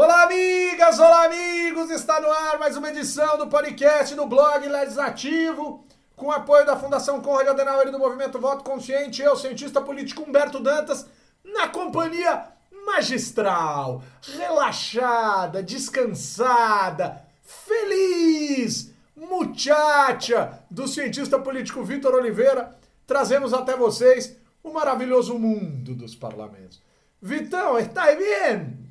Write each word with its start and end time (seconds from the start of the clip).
Olá, 0.00 0.22
amigas, 0.22 1.00
olá, 1.00 1.24
amigos! 1.24 1.90
Está 1.90 2.20
no 2.20 2.30
ar 2.30 2.56
mais 2.56 2.76
uma 2.76 2.88
edição 2.88 3.36
do 3.36 3.48
podcast 3.48 4.14
do 4.14 4.26
blog 4.26 4.64
Legislativo, 4.64 5.84
com 6.14 6.30
apoio 6.30 6.64
da 6.64 6.76
Fundação 6.76 7.20
Conrad 7.20 7.48
Adenauer 7.48 7.88
e 7.88 7.90
do 7.90 7.98
Movimento 7.98 8.38
Voto 8.38 8.62
Consciente. 8.62 9.20
Eu, 9.22 9.34
cientista 9.34 9.80
político 9.80 10.22
Humberto 10.22 10.60
Dantas, 10.60 11.04
na 11.44 11.66
companhia 11.66 12.44
magistral, 12.86 14.04
relaxada, 14.36 15.64
descansada, 15.64 17.20
feliz, 17.42 18.94
muchacha 19.16 20.60
do 20.70 20.86
cientista 20.86 21.40
político 21.40 21.82
Vitor 21.82 22.14
Oliveira, 22.14 22.78
trazemos 23.04 23.52
até 23.52 23.74
vocês 23.76 24.36
o 24.62 24.72
maravilhoso 24.72 25.36
mundo 25.36 25.92
dos 25.96 26.14
parlamentos. 26.14 26.80
Vitão, 27.20 27.76
está 27.76 28.14
bem? 28.14 28.87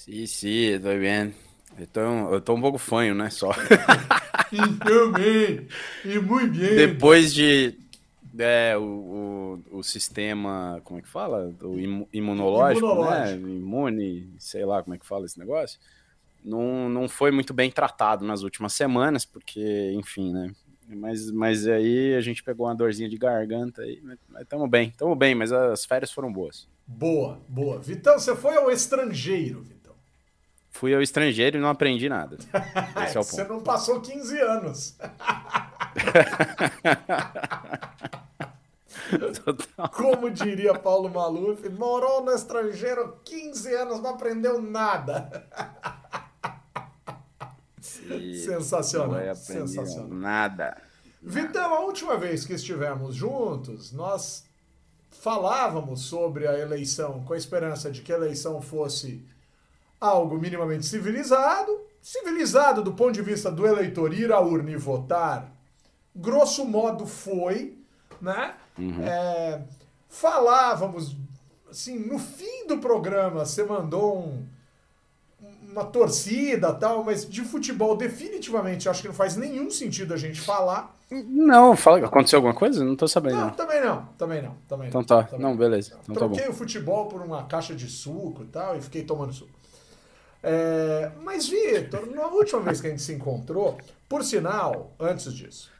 Sim, 0.00 0.26
sim, 0.26 0.64
estou 0.76 0.98
bem. 0.98 1.34
Eu 2.30 2.40
tô 2.40 2.54
um 2.54 2.60
pouco 2.60 2.78
fanho, 2.78 3.14
né, 3.14 3.28
só. 3.28 3.50
Também, 4.82 5.68
e 6.06 6.18
muito 6.18 6.58
bem. 6.58 6.74
Depois 6.74 7.34
de 7.34 7.78
é, 8.38 8.78
o, 8.78 9.60
o, 9.70 9.78
o, 9.78 9.82
sistema, 9.82 10.80
como 10.84 11.00
é 11.00 11.02
que 11.02 11.08
fala? 11.08 11.54
O 11.62 11.78
imunológico, 12.14 12.86
imunológico, 12.86 13.46
né? 13.46 13.52
Imune, 13.56 14.34
sei 14.38 14.64
lá 14.64 14.82
como 14.82 14.94
é 14.94 14.98
que 14.98 15.04
fala 15.04 15.26
esse 15.26 15.38
negócio. 15.38 15.78
Não, 16.42 16.88
não 16.88 17.06
foi 17.06 17.30
muito 17.30 17.52
bem 17.52 17.70
tratado 17.70 18.24
nas 18.24 18.42
últimas 18.42 18.72
semanas, 18.72 19.26
porque, 19.26 19.92
enfim, 19.94 20.32
né? 20.32 20.50
Mas, 20.88 21.30
mas 21.30 21.66
aí 21.66 22.14
a 22.14 22.22
gente 22.22 22.42
pegou 22.42 22.66
uma 22.66 22.74
dorzinha 22.74 23.08
de 23.08 23.18
garganta 23.18 23.82
aí, 23.82 24.00
mas 24.02 24.18
estamos 24.40 24.68
bem, 24.70 24.88
estamos 24.88 25.16
bem, 25.18 25.34
mas 25.34 25.52
as 25.52 25.84
férias 25.84 26.10
foram 26.10 26.32
boas. 26.32 26.66
Boa, 26.86 27.38
boa. 27.46 27.78
Vitão, 27.78 28.18
você 28.18 28.34
foi 28.34 28.56
ao 28.56 28.70
estrangeiro, 28.70 29.60
Vitão. 29.62 29.79
Fui 30.80 30.92
ao 30.94 31.02
estrangeiro 31.02 31.58
e 31.58 31.60
não 31.60 31.68
aprendi 31.68 32.08
nada. 32.08 32.38
Esse 33.04 33.18
é 33.18 33.20
o 33.20 33.22
ponto. 33.22 33.36
Você 33.36 33.44
não 33.44 33.60
passou 33.60 34.00
15 34.00 34.40
anos. 34.40 34.96
Como 39.92 40.30
diria 40.30 40.72
Paulo 40.72 41.10
Maluf, 41.10 41.68
morou 41.68 42.24
no 42.24 42.32
estrangeiro 42.32 43.18
15 43.26 43.74
anos, 43.74 44.00
não 44.00 44.08
aprendeu 44.08 44.62
nada. 44.62 45.46
sensacional. 47.82 49.36
sensacional. 49.36 50.08
Nada. 50.08 50.80
Vitão, 51.20 51.74
a 51.74 51.80
última 51.80 52.16
vez 52.16 52.46
que 52.46 52.54
estivemos 52.54 53.14
juntos, 53.14 53.92
nós 53.92 54.46
falávamos 55.10 56.00
sobre 56.00 56.48
a 56.48 56.58
eleição 56.58 57.22
com 57.22 57.34
a 57.34 57.36
esperança 57.36 57.90
de 57.90 58.00
que 58.00 58.10
a 58.10 58.16
eleição 58.16 58.62
fosse 58.62 59.28
algo 60.00 60.38
minimamente 60.38 60.86
civilizado. 60.86 61.80
Civilizado 62.00 62.82
do 62.82 62.94
ponto 62.94 63.12
de 63.12 63.22
vista 63.22 63.50
do 63.50 63.66
eleitor 63.66 64.14
ir 64.14 64.32
à 64.32 64.40
urna 64.40 64.70
e 64.70 64.76
votar, 64.76 65.52
grosso 66.16 66.64
modo 66.64 67.04
foi, 67.04 67.78
né? 68.20 68.54
Uhum. 68.78 69.02
É, 69.02 69.62
falávamos, 70.08 71.14
assim, 71.70 71.98
no 71.98 72.18
fim 72.18 72.66
do 72.66 72.78
programa, 72.78 73.44
você 73.44 73.62
mandou 73.64 74.18
um 74.18 74.46
uma 75.70 75.84
torcida 75.84 76.72
tal, 76.72 77.04
mas 77.04 77.28
de 77.28 77.42
futebol 77.42 77.96
definitivamente 77.96 78.88
acho 78.88 79.02
que 79.02 79.08
não 79.08 79.14
faz 79.14 79.36
nenhum 79.36 79.70
sentido 79.70 80.12
a 80.12 80.16
gente 80.16 80.40
falar. 80.40 80.96
Não, 81.10 81.76
fala, 81.76 82.04
aconteceu 82.04 82.38
alguma 82.38 82.54
coisa? 82.54 82.84
Não 82.84 82.96
tô 82.96 83.06
sabendo. 83.08 83.36
Não, 83.36 83.50
também 83.50 83.80
não, 83.80 84.06
também 84.18 84.42
não, 84.42 84.54
também 84.68 84.88
Então 84.88 85.02
tá, 85.02 85.24
também 85.24 85.40
não, 85.40 85.56
beleza. 85.56 85.96
Então 86.02 86.14
Troquei 86.14 86.44
tá 86.44 86.50
o 86.50 86.54
futebol 86.54 87.06
por 87.06 87.20
uma 87.20 87.44
caixa 87.44 87.74
de 87.74 87.88
suco 87.88 88.42
e 88.42 88.46
tal 88.46 88.76
e 88.76 88.80
fiquei 88.80 89.02
tomando 89.02 89.32
suco. 89.32 89.59
É, 90.42 91.10
mas, 91.22 91.48
Vitor, 91.48 92.06
na 92.10 92.26
última 92.26 92.60
vez 92.60 92.80
que 92.80 92.86
a 92.86 92.90
gente 92.90 93.02
se 93.02 93.12
encontrou, 93.12 93.78
por 94.08 94.24
sinal, 94.24 94.92
antes 94.98 95.32
disso, 95.34 95.70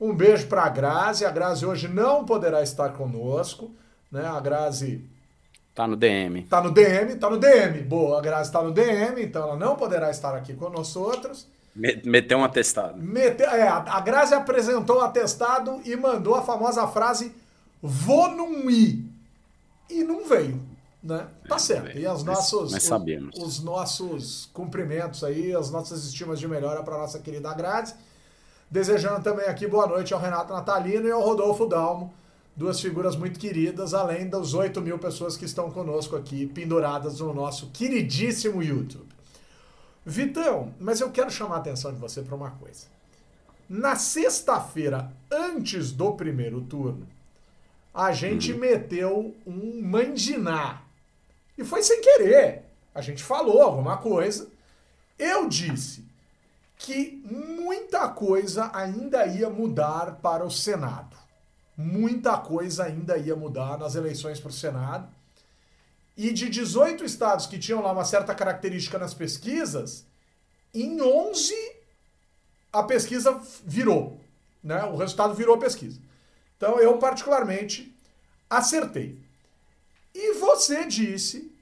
um 0.00 0.14
beijo 0.14 0.46
para 0.46 0.64
a 0.64 0.68
Grazi. 0.68 1.24
A 1.24 1.30
Grazi 1.30 1.64
hoje 1.64 1.88
não 1.88 2.24
poderá 2.24 2.62
estar 2.62 2.90
conosco, 2.90 3.70
né? 4.10 4.26
A 4.26 4.40
Grazi 4.40 5.04
Tá 5.74 5.86
no 5.86 5.96
DM. 5.96 6.42
Tá 6.42 6.60
no 6.60 6.70
DM, 6.70 7.16
tá 7.16 7.30
no 7.30 7.38
DM. 7.38 7.80
Boa, 7.82 8.18
a 8.18 8.20
Grazi 8.20 8.52
tá 8.52 8.62
no 8.62 8.72
DM, 8.72 9.22
então 9.22 9.42
ela 9.42 9.56
não 9.56 9.74
poderá 9.74 10.10
estar 10.10 10.34
aqui 10.34 10.52
conosco 10.52 11.00
outros. 11.00 11.46
Meteu 11.74 12.36
um 12.36 12.44
atestado. 12.44 12.98
Meteu, 12.98 13.48
é, 13.48 13.66
a 13.66 13.98
Grazi 14.00 14.34
apresentou 14.34 14.98
o 14.98 15.00
atestado 15.00 15.80
e 15.86 15.96
mandou 15.96 16.34
a 16.34 16.42
famosa 16.42 16.86
frase 16.86 17.32
vou 17.82 18.30
num 18.30 18.70
ir. 18.70 19.04
E 19.88 20.04
não 20.04 20.26
veio, 20.26 20.60
né? 21.02 21.28
Tá 21.48 21.56
é, 21.56 21.58
certo. 21.58 21.98
E 21.98 22.06
os 22.06 22.22
nossos, 22.22 22.72
mas, 22.72 22.82
sabemos. 22.82 23.36
Os, 23.36 23.58
os, 23.58 23.64
nossos 23.64 24.48
cumprimentos 24.52 25.24
aí, 25.24 25.54
as 25.54 25.70
nossas 25.70 26.04
estimas 26.04 26.38
de 26.38 26.46
melhora 26.46 26.82
para 26.82 26.98
nossa 26.98 27.18
querida 27.18 27.52
Grazi. 27.54 27.94
Desejando 28.70 29.22
também 29.22 29.46
aqui 29.46 29.66
boa 29.66 29.86
noite 29.86 30.14
ao 30.14 30.20
Renato 30.20 30.52
Natalino 30.52 31.06
e 31.06 31.10
ao 31.10 31.22
Rodolfo 31.22 31.66
Dalmo 31.66 32.12
duas 32.54 32.80
figuras 32.80 33.16
muito 33.16 33.38
queridas, 33.38 33.94
além 33.94 34.28
das 34.28 34.54
8 34.54 34.80
mil 34.80 34.98
pessoas 34.98 35.36
que 35.36 35.44
estão 35.44 35.70
conosco 35.70 36.16
aqui, 36.16 36.46
penduradas 36.46 37.20
no 37.20 37.32
nosso 37.32 37.68
queridíssimo 37.70 38.62
YouTube. 38.62 39.12
Vitão, 40.04 40.74
mas 40.80 41.00
eu 41.00 41.10
quero 41.10 41.30
chamar 41.30 41.56
a 41.56 41.58
atenção 41.58 41.92
de 41.92 41.98
você 41.98 42.22
para 42.22 42.34
uma 42.34 42.50
coisa. 42.50 42.86
Na 43.68 43.96
sexta-feira, 43.96 45.12
antes 45.30 45.92
do 45.92 46.12
primeiro 46.12 46.60
turno, 46.62 47.06
a 47.94 48.12
gente 48.12 48.52
uhum. 48.52 48.58
meteu 48.58 49.34
um 49.46 49.80
mandiná. 49.82 50.81
E 51.56 51.64
foi 51.64 51.82
sem 51.82 52.00
querer. 52.00 52.64
A 52.94 53.00
gente 53.00 53.22
falou 53.22 53.62
alguma 53.62 53.98
coisa. 53.98 54.48
Eu 55.18 55.48
disse 55.48 56.04
que 56.76 57.22
muita 57.24 58.08
coisa 58.08 58.70
ainda 58.74 59.26
ia 59.26 59.48
mudar 59.48 60.16
para 60.20 60.44
o 60.44 60.50
Senado 60.50 61.22
muita 61.76 62.38
coisa 62.38 62.84
ainda 62.84 63.16
ia 63.16 63.34
mudar 63.34 63.78
nas 63.78 63.94
eleições 63.94 64.40
para 64.40 64.50
o 64.50 64.52
Senado. 64.52 65.08
E 66.16 66.30
de 66.32 66.48
18 66.48 67.04
estados 67.04 67.46
que 67.46 67.58
tinham 67.58 67.82
lá 67.82 67.92
uma 67.92 68.04
certa 68.04 68.34
característica 68.34 68.98
nas 68.98 69.14
pesquisas, 69.14 70.04
em 70.74 71.00
11 71.00 71.54
a 72.72 72.82
pesquisa 72.82 73.40
virou. 73.64 74.20
Né? 74.62 74.82
O 74.84 74.96
resultado 74.96 75.34
virou 75.34 75.56
a 75.56 75.60
pesquisa. 75.60 76.00
Então 76.56 76.78
eu, 76.78 76.98
particularmente, 76.98 77.94
acertei. 78.48 79.18
E 80.14 80.34
você 80.34 80.86
disse 80.86 81.52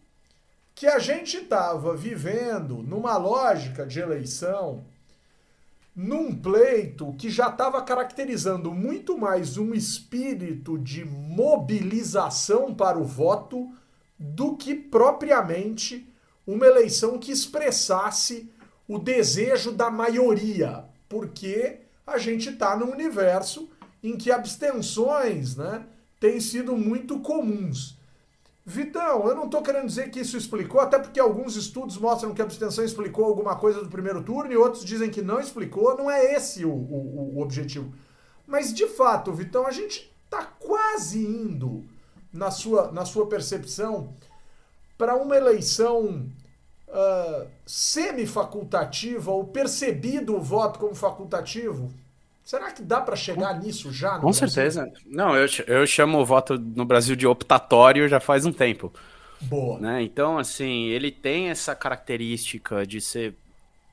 que 0.75 0.87
a 0.87 0.99
gente 0.99 1.37
estava 1.37 1.97
vivendo 1.97 2.83
numa 2.83 3.17
lógica 3.17 3.87
de 3.87 4.01
eleição 4.01 4.85
num 5.95 6.35
pleito 6.35 7.13
que 7.19 7.29
já 7.29 7.49
estava 7.49 7.83
caracterizando 7.83 8.73
muito 8.73 9.19
mais 9.19 9.59
um 9.59 9.75
espírito 9.75 10.79
de 10.79 11.05
mobilização 11.05 12.75
para 12.75 12.99
o 12.99 13.05
voto 13.05 13.71
do 14.19 14.57
que 14.57 14.75
propriamente 14.75 16.09
uma 16.47 16.67
eleição 16.67 17.19
que 17.19 17.31
expressasse 17.31 18.51
o 18.89 18.99
desejo 18.99 19.73
da 19.73 19.91
maioria, 19.91 20.85
porque 21.09 21.81
a 22.07 22.19
gente 22.19 22.49
está 22.49 22.77
num 22.77 22.91
universo 22.91 23.69
em 24.03 24.17
que 24.17 24.33
abstenções 24.33 25.57
né, 25.57 25.85
têm 26.19 26.41
sido 26.41 26.77
muito 26.77 27.21
comuns. 27.21 28.00
Vitão, 28.71 29.27
eu 29.27 29.35
não 29.35 29.47
estou 29.47 29.63
querendo 29.63 29.87
dizer 29.87 30.11
que 30.11 30.21
isso 30.21 30.37
explicou, 30.37 30.81
até 30.81 30.97
porque 30.97 31.19
alguns 31.19 31.57
estudos 31.57 31.99
mostram 31.99 32.33
que 32.33 32.41
a 32.41 32.45
abstenção 32.45 32.85
explicou 32.85 33.25
alguma 33.25 33.57
coisa 33.57 33.83
do 33.83 33.91
primeiro 33.91 34.23
turno 34.23 34.53
e 34.53 34.57
outros 34.57 34.85
dizem 34.85 35.11
que 35.11 35.21
não 35.21 35.41
explicou. 35.41 35.97
Não 35.97 36.09
é 36.09 36.35
esse 36.35 36.65
o, 36.65 36.71
o, 36.71 37.33
o 37.35 37.43
objetivo. 37.43 37.93
Mas, 38.47 38.73
de 38.73 38.87
fato, 38.87 39.33
Vitão, 39.33 39.67
a 39.67 39.73
gente 39.73 40.15
está 40.25 40.45
quase 40.45 41.19
indo, 41.19 41.85
na 42.33 42.53
sua, 42.53 42.93
na 42.93 43.05
sua 43.05 43.27
percepção, 43.27 44.15
para 44.97 45.17
uma 45.17 45.37
eleição 45.37 46.31
uh, 46.87 47.47
semi-facultativa 47.67 49.33
ou 49.33 49.49
percebido 49.49 50.37
o 50.37 50.41
voto 50.41 50.79
como 50.79 50.95
facultativo 50.95 51.93
Será 52.45 52.71
que 52.71 52.83
dá 52.83 53.01
para 53.01 53.15
chegar 53.15 53.55
com, 53.55 53.67
nisso 53.67 53.93
já? 53.93 54.19
com 54.19 54.27
Brasil? 54.27 54.49
certeza. 54.49 54.93
Não, 55.07 55.37
eu, 55.37 55.47
eu 55.67 55.87
chamo 55.87 56.19
o 56.19 56.25
voto 56.25 56.59
no 56.59 56.85
Brasil 56.85 57.15
de 57.15 57.27
optatório 57.27 58.09
já 58.09 58.19
faz 58.19 58.45
um 58.45 58.53
tempo. 58.53 58.93
Boa. 59.41 59.79
Né? 59.79 60.03
Então, 60.03 60.39
assim, 60.39 60.87
ele 60.87 61.11
tem 61.11 61.49
essa 61.49 61.75
característica 61.75 62.87
de 62.87 63.01
ser, 63.01 63.35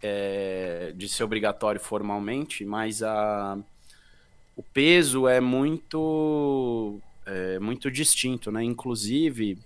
é, 0.02 0.92
de 0.96 1.08
ser 1.08 1.24
obrigatório 1.24 1.80
formalmente, 1.80 2.66
mas 2.66 3.02
a, 3.02 3.58
o 4.56 4.64
peso 4.64 5.28
é 5.28 5.40
muito, 5.40 7.00
é, 7.26 7.60
muito 7.60 7.90
distinto, 7.92 8.52
né? 8.52 8.64
Inclusive, 8.64 9.58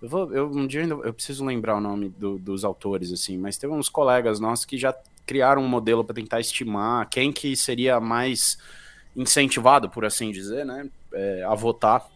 eu 0.00 0.08
vou, 0.08 0.32
eu, 0.32 0.46
um 0.50 0.66
dia 0.66 0.82
eu 0.82 1.14
preciso 1.14 1.44
lembrar 1.44 1.76
o 1.76 1.80
nome 1.80 2.10
do, 2.10 2.38
dos 2.38 2.64
autores, 2.64 3.10
assim, 3.10 3.38
mas 3.38 3.56
tem 3.56 3.68
uns 3.68 3.88
colegas 3.88 4.38
nossos 4.38 4.64
que 4.64 4.76
já 4.76 4.94
criaram 5.26 5.62
um 5.62 5.68
modelo 5.68 6.04
para 6.04 6.14
tentar 6.14 6.40
estimar 6.40 7.08
quem 7.10 7.32
que 7.32 7.56
seria 7.56 8.00
mais 8.00 8.56
incentivado, 9.16 9.90
por 9.90 10.04
assim 10.04 10.30
dizer, 10.30 10.64
né, 10.64 10.88
é, 11.12 11.42
a 11.44 11.54
votar. 11.54 12.06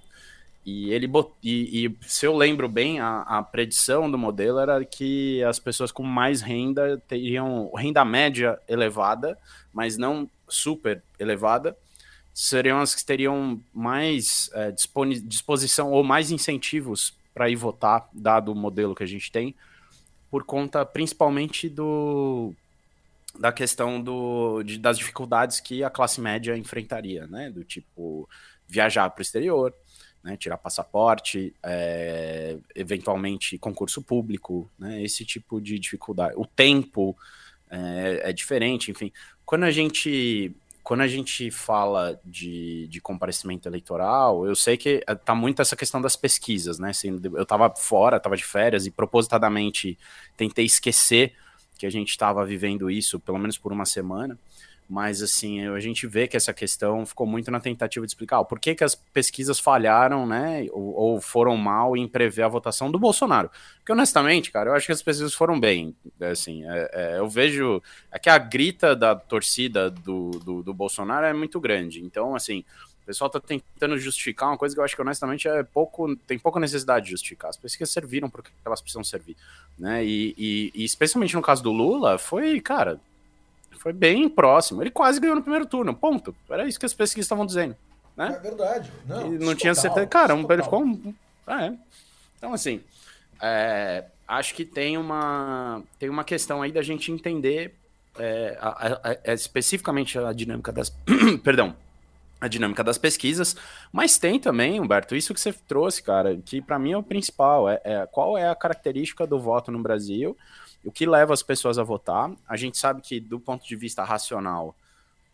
E 0.64 0.92
ele 0.92 1.10
e, 1.42 1.86
e, 1.86 1.96
se 2.06 2.26
eu 2.26 2.36
lembro 2.36 2.68
bem, 2.68 3.00
a, 3.00 3.22
a, 3.22 3.42
predição 3.42 4.10
do 4.10 4.18
modelo 4.18 4.58
era 4.58 4.84
que 4.84 5.42
as 5.42 5.58
pessoas 5.58 5.90
com 5.90 6.02
mais 6.02 6.42
renda 6.42 7.02
teriam 7.08 7.72
renda 7.74 8.04
média 8.04 8.58
elevada, 8.68 9.38
mas 9.72 9.96
não 9.96 10.28
super 10.46 11.02
elevada, 11.18 11.76
seriam 12.34 12.78
as 12.78 12.94
que 12.94 13.04
teriam 13.04 13.60
mais 13.72 14.50
é, 14.52 14.72
disposição 15.24 15.90
ou 15.90 16.04
mais 16.04 16.30
incentivos 16.30 17.14
para 17.32 17.48
ir 17.48 17.56
votar, 17.56 18.08
dado 18.12 18.52
o 18.52 18.54
modelo 18.54 18.94
que 18.94 19.02
a 19.02 19.06
gente 19.06 19.32
tem, 19.32 19.54
por 20.30 20.44
conta 20.44 20.84
principalmente 20.84 21.68
do 21.68 22.54
da 23.38 23.52
questão 23.52 24.00
do, 24.00 24.62
de, 24.62 24.78
das 24.78 24.98
dificuldades 24.98 25.60
que 25.60 25.84
a 25.84 25.90
classe 25.90 26.20
média 26.20 26.56
enfrentaria, 26.56 27.26
né? 27.26 27.50
Do 27.50 27.64
tipo 27.64 28.28
viajar 28.66 29.10
para 29.10 29.20
o 29.20 29.22
exterior, 29.22 29.74
né, 30.22 30.36
tirar 30.36 30.58
passaporte, 30.58 31.54
é, 31.62 32.58
eventualmente 32.74 33.58
concurso 33.58 34.02
público, 34.02 34.70
né, 34.78 35.02
esse 35.02 35.24
tipo 35.24 35.60
de 35.60 35.78
dificuldade. 35.78 36.34
O 36.36 36.46
tempo 36.46 37.16
é, 37.68 38.30
é, 38.30 38.32
diferente, 38.32 38.90
enfim. 38.90 39.12
Quando 39.44 39.64
a 39.64 39.70
gente 39.70 40.54
quando 40.82 41.02
a 41.02 41.06
gente 41.06 41.50
fala 41.50 42.18
de, 42.24 42.88
de 42.88 43.00
comparecimento 43.00 43.68
eleitoral, 43.68 44.46
eu 44.46 44.56
sei 44.56 44.76
que 44.76 45.04
é, 45.06 45.14
tá 45.14 45.34
muito 45.34 45.62
essa 45.62 45.76
questão 45.76 46.00
das 46.00 46.16
pesquisas, 46.16 46.78
né? 46.78 46.90
Eu 47.04 47.42
estava 47.42 47.72
fora, 47.76 48.16
estava 48.16 48.36
de 48.36 48.42
férias 48.42 48.86
e 48.86 48.90
propositadamente 48.90 49.96
tentei 50.36 50.64
esquecer 50.64 51.34
que 51.80 51.86
a 51.86 51.90
gente 51.90 52.10
estava 52.10 52.44
vivendo 52.44 52.90
isso, 52.90 53.18
pelo 53.18 53.38
menos 53.38 53.58
por 53.58 53.72
uma 53.72 53.86
semana 53.86 54.38
mas 54.90 55.22
assim, 55.22 55.64
a 55.68 55.78
gente 55.78 56.04
vê 56.04 56.26
que 56.26 56.36
essa 56.36 56.52
questão 56.52 57.06
ficou 57.06 57.24
muito 57.24 57.48
na 57.48 57.60
tentativa 57.60 58.04
de 58.04 58.10
explicar 58.10 58.42
por 58.42 58.58
que, 58.58 58.74
que 58.74 58.82
as 58.82 58.96
pesquisas 58.96 59.60
falharam, 59.60 60.26
né, 60.26 60.66
ou, 60.72 60.92
ou, 60.92 61.20
foram 61.20 61.56
mal 61.56 61.96
em 61.96 62.08
prever 62.08 62.42
a 62.42 62.48
votação 62.48 62.90
do 62.90 62.98
Bolsonaro. 62.98 63.48
Porque 63.76 63.92
honestamente, 63.92 64.50
cara, 64.50 64.70
eu 64.70 64.74
acho 64.74 64.86
que 64.86 64.92
as 64.92 65.00
pesquisas 65.00 65.32
foram 65.32 65.60
bem, 65.60 65.94
assim, 66.20 66.64
é, 66.68 66.90
é, 66.92 67.18
eu 67.18 67.28
vejo 67.28 67.80
é 68.10 68.18
que 68.18 68.28
a 68.28 68.36
grita 68.36 68.96
da 68.96 69.14
torcida 69.14 69.88
do, 69.88 70.30
do, 70.30 70.62
do, 70.64 70.74
Bolsonaro 70.74 71.24
é 71.24 71.32
muito 71.32 71.60
grande, 71.60 72.04
então 72.04 72.34
assim, 72.34 72.64
pessoal 73.10 73.28
tá 73.28 73.40
tentando 73.40 73.98
justificar 73.98 74.48
uma 74.48 74.56
coisa 74.56 74.74
que 74.74 74.80
eu 74.80 74.84
acho 74.84 74.94
que 74.94 75.02
honestamente 75.02 75.48
é 75.48 75.62
pouco, 75.62 76.14
tem 76.26 76.38
pouca 76.38 76.60
necessidade 76.60 77.06
de 77.06 77.10
justificar, 77.10 77.50
as 77.50 77.56
pesquisas 77.56 77.92
serviram 77.92 78.30
porque 78.30 78.50
elas 78.64 78.80
precisam 78.80 79.02
servir, 79.02 79.36
né, 79.78 80.04
e, 80.04 80.34
e, 80.38 80.72
e 80.74 80.84
especialmente 80.84 81.34
no 81.34 81.42
caso 81.42 81.62
do 81.62 81.72
Lula, 81.72 82.18
foi, 82.18 82.60
cara, 82.60 83.00
foi 83.80 83.92
bem 83.94 84.28
próximo. 84.28 84.82
Ele 84.82 84.90
quase 84.90 85.18
ganhou 85.18 85.34
no 85.34 85.42
primeiro 85.42 85.64
turno, 85.64 85.94
ponto. 85.94 86.36
Era 86.50 86.68
isso 86.68 86.78
que 86.78 86.84
as 86.84 86.92
pesquisas 86.92 87.24
estavam 87.24 87.46
dizendo. 87.46 87.74
Né? 88.14 88.34
É 88.36 88.38
verdade. 88.38 88.92
Não, 89.06 89.30
não 89.30 89.54
tinha 89.54 89.74
total, 89.74 89.94
certeza. 89.94 90.06
Cara, 90.06 90.34
um, 90.34 90.52
ele 90.52 90.62
ficou. 90.62 90.84
Um... 90.84 91.14
Ah, 91.46 91.64
é. 91.64 91.74
Então, 92.36 92.52
assim, 92.52 92.82
é, 93.40 94.04
acho 94.28 94.54
que 94.54 94.66
tem 94.66 94.98
uma, 94.98 95.82
tem 95.98 96.10
uma 96.10 96.24
questão 96.24 96.60
aí 96.60 96.70
da 96.70 96.82
gente 96.82 97.10
entender 97.10 97.74
é, 98.18 98.58
a, 98.60 98.68
a, 98.68 99.30
a, 99.30 99.32
especificamente 99.32 100.18
a 100.18 100.32
dinâmica 100.34 100.70
das. 100.70 100.90
Perdão. 101.42 101.74
A 102.40 102.48
dinâmica 102.48 102.82
das 102.82 102.96
pesquisas, 102.96 103.54
mas 103.92 104.16
tem 104.16 104.40
também, 104.40 104.80
Humberto, 104.80 105.14
isso 105.14 105.34
que 105.34 105.40
você 105.40 105.52
trouxe, 105.52 106.02
cara, 106.02 106.38
que 106.38 106.62
para 106.62 106.78
mim 106.78 106.92
é 106.92 106.96
o 106.96 107.02
principal. 107.02 107.68
É, 107.68 107.80
é, 107.84 108.08
qual 108.10 108.38
é 108.38 108.48
a 108.48 108.54
característica 108.54 109.26
do 109.26 109.38
voto 109.38 109.70
no 109.70 109.78
Brasil 109.78 110.34
o 110.84 110.90
que 110.90 111.06
leva 111.06 111.32
as 111.32 111.42
pessoas 111.42 111.78
a 111.78 111.82
votar. 111.82 112.30
A 112.48 112.56
gente 112.56 112.78
sabe 112.78 113.00
que, 113.02 113.20
do 113.20 113.38
ponto 113.38 113.66
de 113.66 113.76
vista 113.76 114.02
racional, 114.04 114.74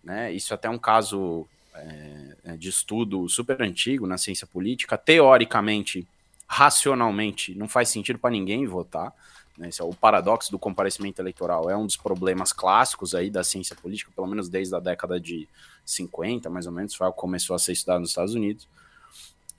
né, 0.02 0.32
isso 0.32 0.52
é 0.52 0.54
até 0.54 0.68
um 0.68 0.78
caso 0.78 1.46
é, 1.74 2.36
é, 2.44 2.56
de 2.56 2.68
estudo 2.68 3.28
super 3.28 3.60
antigo 3.62 4.06
na 4.06 4.18
ciência 4.18 4.46
política, 4.46 4.98
teoricamente, 4.98 6.06
racionalmente, 6.46 7.54
não 7.54 7.68
faz 7.68 7.88
sentido 7.88 8.18
para 8.18 8.30
ninguém 8.30 8.66
votar. 8.66 9.12
Né, 9.56 9.68
esse 9.68 9.80
é 9.80 9.84
o 9.84 9.94
paradoxo 9.94 10.50
do 10.50 10.58
comparecimento 10.58 11.20
eleitoral, 11.20 11.70
é 11.70 11.76
um 11.76 11.86
dos 11.86 11.96
problemas 11.96 12.52
clássicos 12.52 13.14
aí 13.14 13.30
da 13.30 13.42
ciência 13.42 13.74
política, 13.74 14.10
pelo 14.14 14.26
menos 14.26 14.48
desde 14.48 14.74
a 14.74 14.80
década 14.80 15.18
de 15.18 15.48
50, 15.84 16.50
mais 16.50 16.66
ou 16.66 16.72
menos, 16.72 16.94
foi 16.94 17.10
começou 17.12 17.56
a 17.56 17.58
ser 17.58 17.72
estudado 17.72 18.00
nos 18.00 18.10
Estados 18.10 18.34
Unidos. 18.34 18.68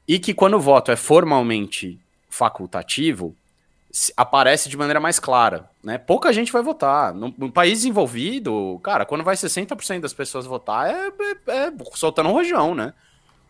E 0.07 0.19
que 0.19 0.33
quando 0.33 0.55
o 0.55 0.59
voto 0.59 0.91
é 0.91 0.95
formalmente 0.95 1.99
facultativo, 2.29 3.35
aparece 4.15 4.69
de 4.69 4.77
maneira 4.77 4.99
mais 4.99 5.19
clara, 5.19 5.69
né? 5.83 5.97
Pouca 5.97 6.31
gente 6.31 6.51
vai 6.51 6.61
votar. 6.61 7.13
No, 7.13 7.33
no 7.38 7.51
país 7.51 7.79
desenvolvido, 7.79 8.79
cara, 8.83 9.05
quando 9.05 9.23
vai 9.23 9.35
60% 9.35 10.01
das 10.01 10.13
pessoas 10.13 10.45
votar, 10.45 10.89
é, 10.89 11.07
é, 11.07 11.67
é 11.67 11.73
soltando 11.95 12.29
um 12.29 12.33
rojão, 12.33 12.75
né? 12.75 12.94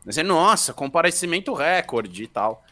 Assim, 0.08 0.24
nossa, 0.24 0.74
comparecimento 0.74 1.54
recorde 1.54 2.24
e 2.24 2.28
tal. 2.28 2.64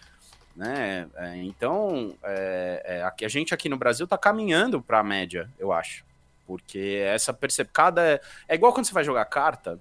Né? 0.56 1.08
É, 1.16 1.36
então, 1.38 2.16
é, 2.24 3.04
é, 3.20 3.26
a 3.26 3.28
gente 3.28 3.54
aqui 3.54 3.68
no 3.68 3.78
Brasil 3.78 4.08
tá 4.08 4.18
caminhando 4.18 4.82
para 4.82 5.00
a 5.00 5.04
média, 5.04 5.50
eu 5.60 5.72
acho. 5.72 6.06
Porque 6.48 7.02
essa 7.06 7.34
percepção. 7.34 7.94
É, 7.98 8.22
é 8.48 8.56
igual 8.56 8.72
quando 8.72 8.86
você 8.86 8.94
vai 8.94 9.04
jogar 9.04 9.26
carta, 9.26 9.80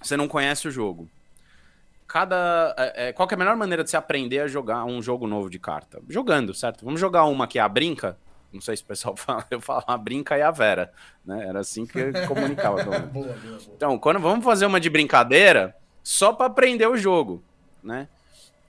você 0.00 0.16
não 0.16 0.28
conhece 0.28 0.66
o 0.66 0.70
jogo 0.70 1.08
cada. 2.12 2.74
É, 2.76 3.08
é, 3.08 3.12
qual 3.12 3.26
é 3.30 3.34
a 3.34 3.36
melhor 3.38 3.56
maneira 3.56 3.82
de 3.82 3.88
se 3.88 3.96
aprender 3.96 4.40
a 4.40 4.46
jogar 4.46 4.84
um 4.84 5.00
jogo 5.00 5.26
novo 5.26 5.48
de 5.48 5.58
carta? 5.58 5.98
Jogando, 6.10 6.52
certo? 6.52 6.84
Vamos 6.84 7.00
jogar 7.00 7.24
uma 7.24 7.46
que 7.46 7.58
é 7.58 7.62
a 7.62 7.68
brinca. 7.68 8.18
Não 8.52 8.60
sei 8.60 8.76
se 8.76 8.82
o 8.82 8.86
pessoal 8.86 9.16
fala, 9.16 9.46
eu 9.50 9.62
falo 9.62 9.82
a 9.86 9.96
brinca 9.96 10.36
e 10.36 10.42
a 10.42 10.50
Vera, 10.50 10.92
né? 11.24 11.46
Era 11.48 11.60
assim 11.60 11.86
que 11.86 11.98
eu 11.98 12.12
comunicava. 12.28 12.76
boa, 12.84 13.00
boa, 13.00 13.34
boa. 13.34 13.58
Então, 13.74 13.98
quando 13.98 14.20
vamos 14.20 14.44
fazer 14.44 14.66
uma 14.66 14.78
de 14.78 14.90
brincadeira, 14.90 15.74
só 16.02 16.34
para 16.34 16.46
aprender 16.46 16.86
o 16.86 16.98
jogo, 16.98 17.42
né? 17.82 18.08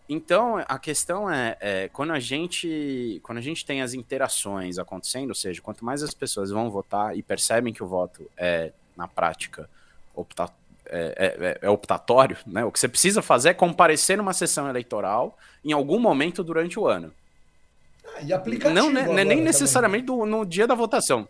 Então, 0.07 0.57
a 0.67 0.77
questão 0.77 1.31
é, 1.31 1.57
é, 1.61 1.89
quando 1.89 2.11
a 2.11 2.19
gente 2.19 3.19
quando 3.23 3.37
a 3.37 3.41
gente 3.41 3.65
tem 3.65 3.81
as 3.81 3.93
interações 3.93 4.77
acontecendo, 4.77 5.29
ou 5.29 5.35
seja, 5.35 5.61
quanto 5.61 5.85
mais 5.85 6.03
as 6.03 6.13
pessoas 6.13 6.51
vão 6.51 6.69
votar 6.69 7.17
e 7.17 7.23
percebem 7.23 7.73
que 7.73 7.83
o 7.83 7.87
voto 7.87 8.29
é, 8.37 8.71
na 8.97 9.07
prática, 9.07 9.69
optar 10.13 10.53
é, 10.85 11.13
é, 11.17 11.47
é, 11.47 11.59
é, 11.61 11.69
optatório, 11.69 12.37
né? 12.45 12.65
O 12.65 12.71
que 12.71 12.79
você 12.79 12.89
precisa 12.89 13.21
fazer 13.21 13.49
é 13.49 13.53
comparecer 13.53 14.17
numa 14.17 14.33
sessão 14.33 14.69
eleitoral 14.69 15.37
em 15.63 15.71
algum 15.71 15.97
momento 15.97 16.43
durante 16.43 16.77
o 16.77 16.85
ano. 16.85 17.11
Ah, 18.05 18.21
e 18.21 18.33
aplicativo. 18.33 18.75
Não, 18.75 18.91
né, 18.91 19.23
nem 19.23 19.41
necessariamente 19.41 20.05
do, 20.05 20.25
no 20.25 20.45
dia 20.45 20.67
da 20.67 20.75
votação. 20.75 21.27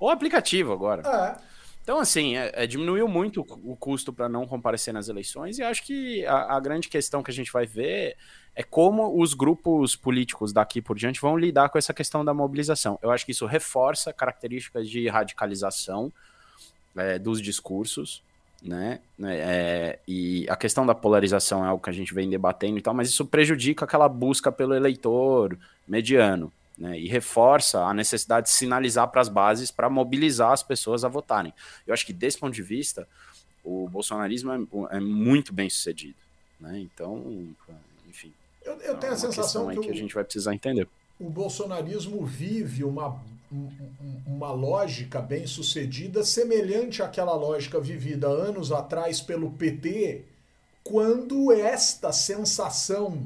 Ou 0.00 0.08
aplicativo 0.08 0.72
agora. 0.72 1.02
É. 1.06 1.47
Então, 1.88 2.00
assim, 2.00 2.36
é, 2.36 2.52
é, 2.52 2.66
diminuiu 2.66 3.08
muito 3.08 3.40
o 3.64 3.74
custo 3.74 4.12
para 4.12 4.28
não 4.28 4.46
comparecer 4.46 4.92
nas 4.92 5.08
eleições, 5.08 5.58
e 5.58 5.62
acho 5.62 5.82
que 5.86 6.22
a, 6.26 6.54
a, 6.54 6.60
grande 6.60 6.86
questão 6.86 7.22
que 7.22 7.30
a 7.30 7.34
gente 7.34 7.50
vai 7.50 7.64
ver 7.64 8.14
é 8.54 8.62
como 8.62 9.18
os 9.18 9.32
grupos 9.32 9.96
políticos 9.96 10.52
daqui 10.52 10.82
por 10.82 10.98
diante 10.98 11.18
vão 11.18 11.34
lidar 11.34 11.70
com 11.70 11.78
essa 11.78 11.94
questão 11.94 12.22
da 12.22 12.34
mobilização. 12.34 12.98
Eu 13.00 13.10
acho 13.10 13.24
que 13.24 13.32
isso 13.32 13.46
reforça 13.46 14.12
características 14.12 14.86
de 14.86 15.08
radicalização 15.08 16.12
é, 16.94 17.18
dos 17.18 17.40
discursos, 17.40 18.22
né? 18.62 19.00
É, 19.24 19.98
e 20.06 20.46
a 20.50 20.56
questão 20.56 20.84
da 20.84 20.94
polarização 20.94 21.64
é 21.64 21.68
algo 21.68 21.82
que 21.82 21.88
a 21.88 21.94
gente 21.94 22.12
vem 22.12 22.28
debatendo 22.28 22.76
e 22.76 22.82
tal, 22.82 22.92
mas 22.92 23.08
isso 23.08 23.24
prejudica 23.24 23.86
aquela 23.86 24.10
busca 24.10 24.52
pelo 24.52 24.74
eleitor 24.74 25.56
mediano, 25.88 26.52
né? 26.78 26.98
E 26.98 27.08
reforça 27.08 27.80
a 27.82 27.92
necessidade 27.92 28.46
de 28.46 28.52
sinalizar 28.52 29.08
para 29.08 29.20
as 29.20 29.28
bases 29.28 29.70
para 29.70 29.90
mobilizar 29.90 30.52
as 30.52 30.62
pessoas 30.62 31.04
a 31.04 31.08
votarem. 31.08 31.52
Eu 31.86 31.92
acho 31.92 32.06
que 32.06 32.12
desse 32.12 32.38
ponto 32.38 32.54
de 32.54 32.62
vista, 32.62 33.08
o 33.64 33.88
bolsonarismo 33.88 34.52
é, 34.52 34.96
é 34.96 35.00
muito 35.00 35.52
bem 35.52 35.68
sucedido, 35.68 36.16
né? 36.60 36.78
Então, 36.78 37.48
enfim. 38.08 38.32
Eu, 38.64 38.74
eu 38.74 38.96
tenho 38.96 39.10
é 39.10 39.14
a 39.14 39.18
sensação 39.18 39.68
que, 39.68 39.80
que 39.80 39.90
a 39.90 39.94
gente 39.94 40.14
vai 40.14 40.24
precisar 40.24 40.54
entender. 40.54 40.88
O 41.18 41.28
bolsonarismo 41.28 42.24
vive 42.24 42.84
uma 42.84 43.20
uma 44.26 44.52
lógica 44.52 45.22
bem 45.22 45.46
sucedida, 45.46 46.22
semelhante 46.22 47.02
àquela 47.02 47.34
lógica 47.34 47.80
vivida 47.80 48.28
anos 48.28 48.70
atrás 48.70 49.22
pelo 49.22 49.50
PT, 49.52 50.24
quando 50.84 51.50
esta 51.50 52.12
sensação 52.12 53.24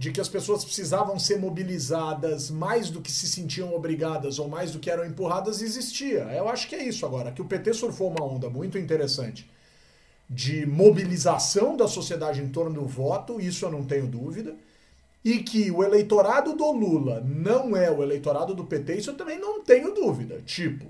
de 0.00 0.10
que 0.10 0.20
as 0.20 0.30
pessoas 0.30 0.64
precisavam 0.64 1.18
ser 1.18 1.38
mobilizadas 1.38 2.50
mais 2.50 2.88
do 2.88 3.02
que 3.02 3.12
se 3.12 3.28
sentiam 3.28 3.74
obrigadas 3.74 4.38
ou 4.38 4.48
mais 4.48 4.72
do 4.72 4.78
que 4.78 4.90
eram 4.90 5.04
empurradas 5.04 5.60
existia. 5.60 6.20
Eu 6.32 6.48
acho 6.48 6.66
que 6.66 6.74
é 6.74 6.82
isso 6.82 7.04
agora, 7.04 7.30
que 7.30 7.42
o 7.42 7.44
PT 7.44 7.74
surfou 7.74 8.08
uma 8.08 8.24
onda 8.24 8.48
muito 8.48 8.78
interessante 8.78 9.46
de 10.28 10.64
mobilização 10.64 11.76
da 11.76 11.86
sociedade 11.86 12.40
em 12.40 12.48
torno 12.48 12.80
do 12.80 12.88
voto, 12.88 13.38
isso 13.38 13.66
eu 13.66 13.70
não 13.70 13.84
tenho 13.84 14.06
dúvida 14.06 14.56
e 15.22 15.40
que 15.40 15.70
o 15.70 15.84
eleitorado 15.84 16.54
do 16.54 16.72
Lula 16.72 17.20
não 17.20 17.76
é 17.76 17.90
o 17.90 18.02
eleitorado 18.02 18.54
do 18.54 18.64
PT, 18.64 18.94
isso 18.94 19.10
eu 19.10 19.16
também 19.18 19.38
não 19.38 19.62
tenho 19.62 19.94
dúvida. 19.94 20.40
Tipo, 20.46 20.86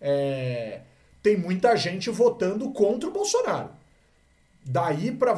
é, 0.00 0.82
tem 1.20 1.36
muita 1.36 1.74
gente 1.74 2.08
votando 2.08 2.70
contra 2.70 3.08
o 3.08 3.12
Bolsonaro. 3.12 3.70
Daí 4.64 5.12
para 5.12 5.34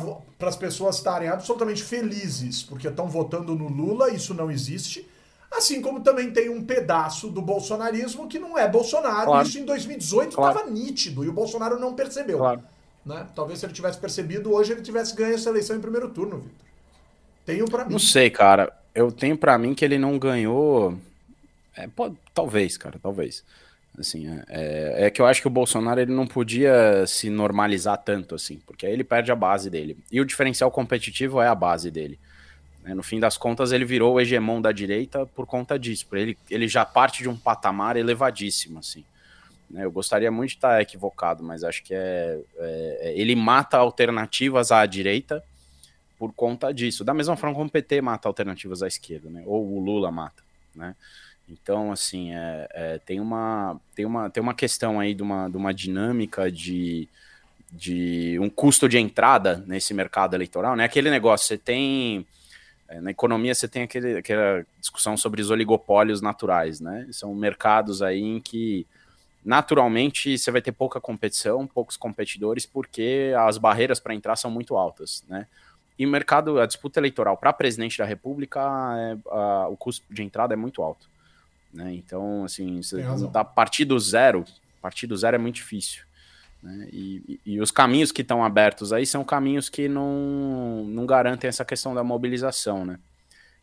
as 0.49 0.57
pessoas 0.57 0.97
estarem 0.97 1.29
absolutamente 1.29 1.83
felizes 1.83 2.63
porque 2.63 2.87
estão 2.87 3.09
votando 3.09 3.55
no 3.55 3.69
Lula, 3.69 4.11
isso 4.11 4.33
não 4.33 4.51
existe. 4.51 5.09
Assim 5.51 5.81
como 5.81 6.01
também 6.01 6.31
tem 6.31 6.49
um 6.49 6.63
pedaço 6.63 7.29
do 7.29 7.43
bolsonarismo 7.43 8.29
que 8.29 8.39
não 8.39 8.57
é 8.57 8.69
Bolsonaro. 8.69 9.27
Claro. 9.27 9.49
Isso 9.49 9.59
em 9.59 9.65
2018 9.65 10.29
estava 10.29 10.53
claro. 10.53 10.71
nítido 10.71 11.25
e 11.25 11.29
o 11.29 11.33
Bolsonaro 11.33 11.79
não 11.79 11.95
percebeu. 11.95 12.39
Claro. 12.39 12.63
Né? 13.05 13.27
Talvez 13.35 13.61
se 13.61 13.67
ele 13.67 13.73
tivesse 13.73 13.99
percebido, 13.99 14.53
hoje 14.53 14.73
ele 14.73 14.83
tivesse 14.83 15.15
ganho 15.15 15.35
essa 15.35 15.49
eleição 15.49 15.77
em 15.77 15.81
primeiro 15.81 16.09
turno, 16.11 16.39
Vitor. 16.39 16.67
Tenho 17.45 17.65
para 17.67 17.85
mim. 17.85 17.93
Não 17.93 17.99
sei, 17.99 18.29
cara. 18.29 18.73
Eu 18.93 19.13
tenho 19.13 19.39
para 19.39 19.57
mim 19.57 19.73
que 19.73 19.85
ele 19.85 19.99
não 19.99 20.19
ganhou. 20.19 20.99
É, 21.77 21.87
pode, 21.87 22.17
talvez, 22.35 22.77
cara, 22.77 22.99
talvez. 23.01 23.45
Assim, 23.99 24.29
é, 24.29 24.45
é, 24.49 25.07
é, 25.07 25.11
que 25.11 25.21
eu 25.21 25.27
acho 25.27 25.41
que 25.41 25.47
o 25.47 25.51
Bolsonaro 25.51 26.01
ele 26.01 26.13
não 26.13 26.27
podia 26.27 27.07
se 27.07 27.31
normalizar 27.31 27.97
tanto 27.97 28.35
assim, 28.35 28.61
porque 28.67 28.87
aí 28.87 28.93
ele 28.93 29.05
perde 29.05 29.33
a 29.33 29.37
base 29.37 29.71
dele. 29.71 29.97
E 30.13 30.21
o 30.21 30.25
diferencial 30.25 30.71
competitivo 30.71 31.41
é 31.41 31.49
a 31.49 31.55
base 31.55 31.91
dele. 31.91 32.19
Né? 32.83 32.95
No 32.95 33.03
fim 33.03 33.19
das 33.19 33.39
contas, 33.39 33.73
ele 33.73 33.85
virou 33.85 34.15
o 34.15 34.21
hegemon 34.21 34.61
da 34.61 34.71
direita 34.71 35.27
por 35.27 35.47
conta 35.47 35.79
disso. 35.79 36.07
Por 36.07 36.19
ele, 36.19 36.37
ele 36.51 36.69
já 36.69 36.85
parte 36.85 37.23
de 37.23 37.29
um 37.29 37.37
patamar 37.37 37.97
elevadíssimo, 37.97 38.79
assim. 38.79 39.05
Né? 39.71 39.85
Eu 39.85 39.91
gostaria 39.91 40.31
muito 40.31 40.51
de 40.51 40.57
estar 40.57 40.81
equivocado, 40.81 41.43
mas 41.43 41.65
acho 41.65 41.83
que 41.83 41.95
é, 41.95 42.39
é, 42.59 42.99
é 43.01 43.19
ele 43.19 43.35
mata 43.35 43.79
alternativas 43.79 44.71
à 44.71 44.85
direita 44.85 45.43
por 46.19 46.33
conta 46.33 46.73
disso. 46.73 47.03
Da 47.03 47.15
mesma 47.15 47.37
forma 47.37 47.55
como 47.55 47.69
o 47.69 47.73
PT 47.73 48.01
mata 48.01 48.29
alternativas 48.29 48.83
à 48.83 48.87
esquerda, 48.87 49.31
né? 49.31 49.43
Ou 49.47 49.77
o 49.77 49.81
Lula 49.81 50.11
mata, 50.11 50.43
né? 50.75 50.95
Então, 51.49 51.93
assim, 51.93 52.35
é, 52.35 52.69
é, 52.73 52.99
tem, 52.99 53.21
uma, 53.21 53.81
tem, 53.95 54.05
uma, 54.05 54.29
tem 54.29 54.43
uma 54.43 54.55
questão 54.55 54.99
aí 54.99 55.15
de 55.15 55.23
uma, 55.23 55.49
de 55.49 55.57
uma 55.57 55.73
dinâmica 55.73 56.51
de, 56.51 57.09
de 57.71 58.39
um 58.41 58.51
custo 58.51 58.89
de 58.89 58.99
entrada 58.99 59.63
nesse 59.67 59.95
mercado 59.95 60.35
eleitoral, 60.35 60.75
né? 60.75 60.85
Aquele 60.85 61.11
negócio, 61.11 61.47
você 61.47 61.57
tem. 61.57 62.27
É, 62.89 63.01
na 63.01 63.11
economia 63.11 63.55
você 63.55 63.67
tem 63.67 63.83
aquele, 63.83 64.19
aquela 64.19 64.65
discussão 64.81 65.17
sobre 65.17 65.41
os 65.41 65.51
oligopólios 65.51 66.21
naturais, 66.21 66.81
né? 66.81 67.07
São 67.13 67.35
mercados 67.35 68.03
aí 68.03 68.21
em 68.21 68.41
que 68.41 68.87
naturalmente 69.45 70.37
você 70.37 70.51
vai 70.51 70.61
ter 70.61 70.73
pouca 70.73 71.01
competição, 71.01 71.67
poucos 71.67 71.97
competidores, 71.97 72.67
porque 72.67 73.33
as 73.39 73.59
barreiras 73.59 74.01
para 74.01 74.15
entrar 74.15 74.35
são 74.35 74.51
muito 74.51 74.77
altas, 74.77 75.25
né? 75.29 75.47
E 75.99 76.05
o 76.05 76.09
mercado, 76.11 76.61
a 76.61 76.67
disputa 76.67 77.01
eleitoral 77.01 77.37
para 77.37 77.53
presidente 77.53 77.99
da 77.99 78.05
República, 78.05 78.61
é, 78.61 79.17
a, 79.31 79.69
o 79.69 79.77
custo 79.77 80.05
de 80.11 80.23
entrada 80.23 80.53
é 80.53 80.57
muito 80.57 80.83
alto. 80.83 81.09
Né? 81.77 81.95
Então, 81.95 82.43
assim, 82.45 82.81
da 83.31 83.45
partir 83.45 83.85
do 83.85 83.99
zero, 84.01 84.45
partir 84.81 85.07
do 85.07 85.17
zero 85.17 85.37
é 85.37 85.39
muito 85.39 85.57
difícil. 85.57 86.05
Né? 86.63 86.89
E, 86.91 87.41
e, 87.45 87.53
e, 87.55 87.61
os 87.61 87.71
caminhos 87.71 88.11
que 88.11 88.23
estão 88.23 88.43
abertos 88.43 88.95
aí 88.95 89.05
são 89.05 89.23
caminhos 89.23 89.69
que 89.69 89.87
não, 89.87 90.85
não 90.85 91.05
garantem 91.05 91.49
essa 91.49 91.67
questão 91.67 91.95
da 91.95 92.03
mobilização, 92.03 92.85
né? 92.85 92.99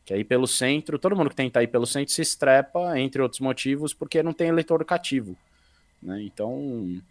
Que 0.05 0.13
aí 0.13 0.23
pelo 0.23 0.45
centro, 0.45 0.99
todo 0.99 1.15
mundo 1.15 1.29
que 1.29 1.35
tenta 1.35 1.63
ir 1.63 1.67
pelo 1.67 1.87
centro 1.87 2.13
se 2.13 2.21
estrepa, 2.21 2.99
entre 2.99 3.21
outros 3.21 3.41
motivos, 3.41 3.93
porque 3.93 4.21
não 4.21 4.33
tem 4.33 4.49
eleitor 4.49 4.83
cativo. 4.85 5.35
Né? 6.01 6.21
Então, 6.23 7.01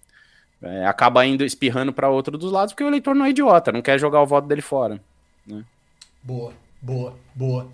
é, 0.61 0.87
acaba 0.87 1.27
indo 1.27 1.45
espirrando 1.45 1.93
para 1.93 2.11
outro 2.11 2.39
dos 2.39 2.53
lados, 2.53 2.73
porque 2.73 2.85
o 2.85 2.89
eleitor 2.89 3.15
não 3.15 3.25
é 3.25 3.31
idiota, 3.31 3.73
não 3.73 3.83
quer 3.83 3.99
jogar 3.99 4.23
o 4.23 4.27
voto 4.27 4.47
dele 4.47 4.61
fora. 4.61 5.01
Né? 5.47 5.65
Boa, 6.23 6.53
boa, 6.81 7.19
boa. 7.35 7.69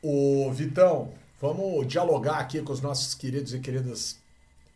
O 0.00 0.50
Vitão, 0.52 1.12
vamos 1.44 1.86
dialogar 1.86 2.38
aqui 2.38 2.62
com 2.62 2.72
os 2.72 2.80
nossos 2.80 3.14
queridos 3.14 3.52
e 3.52 3.58
queridas, 3.58 4.16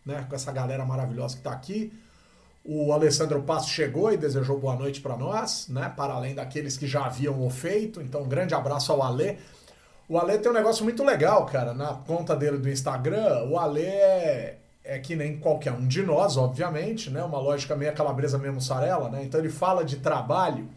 né, 0.05 0.27
com 0.29 0.35
essa 0.37 0.53
galera 0.53 0.85
maravilhosa 0.85 1.35
que 1.35 1.41
está 1.41 1.51
aqui. 1.51 1.91
O 2.63 2.93
Alessandro 2.93 3.41
Passo 3.43 3.71
chegou 3.71 4.13
e 4.13 4.19
desejou 4.19 4.59
boa 4.59 4.77
noite 4.77 5.01
para 5.01 5.17
nós, 5.17 5.69
né? 5.69 5.91
Para 5.97 6.13
além 6.13 6.35
daqueles 6.35 6.77
que 6.77 6.87
já 6.87 7.07
haviam 7.07 7.47
o 7.47 7.49
feito. 7.49 8.03
Então, 8.03 8.25
um 8.25 8.29
grande 8.29 8.55
abraço 8.55 8.93
ao 8.93 9.03
Alê. 9.03 9.39
O 10.07 10.19
Alê 10.19 10.37
tem 10.37 10.51
um 10.51 10.55
negócio 10.55 10.85
muito 10.85 11.03
legal, 11.03 11.47
cara. 11.47 11.73
Na 11.73 11.95
conta 11.95 12.37
dele 12.37 12.59
do 12.59 12.69
Instagram, 12.69 13.45
o 13.45 13.59
Alê 13.59 13.87
é, 13.87 14.59
é 14.85 14.99
que 14.99 15.17
nem 15.17 15.39
qualquer 15.39 15.73
um 15.73 15.87
de 15.87 16.03
nós, 16.03 16.37
obviamente, 16.37 17.09
né? 17.09 17.25
Uma 17.25 17.39
lógica 17.39 17.75
meio 17.75 17.95
calabresa 17.95 18.37
meio 18.37 18.53
mussarela, 18.53 19.09
né? 19.09 19.25
Então 19.25 19.41
ele 19.41 19.49
fala 19.49 19.83
de 19.83 19.97
trabalho 19.97 20.69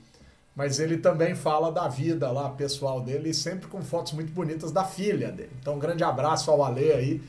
mas 0.56 0.80
ele 0.80 0.98
também 0.98 1.36
fala 1.36 1.72
da 1.72 1.88
vida 1.88 2.32
lá 2.32 2.50
pessoal 2.50 3.02
dele, 3.02 3.34
sempre 3.34 3.68
com 3.68 3.82
fotos 3.82 4.14
muito 4.14 4.32
bonitas 4.32 4.72
da 4.72 4.84
filha 4.84 5.32
dele. 5.32 5.52
Então, 5.60 5.76
um 5.76 5.80
grande 5.80 6.04
abraço 6.04 6.52
ao 6.52 6.64
Ale 6.64 6.92
aí, 6.92 7.22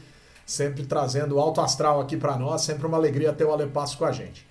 sempre 0.44 0.84
trazendo 0.84 1.38
alto 1.38 1.60
astral 1.60 2.00
aqui 2.00 2.16
para 2.16 2.36
nós, 2.36 2.62
sempre 2.62 2.86
uma 2.86 2.96
alegria 2.96 3.32
ter 3.32 3.44
o 3.44 3.52
Ale 3.52 3.66
Passo 3.68 3.96
com 3.96 4.04
a 4.04 4.12
gente. 4.12 4.46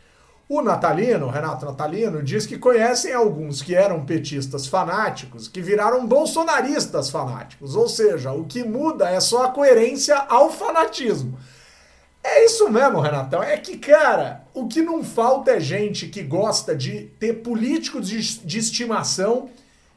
O 0.48 0.62
Natalino, 0.62 1.30
Renato 1.30 1.66
Natalino, 1.66 2.22
diz 2.22 2.46
que 2.46 2.58
conhecem 2.58 3.14
alguns 3.14 3.62
que 3.62 3.74
eram 3.74 4.06
petistas 4.06 4.68
fanáticos 4.68 5.48
que 5.48 5.62
viraram 5.62 6.06
bolsonaristas 6.06 7.10
fanáticos, 7.10 7.74
ou 7.74 7.88
seja, 7.88 8.34
o 8.34 8.44
que 8.44 8.62
muda 8.62 9.10
é 9.10 9.20
só 9.22 9.46
a 9.46 9.52
coerência 9.52 10.18
ao 10.18 10.52
fanatismo. 10.52 11.38
É 12.24 12.46
isso 12.46 12.70
mesmo, 12.70 13.00
Renatão. 13.00 13.42
É 13.42 13.58
que, 13.58 13.78
cara, 13.78 14.44
o 14.54 14.68
que 14.68 14.82
não 14.82 15.04
falta 15.04 15.52
é 15.52 15.60
gente 15.60 16.08
que 16.08 16.22
gosta 16.22 16.76
de 16.76 17.08
ter 17.20 17.42
políticos 17.42 18.08
de, 18.08 18.40
de 18.40 18.60
estimação 18.60 19.50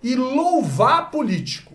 e 0.03 0.15
louvar 0.15 1.11
político. 1.11 1.75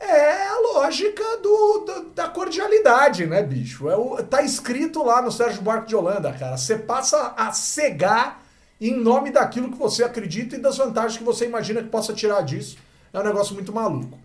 É 0.00 0.48
a 0.48 0.58
lógica 0.74 1.22
do, 1.42 1.78
do, 1.78 2.10
da 2.14 2.28
cordialidade, 2.28 3.26
né, 3.26 3.42
bicho? 3.42 3.88
É 3.88 3.96
o, 3.96 4.22
tá 4.22 4.42
escrito 4.42 5.02
lá 5.02 5.22
no 5.22 5.32
Sérgio 5.32 5.62
Buarque 5.62 5.88
de 5.88 5.96
Holanda, 5.96 6.32
cara. 6.32 6.56
Você 6.56 6.76
passa 6.76 7.34
a 7.36 7.52
cegar 7.52 8.42
em 8.80 8.94
nome 8.94 9.30
daquilo 9.30 9.70
que 9.70 9.78
você 9.78 10.04
acredita 10.04 10.56
e 10.56 10.60
das 10.60 10.76
vantagens 10.76 11.16
que 11.16 11.24
você 11.24 11.46
imagina 11.46 11.82
que 11.82 11.88
possa 11.88 12.12
tirar 12.12 12.42
disso. 12.42 12.76
É 13.12 13.18
um 13.18 13.24
negócio 13.24 13.54
muito 13.54 13.72
maluco. 13.72 14.18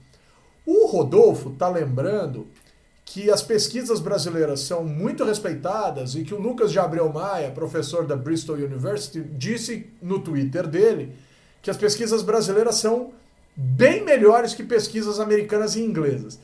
O 0.66 0.88
Rodolfo 0.88 1.52
tá 1.52 1.68
lembrando 1.70 2.48
que 3.12 3.32
as 3.32 3.42
pesquisas 3.42 4.00
brasileiras 4.00 4.60
são 4.60 4.84
muito 4.84 5.24
respeitadas 5.24 6.14
e 6.14 6.24
que 6.24 6.32
o 6.32 6.40
Lucas 6.40 6.72
de 6.72 6.78
Abreu 6.78 7.12
Maia, 7.12 7.50
professor 7.50 8.06
da 8.06 8.16
Bristol 8.16 8.56
University, 8.58 9.20
disse 9.24 9.90
no 10.00 10.20
Twitter 10.20 10.68
dele 10.68 11.16
que 11.60 11.72
as 11.72 11.78
pesquisas 11.78 12.22
brasileiras 12.22 12.76
são 12.76 13.10
bem 13.56 14.06
melhores 14.06 14.54
que 14.54 14.64
pesquisas 14.64 15.20
americanas 15.20 15.76
e 15.76 15.82
inglesas. 15.82 16.38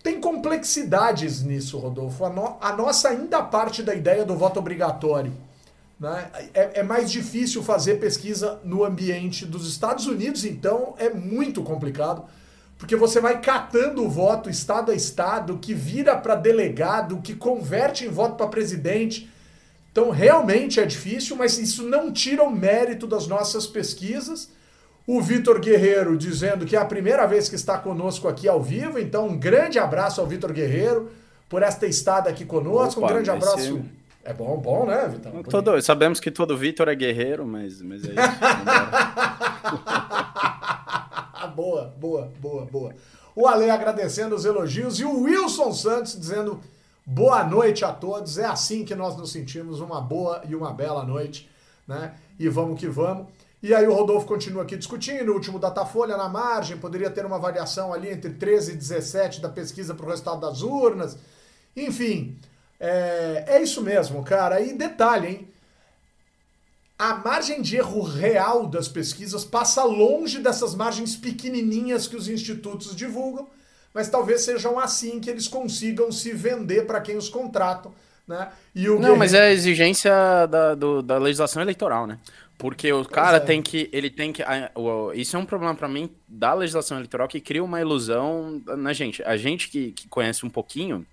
Tem 0.00 0.20
complexidades 0.20 1.42
nisso, 1.42 1.76
Rodolfo. 1.76 2.24
A, 2.24 2.30
no, 2.30 2.56
a 2.60 2.72
nossa 2.76 3.08
ainda 3.08 3.42
parte 3.42 3.82
da 3.82 3.92
ideia 3.92 4.24
do 4.24 4.36
voto 4.36 4.60
obrigatório. 4.60 5.32
Né? 5.98 6.30
É, 6.54 6.78
é 6.78 6.82
mais 6.84 7.10
difícil 7.10 7.64
fazer 7.64 7.96
pesquisa 7.96 8.60
no 8.62 8.84
ambiente 8.84 9.44
dos 9.44 9.68
Estados 9.68 10.06
Unidos, 10.06 10.44
então 10.44 10.94
é 10.98 11.10
muito 11.10 11.64
complicado 11.64 12.22
porque 12.78 12.94
você 12.94 13.20
vai 13.20 13.40
catando 13.40 14.04
o 14.04 14.08
voto 14.08 14.50
estado 14.50 14.92
a 14.92 14.94
estado, 14.94 15.58
que 15.58 15.72
vira 15.72 16.16
para 16.16 16.34
delegado, 16.34 17.22
que 17.22 17.34
converte 17.34 18.04
em 18.04 18.08
voto 18.08 18.36
para 18.36 18.48
presidente. 18.48 19.30
Então, 19.90 20.10
realmente 20.10 20.78
é 20.78 20.84
difícil, 20.84 21.36
mas 21.36 21.58
isso 21.58 21.82
não 21.82 22.12
tira 22.12 22.42
o 22.42 22.50
mérito 22.50 23.06
das 23.06 23.26
nossas 23.26 23.66
pesquisas. 23.66 24.50
O 25.06 25.22
Vitor 25.22 25.58
Guerreiro 25.58 26.18
dizendo 26.18 26.66
que 26.66 26.76
é 26.76 26.78
a 26.78 26.84
primeira 26.84 27.26
vez 27.26 27.48
que 27.48 27.54
está 27.54 27.78
conosco 27.78 28.28
aqui 28.28 28.46
ao 28.46 28.62
vivo, 28.62 28.98
então 28.98 29.28
um 29.28 29.38
grande 29.38 29.78
abraço 29.78 30.20
ao 30.20 30.26
Vitor 30.26 30.52
Guerreiro 30.52 31.10
por 31.48 31.62
esta 31.62 31.86
estada 31.86 32.28
aqui 32.28 32.44
conosco. 32.44 33.00
Opa, 33.00 33.08
um 33.08 33.14
grande 33.14 33.30
abraço. 33.30 33.58
Ser... 33.58 33.82
É 34.24 34.34
bom, 34.34 34.56
bom, 34.58 34.84
né, 34.84 35.08
Vitor? 35.08 35.44
Todo, 35.44 35.80
sabemos 35.80 36.18
que 36.18 36.32
todo 36.32 36.58
Vitor 36.58 36.88
é 36.88 36.94
guerreiro, 36.96 37.46
mas, 37.46 37.80
mas 37.80 38.02
é 38.04 38.08
isso. 38.08 38.16
boa, 41.56 41.94
boa, 41.98 42.30
boa, 42.38 42.66
boa. 42.66 42.94
O 43.34 43.46
Ale 43.46 43.70
agradecendo 43.70 44.34
os 44.34 44.44
elogios 44.44 45.00
e 45.00 45.04
o 45.04 45.22
Wilson 45.22 45.72
Santos 45.72 46.18
dizendo 46.18 46.60
boa 47.04 47.42
noite 47.44 47.82
a 47.84 47.92
todos. 47.92 48.36
É 48.36 48.44
assim 48.44 48.84
que 48.84 48.94
nós 48.94 49.16
nos 49.16 49.32
sentimos, 49.32 49.80
uma 49.80 50.00
boa 50.00 50.42
e 50.46 50.54
uma 50.54 50.72
bela 50.72 51.02
noite, 51.02 51.48
né? 51.88 52.14
E 52.38 52.48
vamos 52.48 52.78
que 52.78 52.86
vamos. 52.86 53.26
E 53.62 53.74
aí 53.74 53.86
o 53.86 53.94
Rodolfo 53.94 54.26
continua 54.26 54.64
aqui 54.64 54.76
discutindo, 54.76 55.30
o 55.30 55.34
último 55.34 55.58
Datafolha 55.58 56.16
na 56.16 56.28
margem, 56.28 56.76
poderia 56.76 57.10
ter 57.10 57.24
uma 57.24 57.38
variação 57.38 57.92
ali 57.92 58.10
entre 58.10 58.34
13 58.34 58.72
e 58.72 58.76
17 58.76 59.40
da 59.40 59.48
pesquisa 59.48 59.94
para 59.94 60.04
o 60.04 60.10
resultado 60.10 60.40
das 60.40 60.60
urnas. 60.60 61.16
Enfim, 61.74 62.38
é, 62.78 63.44
é 63.48 63.62
isso 63.62 63.80
mesmo, 63.80 64.22
cara. 64.22 64.60
E 64.60 64.74
detalhe, 64.74 65.26
hein? 65.26 65.48
A 66.98 67.14
margem 67.16 67.60
de 67.60 67.76
erro 67.76 68.02
real 68.02 68.66
das 68.66 68.88
pesquisas 68.88 69.44
passa 69.44 69.84
longe 69.84 70.38
dessas 70.38 70.74
margens 70.74 71.14
pequenininhas 71.14 72.06
que 72.06 72.16
os 72.16 72.28
institutos 72.28 72.96
divulgam, 72.96 73.48
mas 73.92 74.08
talvez 74.08 74.42
sejam 74.42 74.78
assim 74.78 75.20
que 75.20 75.28
eles 75.28 75.46
consigam 75.46 76.10
se 76.10 76.32
vender 76.32 76.86
para 76.86 77.00
quem 77.00 77.16
os 77.16 77.28
contratam. 77.28 77.92
Né? 78.26 78.48
E 78.74 78.88
o 78.88 78.98
Não, 78.98 79.16
mas 79.16 79.34
é 79.34 79.42
a 79.42 79.52
exigência 79.52 80.10
da, 80.46 80.74
do, 80.74 81.00
da 81.00 81.16
legislação 81.18 81.62
eleitoral, 81.62 82.06
né? 82.06 82.18
Porque 82.58 82.90
o 82.92 83.04
cara 83.04 83.36
é. 83.36 83.40
tem 83.40 83.62
que. 83.62 83.88
Ele 83.92 84.08
tem 84.08 84.32
que. 84.32 84.42
Isso 85.14 85.36
é 85.36 85.38
um 85.38 85.44
problema 85.44 85.74
para 85.74 85.86
mim 85.86 86.10
da 86.26 86.54
legislação 86.54 86.96
eleitoral 86.96 87.28
que 87.28 87.40
cria 87.40 87.62
uma 87.62 87.80
ilusão 87.80 88.62
na 88.78 88.94
gente. 88.94 89.22
A 89.22 89.36
gente 89.36 89.68
que, 89.68 89.92
que 89.92 90.08
conhece 90.08 90.44
um 90.44 90.48
pouquinho 90.48 91.06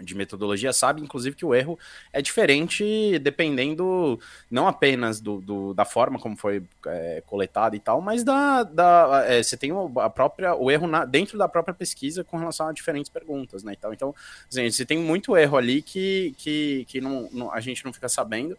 de 0.00 0.14
metodologia 0.14 0.72
sabe, 0.72 1.00
inclusive, 1.00 1.36
que 1.36 1.44
o 1.44 1.54
erro 1.54 1.78
é 2.12 2.20
diferente 2.20 3.18
dependendo 3.20 4.18
não 4.50 4.66
apenas 4.66 5.20
do, 5.20 5.40
do 5.40 5.74
da 5.74 5.84
forma 5.84 6.18
como 6.18 6.36
foi 6.36 6.62
é, 6.86 7.22
coletado 7.26 7.76
e 7.76 7.80
tal, 7.80 8.00
mas 8.00 8.24
da, 8.24 8.62
da 8.62 9.24
é, 9.26 9.42
você 9.42 9.56
tem 9.56 9.70
a 10.00 10.10
própria 10.10 10.54
o 10.54 10.70
erro 10.70 10.86
na, 10.86 11.04
dentro 11.04 11.38
da 11.38 11.48
própria 11.48 11.74
pesquisa 11.74 12.24
com 12.24 12.36
relação 12.36 12.68
a 12.68 12.72
diferentes 12.72 13.08
perguntas, 13.08 13.62
né? 13.62 13.74
Então, 13.76 13.92
então 13.92 14.14
assim, 14.50 14.70
você 14.70 14.84
tem 14.84 14.98
muito 14.98 15.36
erro 15.36 15.56
ali 15.56 15.80
que, 15.80 16.34
que, 16.38 16.84
que 16.88 17.00
não, 17.00 17.28
não, 17.32 17.52
a 17.52 17.60
gente 17.60 17.84
não 17.84 17.92
fica 17.92 18.08
sabendo. 18.08 18.56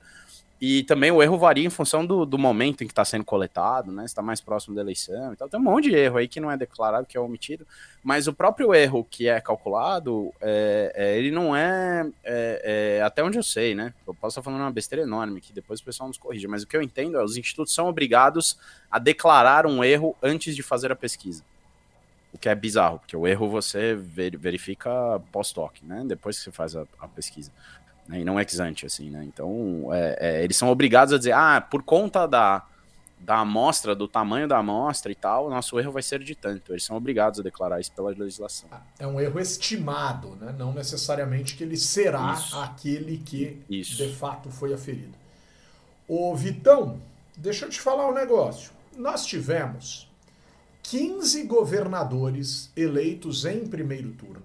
E 0.59 0.83
também 0.83 1.11
o 1.11 1.21
erro 1.21 1.37
varia 1.37 1.65
em 1.65 1.69
função 1.69 2.05
do, 2.05 2.25
do 2.25 2.37
momento 2.37 2.81
em 2.81 2.87
que 2.87 2.93
está 2.93 3.03
sendo 3.03 3.25
coletado, 3.25 3.91
né? 3.91 4.05
está 4.05 4.21
mais 4.21 4.39
próximo 4.39 4.73
da 4.73 4.81
eleição 4.81 5.33
e 5.33 5.35
tal. 5.35 5.49
Tem 5.49 5.59
um 5.59 5.63
monte 5.63 5.89
de 5.89 5.95
erro 5.95 6.17
aí 6.17 6.29
que 6.29 6.39
não 6.39 6.49
é 6.49 6.55
declarado, 6.55 7.05
que 7.05 7.17
é 7.17 7.19
omitido. 7.19 7.67
Mas 8.01 8.25
o 8.25 8.33
próprio 8.33 8.73
erro 8.73 9.03
que 9.03 9.27
é 9.27 9.41
calculado, 9.41 10.33
é, 10.39 10.93
é, 10.95 11.17
ele 11.17 11.29
não 11.29 11.53
é, 11.53 12.09
é, 12.23 12.97
é, 12.99 13.03
Até 13.03 13.21
onde 13.21 13.37
eu 13.37 13.43
sei, 13.43 13.75
né? 13.75 13.93
Eu 14.07 14.13
posso 14.13 14.39
estar 14.39 14.43
falando 14.43 14.61
uma 14.61 14.71
besteira 14.71 15.03
enorme, 15.03 15.41
que 15.41 15.51
depois 15.51 15.81
o 15.81 15.83
pessoal 15.83 16.07
nos 16.07 16.17
corrige. 16.17 16.47
Mas 16.47 16.63
o 16.63 16.67
que 16.67 16.77
eu 16.77 16.81
entendo 16.81 17.17
é 17.17 17.23
os 17.23 17.35
institutos 17.35 17.73
são 17.73 17.87
obrigados 17.87 18.57
a 18.89 18.97
declarar 18.97 19.65
um 19.65 19.83
erro 19.83 20.15
antes 20.23 20.55
de 20.55 20.63
fazer 20.63 20.89
a 20.89 20.95
pesquisa. 20.95 21.43
O 22.31 22.37
que 22.37 22.47
é 22.47 22.55
bizarro, 22.55 22.99
porque 22.99 23.15
o 23.15 23.27
erro 23.27 23.49
você 23.49 23.93
verifica 23.95 24.89
pós-toque, 25.31 25.85
né? 25.85 26.03
Depois 26.05 26.37
que 26.37 26.45
você 26.45 26.51
faz 26.51 26.75
a, 26.75 26.85
a 26.99 27.07
pesquisa 27.07 27.51
né, 28.07 28.19
e 28.19 28.25
não 28.25 28.39
ex 28.39 28.59
ante, 28.59 28.85
assim, 28.85 29.09
né? 29.09 29.23
Então, 29.23 29.89
é, 29.91 30.17
é, 30.19 30.43
eles 30.43 30.57
são 30.57 30.69
obrigados 30.69 31.13
a 31.13 31.17
dizer, 31.17 31.33
ah, 31.33 31.59
por 31.59 31.83
conta 31.83 32.27
da, 32.27 32.63
da 33.19 33.39
amostra, 33.39 33.95
do 33.95 34.07
tamanho 34.07 34.47
da 34.47 34.57
amostra 34.57 35.11
e 35.11 35.15
tal, 35.15 35.49
nosso 35.49 35.79
erro 35.79 35.91
vai 35.91 36.03
ser 36.03 36.23
de 36.23 36.35
tanto. 36.35 36.71
Eles 36.71 36.83
são 36.83 36.95
obrigados 36.95 37.39
a 37.39 37.43
declarar 37.43 37.79
isso 37.79 37.91
pela 37.91 38.09
legislação. 38.09 38.69
É 38.99 39.07
um 39.07 39.19
erro 39.19 39.39
estimado, 39.39 40.35
né? 40.35 40.53
Não 40.57 40.71
necessariamente 40.73 41.55
que 41.55 41.63
ele 41.63 41.77
será 41.77 42.33
isso. 42.33 42.57
aquele 42.59 43.17
que 43.17 43.61
isso. 43.69 43.97
de 43.97 44.13
fato 44.13 44.49
foi 44.49 44.73
aferido. 44.73 45.13
Ô, 46.07 46.35
Vitão, 46.35 46.99
deixa 47.35 47.65
eu 47.65 47.69
te 47.69 47.81
falar 47.81 48.07
um 48.07 48.13
negócio. 48.13 48.71
Nós 48.95 49.25
tivemos 49.25 50.07
15 50.83 51.43
governadores 51.43 52.71
eleitos 52.75 53.43
em 53.43 53.65
primeiro 53.65 54.11
turno. 54.11 54.43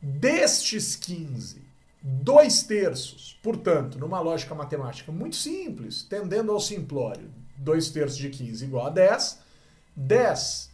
Destes 0.00 0.94
15, 0.94 1.62
dois 2.08 2.62
terços. 2.62 3.38
Portanto, 3.42 3.98
numa 3.98 4.20
lógica 4.20 4.54
matemática 4.54 5.12
muito 5.12 5.36
simples, 5.36 6.02
tendendo 6.02 6.50
ao 6.50 6.58
simplório, 6.58 7.30
dois 7.56 7.90
terços 7.90 8.16
de 8.16 8.30
15 8.30 8.64
igual 8.64 8.86
a 8.86 8.90
10, 8.90 9.38
10 9.94 10.70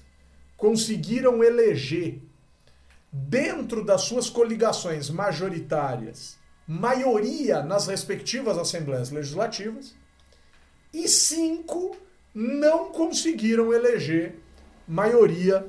conseguiram 0.57 1.43
eleger, 1.43 2.23
dentro 3.11 3.85
das 3.85 4.03
suas 4.03 4.31
coligações 4.31 5.11
majoritárias, 5.11 6.37
maioria 6.67 7.63
nas 7.63 7.87
respectivas 7.87 8.57
assembleias 8.57 9.11
legislativas, 9.11 9.95
e 10.93 11.09
cinco 11.09 11.97
não 12.33 12.91
conseguiram 12.91 13.73
eleger 13.73 14.39
maioria 14.87 15.67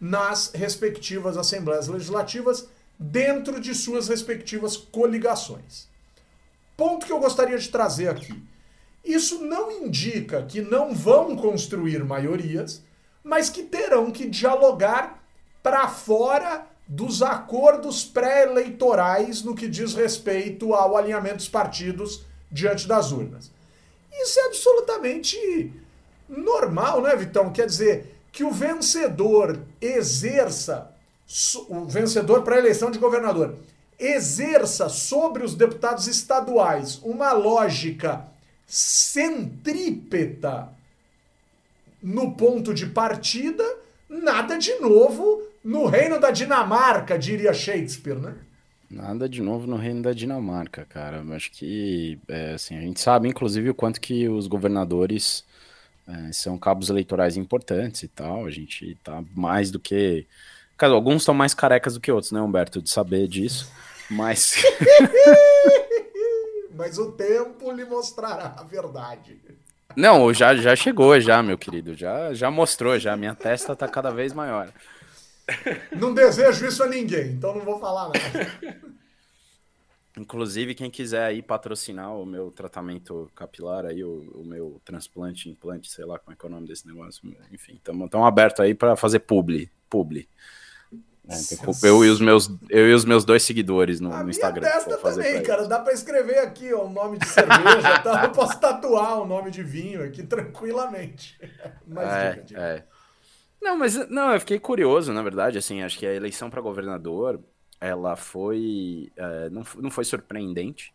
nas 0.00 0.50
respectivas 0.52 1.36
assembleias 1.36 1.86
legislativas 1.86 2.68
dentro 2.98 3.60
de 3.60 3.74
suas 3.74 4.08
respectivas 4.08 4.76
coligações. 4.76 5.88
Ponto 6.76 7.06
que 7.06 7.12
eu 7.12 7.20
gostaria 7.20 7.58
de 7.58 7.68
trazer 7.68 8.08
aqui. 8.08 8.42
Isso 9.04 9.44
não 9.44 9.70
indica 9.70 10.42
que 10.42 10.60
não 10.60 10.94
vão 10.94 11.36
construir 11.36 12.02
maiorias, 12.02 12.82
mas 13.22 13.50
que 13.50 13.62
terão 13.62 14.10
que 14.10 14.28
dialogar 14.28 15.22
para 15.62 15.88
fora 15.88 16.66
dos 16.86 17.22
acordos 17.22 18.04
pré-eleitorais 18.04 19.42
no 19.42 19.54
que 19.54 19.68
diz 19.68 19.94
respeito 19.94 20.74
ao 20.74 20.96
alinhamento 20.96 21.36
dos 21.36 21.48
partidos 21.48 22.24
diante 22.50 22.86
das 22.86 23.12
urnas. 23.12 23.50
Isso 24.12 24.38
é 24.38 24.46
absolutamente 24.46 25.72
normal, 26.28 27.02
né, 27.02 27.14
Vitão? 27.16 27.52
Quer 27.52 27.66
dizer, 27.66 28.14
que 28.34 28.42
o 28.42 28.50
vencedor 28.50 29.60
exerça 29.80 30.93
o 31.68 31.84
vencedor 31.86 32.42
para 32.42 32.56
a 32.56 32.58
eleição 32.58 32.90
de 32.90 32.98
governador 32.98 33.56
exerça 33.98 34.88
sobre 34.88 35.44
os 35.44 35.54
deputados 35.54 36.06
estaduais 36.06 37.00
uma 37.02 37.32
lógica 37.32 38.26
centrípeta 38.66 40.68
no 42.02 42.32
ponto 42.32 42.74
de 42.74 42.86
partida, 42.86 43.64
nada 44.08 44.58
de 44.58 44.74
novo 44.80 45.42
no 45.64 45.86
reino 45.86 46.20
da 46.20 46.30
Dinamarca, 46.30 47.18
diria 47.18 47.54
Shakespeare, 47.54 48.18
né? 48.18 48.34
Nada 48.90 49.28
de 49.28 49.40
novo 49.40 49.66
no 49.66 49.76
reino 49.76 50.02
da 50.02 50.12
Dinamarca, 50.12 50.84
cara. 50.84 51.24
Acho 51.34 51.50
que 51.50 52.18
é, 52.28 52.52
assim, 52.52 52.76
a 52.76 52.80
gente 52.80 53.00
sabe, 53.00 53.28
inclusive, 53.28 53.70
o 53.70 53.74
quanto 53.74 54.00
que 54.00 54.28
os 54.28 54.46
governadores 54.46 55.44
é, 56.06 56.32
são 56.32 56.58
cabos 56.58 56.90
eleitorais 56.90 57.36
importantes 57.36 58.02
e 58.02 58.08
tal. 58.08 58.44
A 58.44 58.50
gente 58.50 58.96
tá 59.02 59.24
mais 59.34 59.70
do 59.70 59.80
que 59.80 60.26
Cara, 60.76 60.92
alguns 60.92 61.22
estão 61.22 61.34
mais 61.34 61.54
carecas 61.54 61.94
do 61.94 62.00
que 62.00 62.10
outros, 62.10 62.32
né, 62.32 62.40
Humberto? 62.40 62.82
De 62.82 62.90
saber 62.90 63.28
disso. 63.28 63.70
Mas. 64.10 64.62
mas 66.74 66.98
o 66.98 67.12
tempo 67.12 67.70
lhe 67.72 67.84
mostrará 67.84 68.56
a 68.58 68.64
verdade. 68.64 69.40
Não, 69.96 70.32
já, 70.34 70.54
já 70.56 70.74
chegou, 70.74 71.18
já, 71.20 71.42
meu 71.42 71.56
querido. 71.56 71.94
Já, 71.94 72.34
já 72.34 72.50
mostrou, 72.50 72.98
já. 72.98 73.16
Minha 73.16 73.34
testa 73.34 73.76
tá 73.76 73.86
cada 73.86 74.10
vez 74.10 74.32
maior. 74.32 74.72
Não 75.92 76.12
desejo 76.14 76.66
isso 76.66 76.82
a 76.82 76.86
ninguém, 76.86 77.32
então 77.32 77.54
não 77.54 77.64
vou 77.64 77.78
falar 77.78 78.08
nada. 78.08 78.80
Inclusive, 80.16 80.74
quem 80.74 80.90
quiser 80.90 81.24
aí 81.24 81.42
patrocinar 81.42 82.14
o 82.14 82.24
meu 82.24 82.50
tratamento 82.50 83.30
capilar 83.34 83.84
aí, 83.84 84.02
o, 84.04 84.30
o, 84.32 84.44
meu 84.44 84.80
transplante, 84.84 85.48
implante, 85.48 85.90
sei 85.90 86.04
lá 86.04 86.18
como 86.18 86.32
é 86.32 86.36
que 86.36 86.46
é 86.46 86.48
o 86.48 86.52
nome 86.52 86.68
desse 86.68 86.86
negócio, 86.86 87.36
enfim, 87.50 87.74
estamos 87.74 88.08
abertos 88.14 88.60
aí 88.60 88.74
para 88.74 88.94
fazer 88.94 89.20
publi, 89.20 89.68
publi. 89.90 90.28
É, 91.26 91.88
eu, 91.88 92.04
e 92.04 92.10
os 92.10 92.20
meus, 92.20 92.50
eu 92.68 92.88
e 92.90 92.92
os 92.92 93.04
meus 93.04 93.24
dois 93.24 93.42
seguidores 93.42 93.98
no, 93.98 94.10
no 94.10 94.28
Instagram. 94.28 94.68
Testa 94.68 94.98
também, 94.98 95.42
cara. 95.42 95.66
Dá 95.66 95.80
para 95.80 95.94
escrever 95.94 96.38
aqui 96.38 96.72
ó, 96.74 96.84
o 96.84 96.90
nome 96.90 97.18
de 97.18 97.26
cerveja. 97.26 97.98
tá? 98.02 98.24
Eu 98.24 98.32
posso 98.32 98.60
tatuar 98.60 99.22
o 99.22 99.26
nome 99.26 99.50
de 99.50 99.62
vinho 99.62 100.04
aqui 100.04 100.22
tranquilamente. 100.22 101.38
Mas 101.86 102.12
é, 102.12 102.30
diga, 102.30 102.44
diga. 102.44 102.60
É. 102.60 102.84
Não, 103.62 103.78
mas 103.78 103.94
não, 104.10 104.34
eu 104.34 104.40
fiquei 104.40 104.58
curioso, 104.58 105.14
na 105.14 105.22
verdade. 105.22 105.56
Assim, 105.56 105.82
acho 105.82 105.98
que 105.98 106.06
a 106.06 106.12
eleição 106.12 106.50
para 106.50 106.60
governador 106.60 107.40
ela 107.80 108.16
foi. 108.16 109.10
É, 109.16 109.48
não, 109.48 109.62
não 109.78 109.90
foi 109.90 110.04
surpreendente. 110.04 110.92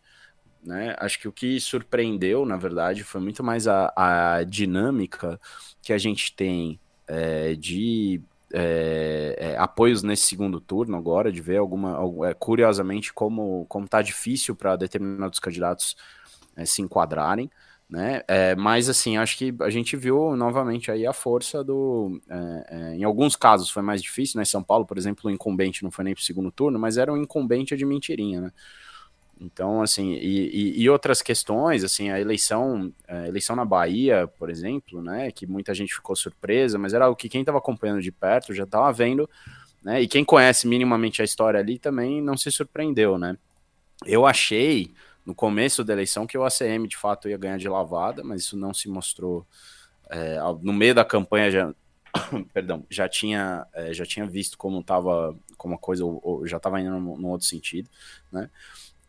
Né? 0.62 0.94
Acho 0.98 1.18
que 1.18 1.26
o 1.26 1.32
que 1.32 1.58
surpreendeu, 1.58 2.44
na 2.44 2.56
verdade, 2.56 3.02
foi 3.02 3.20
muito 3.20 3.42
mais 3.42 3.66
a, 3.66 3.92
a 3.96 4.44
dinâmica 4.44 5.40
que 5.82 5.92
a 5.92 5.98
gente 5.98 6.36
tem 6.36 6.78
é, 7.08 7.54
de 7.54 8.22
é, 8.52 9.36
é, 9.38 9.56
apoios 9.58 10.02
nesse 10.02 10.24
segundo 10.24 10.60
turno 10.60 10.96
agora, 10.96 11.30
de 11.32 11.40
ver 11.40 11.58
alguma, 11.58 11.98
é, 12.28 12.34
curiosamente, 12.34 13.12
como, 13.12 13.64
como 13.68 13.88
tá 13.88 14.02
difícil 14.02 14.56
para 14.56 14.76
determinados 14.76 15.38
candidatos 15.38 15.96
é, 16.56 16.64
se 16.64 16.82
enquadrarem, 16.82 17.50
né? 17.88 18.22
É, 18.28 18.54
mas 18.54 18.88
assim, 18.88 19.16
acho 19.16 19.36
que 19.36 19.54
a 19.60 19.70
gente 19.70 19.96
viu 19.96 20.36
novamente 20.36 20.90
aí 20.90 21.06
a 21.06 21.12
força 21.12 21.64
do. 21.64 22.20
Em 22.94 23.02
alguns 23.02 23.34
casos 23.34 23.70
foi 23.70 23.82
mais 23.82 24.00
difícil, 24.00 24.38
né? 24.38 24.44
São 24.44 24.62
Paulo, 24.62 24.86
por 24.86 24.96
exemplo, 24.96 25.28
o 25.28 25.32
incumbente 25.32 25.82
não 25.82 25.90
foi 25.90 26.04
nem 26.04 26.14
para 26.14 26.20
o 26.22 26.24
segundo 26.24 26.52
turno, 26.52 26.78
mas 26.78 26.96
era 26.96 27.12
um 27.12 27.16
incumbente 27.16 27.76
de 27.76 27.84
mentirinha, 27.84 28.40
né? 28.40 28.52
Então, 29.40 29.80
assim, 29.80 30.12
e, 30.12 30.50
e, 30.50 30.82
e, 30.82 30.90
outras 30.90 31.22
questões, 31.22 31.82
assim, 31.82 32.10
a 32.10 32.20
eleição, 32.20 32.92
a 33.08 33.26
eleição 33.26 33.56
na 33.56 33.64
Bahia, 33.64 34.28
por 34.38 34.50
exemplo, 34.50 35.00
né, 35.00 35.30
que 35.32 35.46
muita 35.46 35.72
gente 35.72 35.94
ficou 35.94 36.14
surpresa, 36.14 36.78
mas 36.78 36.92
era 36.92 37.08
o 37.08 37.16
que 37.16 37.26
quem 37.26 37.40
estava 37.40 37.56
acompanhando 37.56 38.02
de 38.02 38.12
perto 38.12 38.52
já 38.52 38.64
estava 38.64 38.92
vendo, 38.92 39.28
né, 39.82 40.02
e 40.02 40.06
quem 40.06 40.26
conhece 40.26 40.68
minimamente 40.68 41.22
a 41.22 41.24
história 41.24 41.58
ali 41.58 41.78
também 41.78 42.20
não 42.20 42.36
se 42.36 42.52
surpreendeu, 42.52 43.16
né. 43.16 43.38
Eu 44.04 44.26
achei, 44.26 44.92
no 45.24 45.34
começo 45.34 45.82
da 45.82 45.94
eleição, 45.94 46.26
que 46.26 46.36
o 46.36 46.44
ACM 46.44 46.86
de 46.86 46.98
fato 46.98 47.26
ia 47.26 47.38
ganhar 47.38 47.56
de 47.56 47.68
lavada, 47.68 48.22
mas 48.22 48.42
isso 48.42 48.58
não 48.58 48.74
se 48.74 48.90
mostrou, 48.90 49.46
é, 50.10 50.36
no 50.60 50.72
meio 50.74 50.94
da 50.94 51.04
campanha 51.04 51.50
já, 51.50 51.74
perdão, 52.52 52.84
já 52.90 53.08
tinha, 53.08 53.66
é, 53.72 53.94
já 53.94 54.04
tinha 54.04 54.26
visto 54.26 54.58
como 54.58 54.80
estava, 54.80 55.34
como 55.56 55.76
a 55.76 55.78
coisa, 55.78 56.04
ou, 56.04 56.20
ou 56.22 56.46
já 56.46 56.58
estava 56.58 56.78
indo 56.78 57.00
no 57.00 57.28
outro 57.28 57.46
sentido, 57.46 57.88
né, 58.30 58.50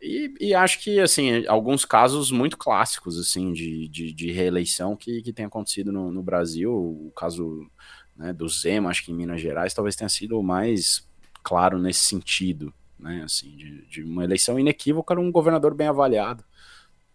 e, 0.02 0.34
e, 0.40 0.54
acho 0.54 0.80
que, 0.80 0.98
assim, 0.98 1.46
alguns 1.46 1.84
casos 1.84 2.32
muito 2.32 2.58
clássicos, 2.58 3.16
assim, 3.18 3.52
de, 3.52 3.86
de, 3.88 4.12
de 4.12 4.32
reeleição 4.32 4.96
que, 4.96 5.22
que 5.22 5.32
tem 5.32 5.44
acontecido 5.44 5.92
no, 5.92 6.10
no 6.10 6.22
Brasil, 6.22 6.72
o 6.74 7.12
caso 7.16 7.70
né, 8.16 8.32
do 8.32 8.48
Zema, 8.48 8.90
acho 8.90 9.04
que 9.04 9.12
em 9.12 9.14
Minas 9.14 9.40
Gerais, 9.40 9.72
talvez 9.72 9.94
tenha 9.94 10.08
sido 10.08 10.38
o 10.38 10.42
mais 10.42 11.08
claro 11.42 11.78
nesse 11.78 12.00
sentido, 12.00 12.74
né, 12.98 13.22
assim, 13.24 13.56
de, 13.56 13.86
de 13.86 14.02
uma 14.02 14.24
eleição 14.24 14.58
inequívoca 14.58 15.18
um 15.18 15.30
governador 15.30 15.72
bem 15.72 15.86
avaliado, 15.86 16.44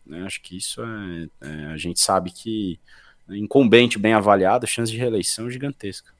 né, 0.06 0.24
acho 0.24 0.42
que 0.42 0.56
isso 0.56 0.82
é, 0.82 1.30
é 1.42 1.66
a 1.66 1.78
gente 1.78 2.00
sabe 2.00 2.32
que 2.32 2.80
incumbente 3.30 4.00
bem 4.00 4.14
avaliado, 4.14 4.66
chance 4.66 4.92
de 4.92 4.98
reeleição 4.98 5.52
gigantesca. 5.52 6.14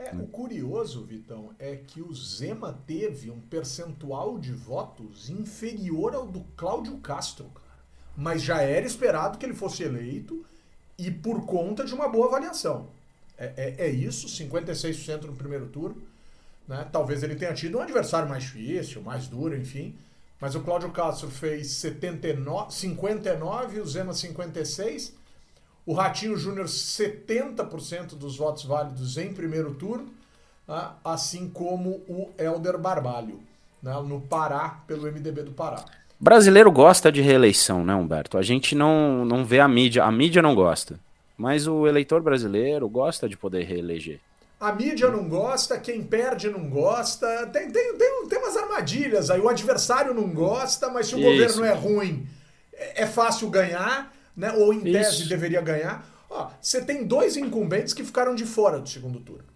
É, 0.00 0.16
o 0.16 0.26
curioso, 0.26 1.04
Vitão, 1.04 1.54
é 1.58 1.76
que 1.76 2.00
o 2.00 2.14
Zema 2.14 2.72
teve 2.86 3.30
um 3.30 3.38
percentual 3.38 4.38
de 4.38 4.50
votos 4.50 5.28
inferior 5.28 6.14
ao 6.14 6.26
do 6.26 6.40
Cláudio 6.56 6.96
Castro, 7.00 7.44
cara. 7.52 7.66
Mas 8.16 8.40
já 8.40 8.62
era 8.62 8.86
esperado 8.86 9.36
que 9.36 9.44
ele 9.44 9.52
fosse 9.52 9.82
eleito 9.82 10.42
e 10.96 11.10
por 11.10 11.44
conta 11.44 11.84
de 11.84 11.92
uma 11.92 12.08
boa 12.08 12.28
avaliação. 12.28 12.88
É, 13.36 13.52
é, 13.78 13.86
é 13.88 13.90
isso, 13.90 14.26
56% 14.26 15.24
no 15.24 15.36
primeiro 15.36 15.66
turno. 15.66 16.02
Né? 16.66 16.88
Talvez 16.90 17.22
ele 17.22 17.36
tenha 17.36 17.52
tido 17.52 17.76
um 17.76 17.82
adversário 17.82 18.26
mais 18.26 18.44
difícil, 18.44 19.02
mais 19.02 19.28
duro, 19.28 19.54
enfim. 19.54 19.94
mas 20.40 20.54
o 20.54 20.62
Cláudio 20.62 20.90
Castro 20.92 21.30
fez 21.30 21.72
79, 21.72 22.72
59, 22.72 23.80
o 23.80 23.86
Zema 23.86 24.14
56, 24.14 25.14
o 25.90 25.92
Ratinho 25.92 26.36
Júnior 26.36 26.66
70% 26.66 28.16
dos 28.16 28.36
votos 28.36 28.62
válidos 28.62 29.18
em 29.18 29.34
primeiro 29.34 29.74
turno, 29.74 30.06
né? 30.68 30.88
assim 31.04 31.48
como 31.48 32.00
o 32.06 32.30
Helder 32.38 32.78
Barbalho, 32.78 33.40
né? 33.82 33.92
no 34.06 34.20
Pará, 34.20 34.78
pelo 34.86 35.10
MDB 35.10 35.42
do 35.42 35.50
Pará. 35.50 35.84
Brasileiro 36.20 36.70
gosta 36.70 37.10
de 37.10 37.20
reeleição, 37.20 37.84
né, 37.84 37.92
Humberto? 37.92 38.38
A 38.38 38.42
gente 38.42 38.76
não, 38.76 39.24
não 39.24 39.44
vê 39.44 39.58
a 39.58 39.66
mídia, 39.66 40.04
a 40.04 40.12
mídia 40.12 40.40
não 40.40 40.54
gosta, 40.54 40.96
mas 41.36 41.66
o 41.66 41.88
eleitor 41.88 42.22
brasileiro 42.22 42.88
gosta 42.88 43.28
de 43.28 43.36
poder 43.36 43.64
reeleger. 43.64 44.20
A 44.60 44.70
mídia 44.70 45.10
não 45.10 45.28
gosta, 45.28 45.76
quem 45.76 46.04
perde 46.04 46.48
não 46.50 46.70
gosta. 46.70 47.48
Tem, 47.48 47.68
tem, 47.68 47.94
tem, 47.94 48.28
tem 48.28 48.38
umas 48.38 48.56
armadilhas 48.56 49.28
aí. 49.28 49.40
O 49.40 49.48
adversário 49.48 50.14
não 50.14 50.28
gosta, 50.28 50.88
mas 50.88 51.08
se 51.08 51.16
o 51.16 51.18
Isso. 51.18 51.28
governo 51.28 51.64
é 51.64 51.72
ruim, 51.72 52.28
é, 52.72 53.02
é 53.02 53.06
fácil 53.06 53.50
ganhar, 53.50 54.12
né? 54.36 54.52
Ou 54.52 54.72
em 54.72 54.78
Isso. 54.78 54.92
tese 54.92 55.28
deveria 55.28 55.60
ganhar. 55.60 56.06
Ó, 56.28 56.50
você 56.60 56.80
tem 56.82 57.04
dois 57.04 57.36
incumbentes 57.36 57.92
que 57.92 58.04
ficaram 58.04 58.34
de 58.34 58.46
fora 58.46 58.78
do 58.78 58.88
segundo 58.88 59.20
turno. 59.20 59.48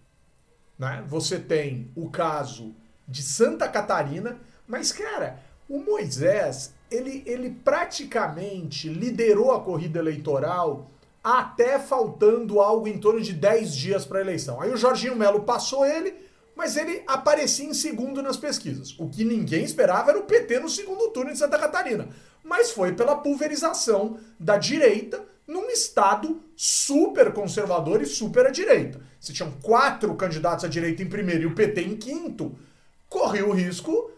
Né? 0.77 1.03
Você 1.07 1.39
tem 1.39 1.91
o 1.95 2.09
caso 2.09 2.75
de 3.07 3.23
Santa 3.23 3.67
Catarina, 3.67 4.37
mas, 4.67 4.91
cara, 4.91 5.39
o 5.69 5.79
Moisés, 5.79 6.73
ele, 6.91 7.23
ele 7.25 7.49
praticamente 7.49 8.89
liderou 8.89 9.51
a 9.51 9.61
corrida 9.61 9.99
eleitoral 9.99 10.91
até 11.23 11.79
faltando 11.79 12.59
algo 12.59 12.87
em 12.87 12.99
torno 12.99 13.19
de 13.19 13.33
10 13.33 13.75
dias 13.75 14.05
para 14.05 14.19
a 14.19 14.21
eleição. 14.21 14.61
Aí 14.61 14.71
o 14.71 14.77
Jorginho 14.77 15.15
Melo 15.15 15.41
passou 15.41 15.83
ele, 15.83 16.13
mas 16.55 16.77
ele 16.77 17.01
aparecia 17.07 17.65
em 17.65 17.73
segundo 17.73 18.21
nas 18.21 18.37
pesquisas. 18.37 18.95
O 18.99 19.09
que 19.09 19.23
ninguém 19.23 19.63
esperava 19.63 20.11
era 20.11 20.19
o 20.19 20.23
PT 20.23 20.59
no 20.59 20.69
segundo 20.69 21.09
turno 21.09 21.31
de 21.31 21.39
Santa 21.39 21.57
Catarina. 21.57 22.09
Mas 22.45 22.71
foi 22.71 22.93
pela 22.93 23.15
pulverização 23.15 24.19
da 24.39 24.55
direita 24.55 25.25
num 25.47 25.69
estado 25.69 26.41
super 26.55 27.33
conservador 27.33 28.01
e 28.01 28.05
super 28.05 28.45
à 28.45 28.51
direita. 28.51 29.01
Se 29.19 29.33
tinham 29.33 29.51
quatro 29.63 30.13
candidatos 30.15 30.63
à 30.63 30.67
direita 30.67 31.01
em 31.01 31.09
primeiro 31.09 31.41
e 31.41 31.45
o 31.47 31.55
PT 31.55 31.81
em 31.81 31.95
quinto, 31.95 32.55
corria 33.09 33.45
o 33.45 33.51
risco 33.51 34.11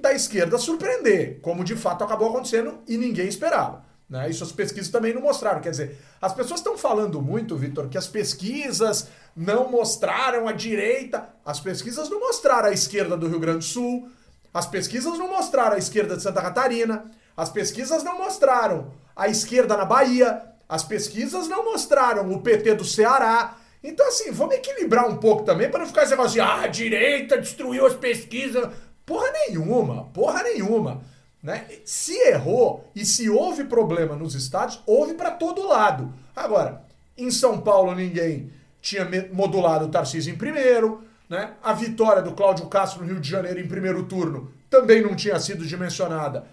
da 0.00 0.12
esquerda 0.12 0.58
surpreender, 0.58 1.38
como 1.40 1.62
de 1.62 1.76
fato 1.76 2.02
acabou 2.02 2.30
acontecendo 2.30 2.78
e 2.88 2.96
ninguém 2.96 3.28
esperava. 3.28 3.84
Né? 4.08 4.30
Isso 4.30 4.44
as 4.44 4.52
pesquisas 4.52 4.90
também 4.90 5.12
não 5.12 5.20
mostraram. 5.20 5.60
Quer 5.60 5.70
dizer, 5.70 5.98
as 6.20 6.32
pessoas 6.32 6.60
estão 6.60 6.78
falando 6.78 7.20
muito, 7.20 7.56
Vitor, 7.56 7.88
que 7.88 7.98
as 7.98 8.06
pesquisas 8.06 9.08
não 9.36 9.70
mostraram 9.70 10.48
a 10.48 10.52
direita. 10.52 11.28
As 11.44 11.60
pesquisas 11.60 12.08
não 12.08 12.20
mostraram 12.20 12.68
a 12.68 12.72
esquerda 12.72 13.16
do 13.16 13.28
Rio 13.28 13.40
Grande 13.40 13.58
do 13.58 13.64
Sul. 13.64 14.08
As 14.54 14.66
pesquisas 14.66 15.18
não 15.18 15.28
mostraram 15.28 15.74
a 15.74 15.78
esquerda 15.78 16.16
de 16.16 16.22
Santa 16.22 16.40
Catarina. 16.40 17.10
As 17.36 17.50
pesquisas 17.50 18.02
não 18.02 18.18
mostraram 18.18 18.92
a 19.14 19.28
esquerda 19.28 19.76
na 19.76 19.84
Bahia. 19.84 20.42
As 20.68 20.82
pesquisas 20.82 21.46
não 21.46 21.64
mostraram 21.64 22.32
o 22.32 22.40
PT 22.40 22.74
do 22.74 22.84
Ceará. 22.84 23.58
Então, 23.84 24.08
assim, 24.08 24.32
vamos 24.32 24.54
equilibrar 24.56 25.08
um 25.08 25.16
pouco 25.16 25.44
também 25.44 25.70
para 25.70 25.80
não 25.80 25.86
ficar 25.86 26.02
esse 26.02 26.12
negócio 26.12 26.32
de 26.32 26.40
ah, 26.40 26.62
a 26.62 26.66
direita 26.66 27.38
destruiu 27.38 27.86
as 27.86 27.94
pesquisas. 27.94 28.68
Porra 29.04 29.30
nenhuma, 29.46 30.04
porra 30.06 30.42
nenhuma. 30.42 31.02
Né? 31.42 31.66
Se 31.84 32.16
errou 32.28 32.90
e 32.94 33.04
se 33.04 33.30
houve 33.30 33.64
problema 33.64 34.16
nos 34.16 34.34
estados, 34.34 34.82
houve 34.86 35.14
para 35.14 35.30
todo 35.30 35.68
lado. 35.68 36.12
Agora, 36.34 36.82
em 37.16 37.30
São 37.30 37.60
Paulo 37.60 37.94
ninguém 37.94 38.50
tinha 38.80 39.08
modulado 39.32 39.84
o 39.84 39.88
Tarcísio 39.88 40.32
em 40.32 40.36
primeiro, 40.36 41.04
né? 41.28 41.52
A 41.62 41.72
vitória 41.72 42.22
do 42.22 42.32
Cláudio 42.32 42.66
Castro 42.66 43.02
no 43.02 43.08
Rio 43.08 43.20
de 43.20 43.28
Janeiro 43.28 43.60
em 43.60 43.66
primeiro 43.66 44.04
turno 44.04 44.52
também 44.68 45.00
não 45.00 45.14
tinha 45.14 45.38
sido 45.38 45.64
dimensionada 45.64 46.46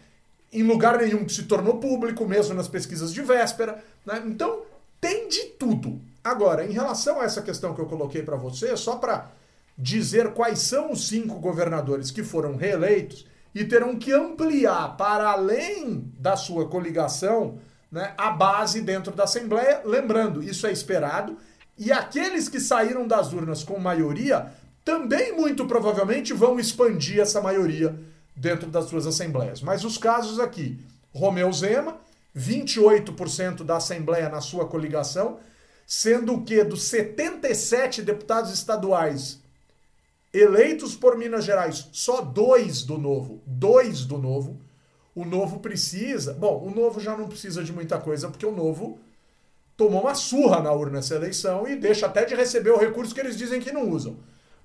em 0.53 0.63
lugar 0.63 0.97
nenhum 0.99 1.25
que 1.25 1.33
se 1.33 1.43
tornou 1.43 1.79
público, 1.79 2.25
mesmo 2.25 2.53
nas 2.53 2.67
pesquisas 2.67 3.11
de 3.11 3.21
véspera. 3.21 3.83
Né? 4.05 4.23
Então, 4.27 4.61
tem 5.01 5.27
de 5.27 5.45
tudo. 5.59 5.99
Agora, 6.23 6.65
em 6.65 6.71
relação 6.71 7.19
a 7.19 7.25
essa 7.25 7.41
questão 7.41 7.73
que 7.73 7.81
eu 7.81 7.87
coloquei 7.87 8.21
para 8.21 8.37
você, 8.37 8.77
só 8.77 8.95
para 8.95 9.31
dizer 9.77 10.31
quais 10.33 10.59
são 10.59 10.91
os 10.91 11.07
cinco 11.07 11.39
governadores 11.39 12.11
que 12.11 12.23
foram 12.23 12.55
reeleitos, 12.55 13.25
e 13.55 13.65
terão 13.65 13.95
que 13.97 14.11
ampliar 14.11 14.95
para 14.97 15.29
além 15.29 16.11
da 16.17 16.35
sua 16.35 16.67
coligação 16.67 17.59
né, 17.91 18.13
a 18.17 18.31
base 18.31 18.81
dentro 18.81 19.13
da 19.13 19.25
Assembleia. 19.25 19.81
Lembrando, 19.85 20.41
isso 20.41 20.65
é 20.65 20.71
esperado. 20.71 21.37
E 21.77 21.91
aqueles 21.91 22.49
que 22.49 22.59
saíram 22.59 23.07
das 23.07 23.33
urnas 23.33 23.63
com 23.63 23.77
maioria 23.79 24.51
também 24.83 25.33
muito 25.35 25.65
provavelmente 25.65 26.33
vão 26.33 26.59
expandir 26.59 27.19
essa 27.19 27.41
maioria 27.41 27.95
dentro 28.35 28.69
das 28.69 28.85
suas 28.85 29.05
assembleias. 29.05 29.61
Mas 29.61 29.83
os 29.83 29.97
casos 29.97 30.39
aqui, 30.39 30.79
Romeu 31.13 31.51
Zema, 31.51 31.97
28% 32.35 33.63
da 33.63 33.77
Assembleia 33.77 34.29
na 34.29 34.41
sua 34.41 34.67
coligação, 34.67 35.39
sendo 35.85 36.41
que 36.41 36.63
dos 36.63 36.83
77 36.83 38.01
deputados 38.01 38.51
estaduais 38.51 39.39
eleitos 40.33 40.95
por 40.95 41.15
Minas 41.15 41.45
Gerais, 41.45 41.87
só 41.91 42.21
dois 42.21 42.81
do 42.81 42.97
Novo, 42.97 43.41
dois 43.45 44.03
do 44.03 44.17
Novo. 44.17 44.59
O 45.13 45.23
Novo 45.23 45.59
precisa, 45.59 46.33
bom, 46.33 46.65
o 46.65 46.73
Novo 46.73 46.99
já 46.99 47.15
não 47.15 47.27
precisa 47.27 47.63
de 47.63 47.71
muita 47.71 47.99
coisa, 47.99 48.27
porque 48.29 48.45
o 48.45 48.51
Novo 48.51 48.97
tomou 49.77 50.01
uma 50.01 50.15
surra 50.15 50.59
na 50.59 50.71
urna 50.71 50.99
essa 50.99 51.13
eleição 51.13 51.67
e 51.67 51.75
deixa 51.75 52.07
até 52.07 52.25
de 52.25 52.33
receber 52.33 52.71
o 52.71 52.79
recurso 52.79 53.13
que 53.13 53.19
eles 53.19 53.37
dizem 53.37 53.61
que 53.61 53.71
não 53.71 53.87
usam. 53.89 54.17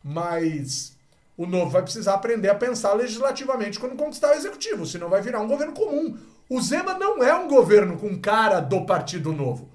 Mas 0.02 0.96
o 1.38 1.46
Novo 1.46 1.70
vai 1.70 1.82
precisar 1.82 2.14
aprender 2.14 2.48
a 2.48 2.54
pensar 2.54 2.94
legislativamente 2.94 3.78
quando 3.78 3.96
conquistar 3.96 4.32
o 4.32 4.34
executivo, 4.34 4.84
senão 4.84 5.08
vai 5.08 5.22
virar 5.22 5.40
um 5.40 5.46
governo 5.46 5.72
comum. 5.72 6.18
O 6.50 6.60
Zema 6.60 6.94
não 6.94 7.22
é 7.22 7.32
um 7.32 7.46
governo 7.46 7.96
com 7.96 8.18
cara 8.18 8.58
do 8.58 8.84
Partido 8.84 9.32
Novo. 9.32 9.70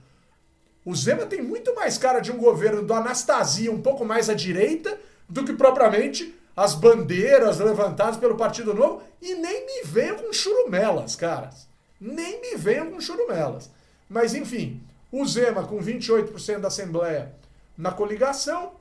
O 0.84 0.94
Zema 0.94 1.26
tem 1.26 1.42
muito 1.42 1.74
mais 1.74 1.98
cara 1.98 2.20
de 2.20 2.34
um 2.34 2.38
governo 2.38 2.84
do 2.84 2.94
Anastasia, 2.94 3.72
um 3.72 3.82
pouco 3.82 4.04
mais 4.04 4.30
à 4.30 4.34
direita, 4.34 5.00
do 5.30 5.46
que 5.46 5.54
propriamente 5.54 6.38
as 6.54 6.76
bandeiras 6.76 7.60
levantadas 7.60 8.18
pelo 8.18 8.36
Partido 8.36 8.74
Novo. 8.74 9.02
E 9.22 9.34
nem 9.34 9.66
me 9.66 9.84
venham 9.86 10.18
com 10.18 10.34
churumelas, 10.34 11.16
caras. 11.16 11.70
Nem 12.00 12.42
me 12.42 12.58
venham 12.58 12.92
com 12.92 13.00
churumelas. 13.00 13.72
Mas 14.10 14.36
enfim, 14.36 14.84
o 15.10 15.26
Zema 15.26 15.66
com 15.66 15.80
28% 15.80 16.60
da 16.60 16.68
Assembleia 16.68 17.34
na 17.78 17.92
coligação, 17.92 18.74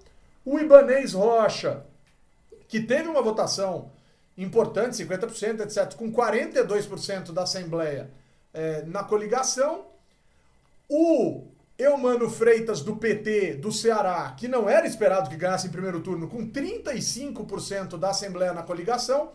o 0.45 0.59
Ibanês 0.59 1.13
Rocha, 1.13 1.85
que 2.73 2.81
teve 2.81 3.07
uma 3.07 3.21
votação 3.21 3.93
importante, 4.35 4.97
50%, 5.05 5.61
etc., 5.61 5.95
com 5.95 6.11
42% 6.11 7.31
da 7.31 7.43
Assembleia 7.43 8.11
é, 8.55 8.83
na 8.87 9.05
coligação, 9.05 9.85
o 10.89 11.49
Eumano 11.77 12.31
Freitas 12.31 12.81
do 12.81 12.97
PT 12.97 13.57
do 13.57 13.71
Ceará, 13.71 14.35
que 14.39 14.49
não 14.49 14.71
era 14.71 14.87
esperado 14.87 15.29
que 15.29 15.37
ganhasse 15.37 15.67
em 15.67 15.71
primeiro 15.71 16.01
turno, 16.01 16.27
com 16.29 16.51
35% 16.51 17.99
da 17.99 18.09
Assembleia 18.09 18.55
na 18.55 18.63
coligação. 18.63 19.33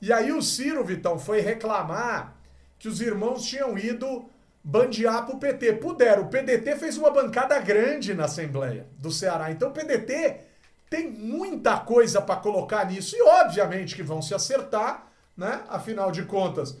E 0.00 0.10
aí 0.10 0.32
o 0.32 0.40
Ciro, 0.40 0.82
Vitão, 0.82 1.18
foi 1.18 1.42
reclamar 1.42 2.34
que 2.78 2.88
os 2.88 2.98
irmãos 3.02 3.44
tinham 3.44 3.76
ido 3.76 4.24
bandear 4.62 5.26
para 5.26 5.36
o 5.36 5.38
PT. 5.38 5.74
Puderam. 5.74 6.22
O 6.22 6.28
PDT 6.30 6.76
fez 6.76 6.96
uma 6.96 7.10
bancada 7.10 7.58
grande 7.58 8.14
na 8.14 8.24
Assembleia 8.24 8.86
do 8.96 9.10
Ceará. 9.10 9.50
Então 9.50 9.68
o 9.68 9.72
PDT 9.72 10.53
tem 10.88 11.10
muita 11.10 11.78
coisa 11.78 12.20
para 12.20 12.36
colocar 12.40 12.84
nisso. 12.86 13.16
E 13.16 13.22
obviamente 13.22 13.94
que 13.94 14.02
vão 14.02 14.22
se 14.22 14.34
acertar, 14.34 15.10
né? 15.36 15.64
Afinal 15.68 16.10
de 16.12 16.24
contas, 16.24 16.78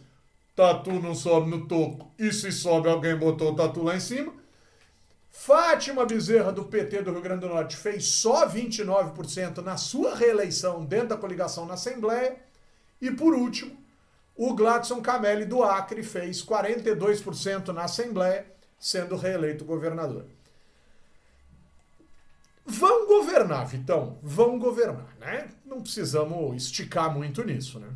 tatu 0.54 0.92
não 0.92 1.14
sobe 1.14 1.50
no 1.50 1.66
toco. 1.66 2.12
E 2.18 2.32
se 2.32 2.52
sobe, 2.52 2.88
alguém 2.88 3.16
botou 3.16 3.52
o 3.52 3.56
tatu 3.56 3.82
lá 3.82 3.96
em 3.96 4.00
cima. 4.00 4.32
Fátima 5.36 6.06
Bezerra, 6.06 6.52
do 6.52 6.64
PT 6.64 7.02
do 7.02 7.10
Rio 7.10 7.20
Grande 7.20 7.40
do 7.40 7.48
Norte, 7.48 7.76
fez 7.76 8.06
só 8.06 8.48
29% 8.48 9.58
na 9.58 9.76
sua 9.76 10.14
reeleição 10.14 10.84
dentro 10.84 11.08
da 11.08 11.16
coligação 11.16 11.66
na 11.66 11.74
Assembleia. 11.74 12.36
E 13.00 13.10
por 13.10 13.34
último, 13.34 13.76
o 14.36 14.54
Gladson 14.54 15.02
Camelli, 15.02 15.44
do 15.44 15.62
Acre, 15.62 16.04
fez 16.04 16.42
42% 16.44 17.68
na 17.68 17.84
Assembleia, 17.84 18.46
sendo 18.78 19.16
reeleito 19.16 19.64
governador. 19.64 20.26
Vão 22.66 23.06
governar, 23.06 23.66
Vitão, 23.66 24.18
vão 24.22 24.58
governar, 24.58 25.14
né? 25.20 25.48
Não 25.66 25.82
precisamos 25.82 26.56
esticar 26.56 27.12
muito 27.12 27.44
nisso, 27.44 27.78
né? 27.78 27.88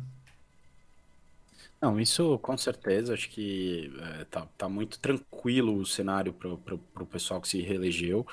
Não, 1.81 1.99
isso 1.99 2.37
com 2.39 2.57
certeza, 2.57 3.13
acho 3.13 3.29
que 3.29 3.91
é, 4.19 4.25
tá, 4.25 4.45
tá 4.57 4.67
muito 4.67 4.99
tranquilo 4.99 5.77
o 5.77 5.85
cenário 5.85 6.33
para 6.33 6.53
o 7.03 7.05
pessoal 7.05 7.39
que 7.39 7.47
se 7.47 7.61
reelegeu. 7.61 8.27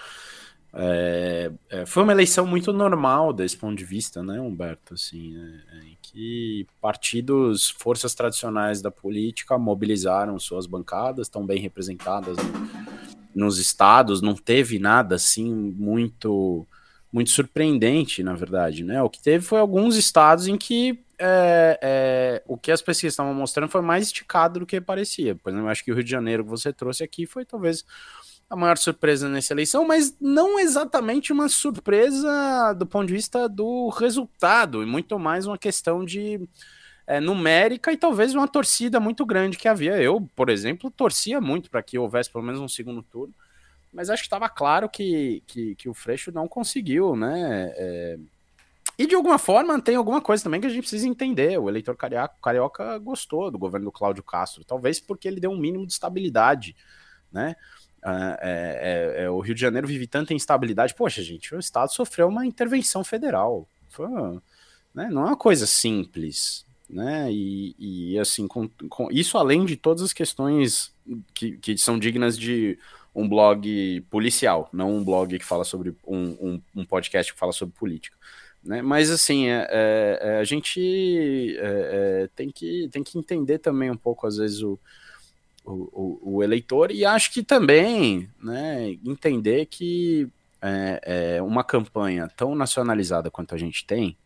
É, 0.78 1.50
é, 1.70 1.86
foi 1.86 2.02
uma 2.02 2.12
eleição 2.12 2.46
muito 2.46 2.70
normal 2.70 3.32
desse 3.32 3.56
ponto 3.56 3.78
de 3.78 3.84
vista, 3.84 4.22
né, 4.22 4.38
Humberto? 4.38 4.92
Assim, 4.92 5.32
né, 5.32 5.62
em 5.86 5.96
que 6.02 6.66
partidos, 6.82 7.70
forças 7.70 8.14
tradicionais 8.14 8.82
da 8.82 8.90
política 8.90 9.56
mobilizaram 9.56 10.38
suas 10.38 10.66
bancadas, 10.66 11.28
estão 11.28 11.46
bem 11.46 11.60
representadas 11.60 12.36
no, 12.36 13.05
nos 13.36 13.58
estados, 13.58 14.22
não 14.22 14.34
teve 14.34 14.78
nada 14.78 15.14
assim 15.14 15.52
muito 15.52 16.66
muito 17.12 17.30
surpreendente, 17.30 18.22
na 18.22 18.34
verdade, 18.34 18.84
né? 18.84 19.00
O 19.02 19.08
que 19.08 19.22
teve 19.22 19.44
foi 19.44 19.58
alguns 19.58 19.96
estados 19.96 20.48
em 20.48 20.56
que 20.58 20.98
é, 21.18 21.78
é, 21.80 22.42
o 22.46 22.58
que 22.58 22.70
as 22.70 22.82
pesquisas 22.82 23.14
estavam 23.14 23.32
mostrando 23.32 23.70
foi 23.70 23.80
mais 23.80 24.06
esticado 24.06 24.60
do 24.60 24.66
que 24.66 24.80
parecia. 24.80 25.34
Por 25.34 25.48
exemplo, 25.50 25.66
eu 25.66 25.70
acho 25.70 25.84
que 25.84 25.92
o 25.92 25.94
Rio 25.94 26.04
de 26.04 26.10
Janeiro 26.10 26.44
que 26.44 26.50
você 26.50 26.72
trouxe 26.72 27.02
aqui 27.04 27.24
foi 27.24 27.44
talvez 27.44 27.84
a 28.50 28.56
maior 28.56 28.76
surpresa 28.76 29.28
nessa 29.28 29.54
eleição, 29.54 29.86
mas 29.86 30.14
não 30.20 30.58
exatamente 30.58 31.32
uma 31.32 31.48
surpresa 31.48 32.74
do 32.74 32.86
ponto 32.86 33.06
de 33.06 33.14
vista 33.14 33.48
do 33.48 33.88
resultado, 33.88 34.82
e 34.82 34.86
muito 34.86 35.18
mais 35.18 35.46
uma 35.46 35.58
questão 35.58 36.04
de 36.04 36.46
é, 37.06 37.20
numérica 37.20 37.92
e 37.92 37.96
talvez 37.96 38.34
uma 38.34 38.48
torcida 38.48 38.98
muito 38.98 39.24
grande 39.24 39.56
que 39.56 39.68
havia. 39.68 40.00
Eu, 40.00 40.28
por 40.34 40.48
exemplo, 40.48 40.90
torcia 40.90 41.40
muito 41.40 41.70
para 41.70 41.82
que 41.82 41.98
houvesse 41.98 42.30
pelo 42.30 42.44
menos 42.44 42.60
um 42.60 42.68
segundo 42.68 43.02
turno, 43.02 43.34
mas 43.92 44.10
acho 44.10 44.22
que 44.22 44.26
estava 44.26 44.48
claro 44.48 44.88
que, 44.88 45.42
que, 45.46 45.74
que, 45.76 45.88
o 45.88 45.94
Freixo 45.94 46.32
não 46.32 46.48
conseguiu, 46.48 47.14
né? 47.16 47.72
É... 47.76 48.18
E 48.98 49.06
de 49.06 49.14
alguma 49.14 49.38
forma 49.38 49.80
tem 49.80 49.94
alguma 49.94 50.20
coisa 50.20 50.42
também 50.42 50.60
que 50.60 50.66
a 50.66 50.70
gente 50.70 50.80
precisa 50.80 51.06
entender. 51.06 51.58
O 51.58 51.68
eleitor 51.68 51.96
carioca, 51.96 52.34
carioca 52.42 52.98
gostou 52.98 53.50
do 53.50 53.58
governo 53.58 53.86
do 53.86 53.92
Cláudio 53.92 54.22
Castro, 54.22 54.64
talvez 54.64 54.98
porque 54.98 55.28
ele 55.28 55.40
deu 55.40 55.50
um 55.50 55.58
mínimo 55.58 55.86
de 55.86 55.92
estabilidade, 55.92 56.74
né? 57.30 57.54
É, 58.04 58.38
é, 58.40 59.24
é, 59.24 59.30
o 59.30 59.40
Rio 59.40 59.54
de 59.54 59.60
Janeiro 59.60 59.86
vive 59.86 60.06
tanta 60.06 60.32
instabilidade. 60.32 60.94
Poxa, 60.94 61.22
gente, 61.22 61.54
o 61.54 61.58
Estado 61.58 61.92
sofreu 61.92 62.28
uma 62.28 62.46
intervenção 62.46 63.02
federal. 63.02 63.68
Foi, 63.88 64.08
né, 64.94 65.08
não 65.10 65.22
é 65.22 65.26
uma 65.26 65.36
coisa 65.36 65.66
simples. 65.66 66.65
Né? 66.88 67.32
E, 67.32 67.74
e 67.78 68.18
assim, 68.18 68.46
com, 68.46 68.68
com, 68.88 69.08
isso 69.10 69.36
além 69.36 69.64
de 69.64 69.76
todas 69.76 70.02
as 70.02 70.12
questões 70.12 70.92
que, 71.34 71.56
que 71.58 71.76
são 71.76 71.98
dignas 71.98 72.38
de 72.38 72.78
um 73.14 73.28
blog 73.28 74.00
policial, 74.10 74.68
não 74.72 74.94
um 74.94 75.02
blog 75.02 75.38
que 75.38 75.44
fala 75.44 75.64
sobre 75.64 75.94
um, 76.06 76.36
um, 76.40 76.62
um 76.76 76.84
podcast 76.84 77.32
que 77.32 77.38
fala 77.38 77.52
sobre 77.52 77.74
política. 77.74 78.16
Né? 78.62 78.82
Mas 78.82 79.10
assim, 79.10 79.48
é, 79.48 79.66
é, 79.70 80.18
é 80.20 80.38
a 80.38 80.44
gente 80.44 81.56
é, 81.58 82.24
é, 82.24 82.28
tem, 82.36 82.50
que, 82.50 82.88
tem 82.92 83.02
que 83.02 83.18
entender 83.18 83.58
também 83.58 83.90
um 83.90 83.96
pouco, 83.96 84.26
às 84.26 84.36
vezes, 84.36 84.60
o, 84.62 84.78
o, 85.64 86.20
o, 86.22 86.42
eleitor, 86.42 86.92
e 86.92 87.04
acho 87.04 87.32
que 87.32 87.42
também 87.42 88.28
né, 88.42 88.96
entender 89.04 89.66
que 89.66 90.28
é, 90.60 91.40
uma 91.42 91.64
campanha 91.64 92.28
tão 92.36 92.54
nacionalizada 92.54 93.30
quanto 93.30 93.54
a 93.54 93.58
gente 93.58 93.86
tem, 93.86 94.16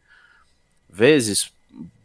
vezes 0.89 1.53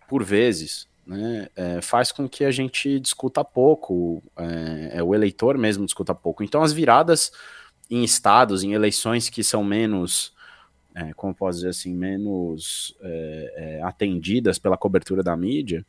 por 0.07 0.23
vezes, 0.23 0.87
né, 1.05 1.49
é, 1.55 1.81
faz 1.81 2.11
com 2.11 2.27
que 2.27 2.43
a 2.43 2.51
gente 2.51 2.99
discuta 2.99 3.43
pouco, 3.43 4.23
é, 4.37 4.97
é, 4.97 5.03
o 5.03 5.13
eleitor 5.13 5.57
mesmo 5.57 5.85
discuta 5.85 6.15
pouco. 6.15 6.43
Então, 6.43 6.63
as 6.63 6.73
viradas 6.73 7.31
em 7.89 8.03
estados, 8.03 8.63
em 8.63 8.73
eleições 8.73 9.29
que 9.29 9.43
são 9.43 9.63
menos, 9.63 10.33
é, 10.95 11.13
como 11.13 11.35
posso 11.35 11.59
dizer 11.59 11.69
assim, 11.69 11.93
menos 11.93 12.95
é, 13.01 13.81
atendidas 13.83 14.57
pela 14.57 14.77
cobertura 14.77 15.21
da 15.21 15.35
mídia, 15.35 15.85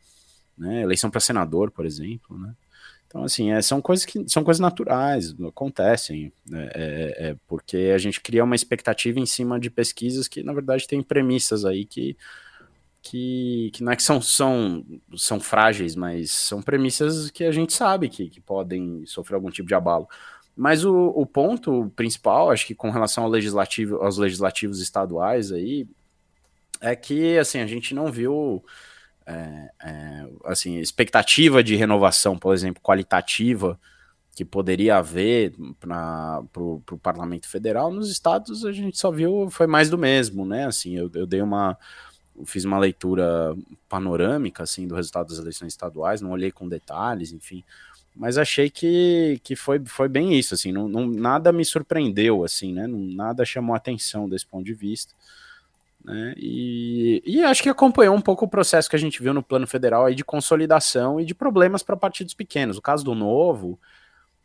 né, 0.56 0.82
eleição 0.82 1.10
para 1.10 1.20
senador, 1.20 1.70
por 1.70 1.86
exemplo, 1.86 2.38
né, 2.38 2.54
então, 3.16 3.24
assim, 3.24 3.50
é, 3.50 3.62
são 3.62 3.80
coisas 3.80 4.04
que 4.04 4.28
são 4.28 4.44
coisas 4.44 4.60
naturais, 4.60 5.34
acontecem, 5.48 6.32
né, 6.46 6.68
é, 6.74 7.28
é, 7.28 7.36
porque 7.46 7.92
a 7.94 7.98
gente 7.98 8.20
cria 8.20 8.44
uma 8.44 8.54
expectativa 8.54 9.18
em 9.18 9.24
cima 9.24 9.58
de 9.58 9.70
pesquisas 9.70 10.28
que, 10.28 10.42
na 10.42 10.52
verdade, 10.52 10.86
tem 10.86 11.02
premissas 11.02 11.64
aí 11.64 11.86
que, 11.86 12.16
que, 13.08 13.70
que 13.72 13.82
não 13.82 13.92
é 13.92 13.96
que 13.96 14.02
são, 14.02 14.20
são, 14.20 14.84
são 15.16 15.40
frágeis, 15.40 15.94
mas 15.96 16.30
são 16.30 16.62
premissas 16.62 17.30
que 17.30 17.44
a 17.44 17.52
gente 17.52 17.72
sabe 17.72 18.08
que, 18.08 18.28
que 18.28 18.40
podem 18.40 19.04
sofrer 19.06 19.36
algum 19.36 19.50
tipo 19.50 19.68
de 19.68 19.74
abalo. 19.74 20.08
Mas 20.56 20.84
o, 20.84 21.08
o 21.08 21.26
ponto 21.26 21.92
principal, 21.94 22.50
acho 22.50 22.66
que 22.66 22.74
com 22.74 22.90
relação 22.90 23.24
ao 23.24 23.30
legislativo, 23.30 23.96
aos 23.96 24.18
legislativos 24.18 24.80
estaduais 24.80 25.52
aí, 25.52 25.86
é 26.80 26.96
que, 26.96 27.38
assim, 27.38 27.60
a 27.60 27.66
gente 27.66 27.94
não 27.94 28.10
viu 28.10 28.64
é, 29.26 29.70
é, 29.82 30.28
assim, 30.44 30.78
expectativa 30.78 31.62
de 31.62 31.76
renovação, 31.76 32.38
por 32.38 32.54
exemplo, 32.54 32.82
qualitativa, 32.82 33.78
que 34.36 34.44
poderia 34.44 34.98
haver 34.98 35.54
para 35.80 36.42
o 36.58 36.98
parlamento 37.02 37.48
federal, 37.48 37.90
nos 37.90 38.10
estados 38.10 38.66
a 38.66 38.72
gente 38.72 38.98
só 38.98 39.10
viu, 39.10 39.48
foi 39.50 39.66
mais 39.66 39.88
do 39.88 39.96
mesmo, 39.96 40.44
né? 40.44 40.66
Assim, 40.66 40.94
eu, 40.94 41.10
eu 41.14 41.26
dei 41.26 41.40
uma. 41.40 41.76
Fiz 42.44 42.64
uma 42.64 42.78
leitura 42.78 43.56
panorâmica 43.88 44.62
assim, 44.62 44.86
do 44.86 44.94
resultado 44.94 45.28
das 45.28 45.38
eleições 45.38 45.72
estaduais, 45.72 46.20
não 46.20 46.30
olhei 46.30 46.50
com 46.50 46.68
detalhes, 46.68 47.32
enfim. 47.32 47.64
Mas 48.14 48.38
achei 48.38 48.70
que, 48.70 49.40
que 49.44 49.54
foi, 49.54 49.82
foi 49.84 50.08
bem 50.08 50.38
isso, 50.38 50.54
assim, 50.54 50.72
não, 50.72 50.88
não, 50.88 51.06
nada 51.06 51.52
me 51.52 51.64
surpreendeu, 51.64 52.44
assim, 52.44 52.72
né? 52.72 52.86
Não, 52.86 52.98
nada 52.98 53.44
chamou 53.44 53.76
atenção 53.76 54.28
desse 54.28 54.46
ponto 54.46 54.64
de 54.64 54.72
vista. 54.72 55.12
Né? 56.02 56.34
E, 56.36 57.22
e 57.26 57.42
acho 57.42 57.62
que 57.62 57.68
acompanhou 57.68 58.14
um 58.14 58.20
pouco 58.20 58.44
o 58.44 58.48
processo 58.48 58.88
que 58.88 58.96
a 58.96 58.98
gente 58.98 59.20
viu 59.22 59.34
no 59.34 59.42
plano 59.42 59.66
federal 59.66 60.06
aí 60.06 60.14
de 60.14 60.24
consolidação 60.24 61.20
e 61.20 61.24
de 61.24 61.34
problemas 61.34 61.82
para 61.82 61.96
partidos 61.96 62.32
pequenos. 62.32 62.78
O 62.78 62.82
caso 62.82 63.04
do 63.04 63.14
Novo, 63.14 63.78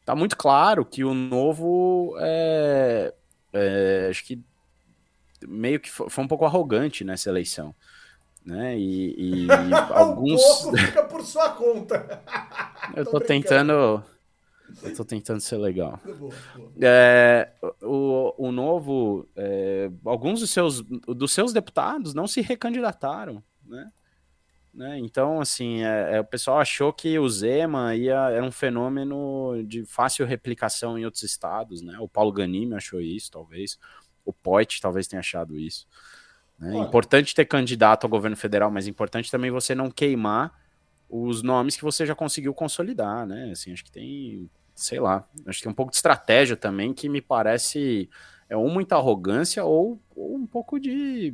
tá 0.03 0.15
muito 0.15 0.35
claro 0.35 0.83
que 0.83 1.03
o 1.03 1.13
Novo 1.13 2.15
é, 2.19 3.13
é, 3.53 4.07
acho 4.09 4.25
que 4.25 4.41
meio 5.47 5.79
que 5.79 5.89
foi, 5.89 6.09
foi, 6.09 6.23
um 6.23 6.27
pouco 6.27 6.45
arrogante 6.45 7.03
nessa 7.03 7.29
eleição. 7.29 7.75
Né? 8.45 8.77
E, 8.77 9.45
e 9.45 9.47
alguns. 9.93 10.65
um 10.65 10.75
fica 10.75 11.03
por 11.03 11.23
sua 11.23 11.49
conta. 11.51 12.21
Eu 12.95 13.05
tô, 13.05 13.11
tô 13.11 13.21
tentando 13.21 14.03
eu 14.81 14.95
tô 14.95 15.03
tentando 15.03 15.39
ser 15.39 15.57
legal. 15.57 15.99
É, 16.81 17.51
o, 17.81 18.33
o 18.37 18.51
novo, 18.51 19.27
é, 19.35 19.91
alguns 20.05 20.39
dos 20.39 20.49
seus, 20.49 20.81
dos 20.81 21.31
seus 21.31 21.51
deputados 21.51 22.13
não 22.13 22.27
se 22.27 22.41
recandidataram, 22.41 23.43
né? 23.65 23.91
né? 24.73 24.97
Então, 24.99 25.41
assim, 25.41 25.83
é, 25.83 26.15
é, 26.15 26.19
o 26.21 26.25
pessoal 26.25 26.59
achou 26.59 26.93
que 26.93 27.19
o 27.19 27.27
Zema 27.27 27.95
ia, 27.95 28.29
era 28.29 28.43
um 28.43 28.51
fenômeno 28.51 29.63
de 29.65 29.83
fácil 29.85 30.25
replicação 30.25 30.97
em 30.97 31.05
outros 31.05 31.23
estados, 31.23 31.81
né? 31.81 31.97
O 31.99 32.07
Paulo 32.07 32.31
Ganimi 32.31 32.73
achou 32.73 33.01
isso, 33.01 33.29
talvez. 33.31 33.77
O 34.25 34.33
Poit 34.33 34.81
talvez 34.81 35.07
tenha 35.07 35.19
achado 35.19 35.57
isso. 35.57 35.87
Né? 36.59 36.77
Importante 36.77 37.33
ter 37.33 37.45
candidato 37.45 38.03
ao 38.03 38.09
governo 38.09 38.37
federal, 38.37 38.69
mas 38.69 38.87
importante 38.87 39.31
também 39.31 39.49
você 39.51 39.73
não 39.73 39.89
queimar 39.89 40.53
os 41.09 41.41
nomes 41.41 41.75
que 41.75 41.83
você 41.83 42.05
já 42.05 42.15
conseguiu 42.15 42.53
consolidar, 42.53 43.25
né? 43.25 43.51
Assim, 43.51 43.73
acho 43.73 43.83
que 43.83 43.91
tem 43.91 44.49
sei 44.73 44.99
lá, 44.99 45.27
acho 45.45 45.59
que 45.59 45.63
tem 45.63 45.71
um 45.71 45.75
pouco 45.75 45.91
de 45.91 45.97
estratégia 45.97 46.55
também 46.55 46.93
que 46.93 47.07
me 47.07 47.21
parece 47.21 48.09
é 48.49 48.55
ou 48.55 48.69
muita 48.69 48.95
arrogância 48.95 49.63
ou, 49.63 50.01
ou 50.15 50.35
um 50.35 50.45
pouco 50.45 50.79
de 50.79 51.33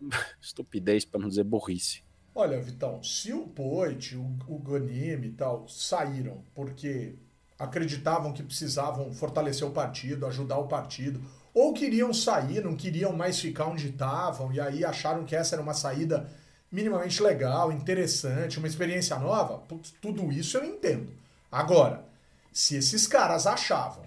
estupidez, 0.40 1.04
para 1.04 1.20
não 1.20 1.28
dizer 1.28 1.44
burrice. 1.44 2.02
Olha, 2.34 2.60
Vitão, 2.60 3.02
se 3.02 3.32
o 3.32 3.46
Poit, 3.46 4.16
o, 4.16 4.38
o 4.46 4.58
Gonime 4.58 5.28
e 5.28 5.32
tal 5.32 5.68
saíram 5.68 6.42
porque 6.54 7.18
acreditavam 7.58 8.32
que 8.32 8.42
precisavam 8.42 9.12
fortalecer 9.12 9.66
o 9.66 9.72
partido, 9.72 10.26
ajudar 10.26 10.58
o 10.58 10.68
partido, 10.68 11.20
ou 11.52 11.72
queriam 11.72 12.12
sair, 12.12 12.62
não 12.62 12.76
queriam 12.76 13.12
mais 13.12 13.40
ficar 13.40 13.66
onde 13.66 13.88
estavam, 13.88 14.52
e 14.52 14.60
aí 14.60 14.84
acharam 14.84 15.24
que 15.24 15.34
essa 15.34 15.54
era 15.54 15.62
uma 15.62 15.74
saída 15.74 16.28
minimamente 16.70 17.22
legal, 17.22 17.72
interessante, 17.72 18.58
uma 18.58 18.68
experiência 18.68 19.18
nova, 19.18 19.62
tudo 20.00 20.30
isso 20.30 20.56
eu 20.56 20.64
entendo. 20.64 21.12
Agora, 21.50 22.04
se 22.52 22.76
esses 22.76 23.06
caras 23.06 23.46
achavam 23.46 24.04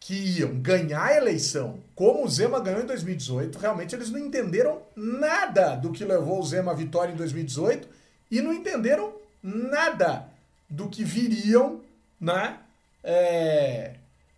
que 0.00 0.14
iam 0.14 0.54
ganhar 0.60 1.04
a 1.04 1.16
eleição 1.16 1.80
como 1.94 2.24
o 2.24 2.28
Zema 2.28 2.60
ganhou 2.60 2.82
em 2.82 2.86
2018, 2.86 3.58
realmente 3.58 3.94
eles 3.94 4.10
não 4.10 4.18
entenderam 4.18 4.82
nada 4.94 5.74
do 5.74 5.92
que 5.92 6.04
levou 6.04 6.40
o 6.40 6.46
Zema 6.46 6.72
à 6.72 6.74
vitória 6.74 7.12
em 7.12 7.16
2018 7.16 7.88
e 8.30 8.40
não 8.40 8.52
entenderam 8.52 9.14
nada 9.42 10.28
do 10.68 10.88
que 10.88 11.04
viriam 11.04 11.80
né, 12.20 12.58
é, 13.02 13.94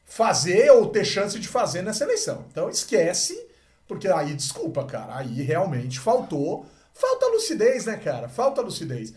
fazer 0.08 0.70
ou 0.70 0.88
ter 0.88 1.04
chance 1.04 1.38
de 1.38 1.46
fazer 1.46 1.82
nessa 1.82 2.02
eleição. 2.02 2.46
Então 2.50 2.68
esquece, 2.70 3.46
porque 3.86 4.08
aí, 4.08 4.34
desculpa, 4.34 4.84
cara, 4.84 5.18
aí 5.18 5.42
realmente 5.42 6.00
faltou. 6.00 6.66
Falta 6.94 7.26
lucidez, 7.26 7.84
né, 7.86 7.96
cara? 7.96 8.28
Falta 8.28 8.62
lucidez. 8.62 9.12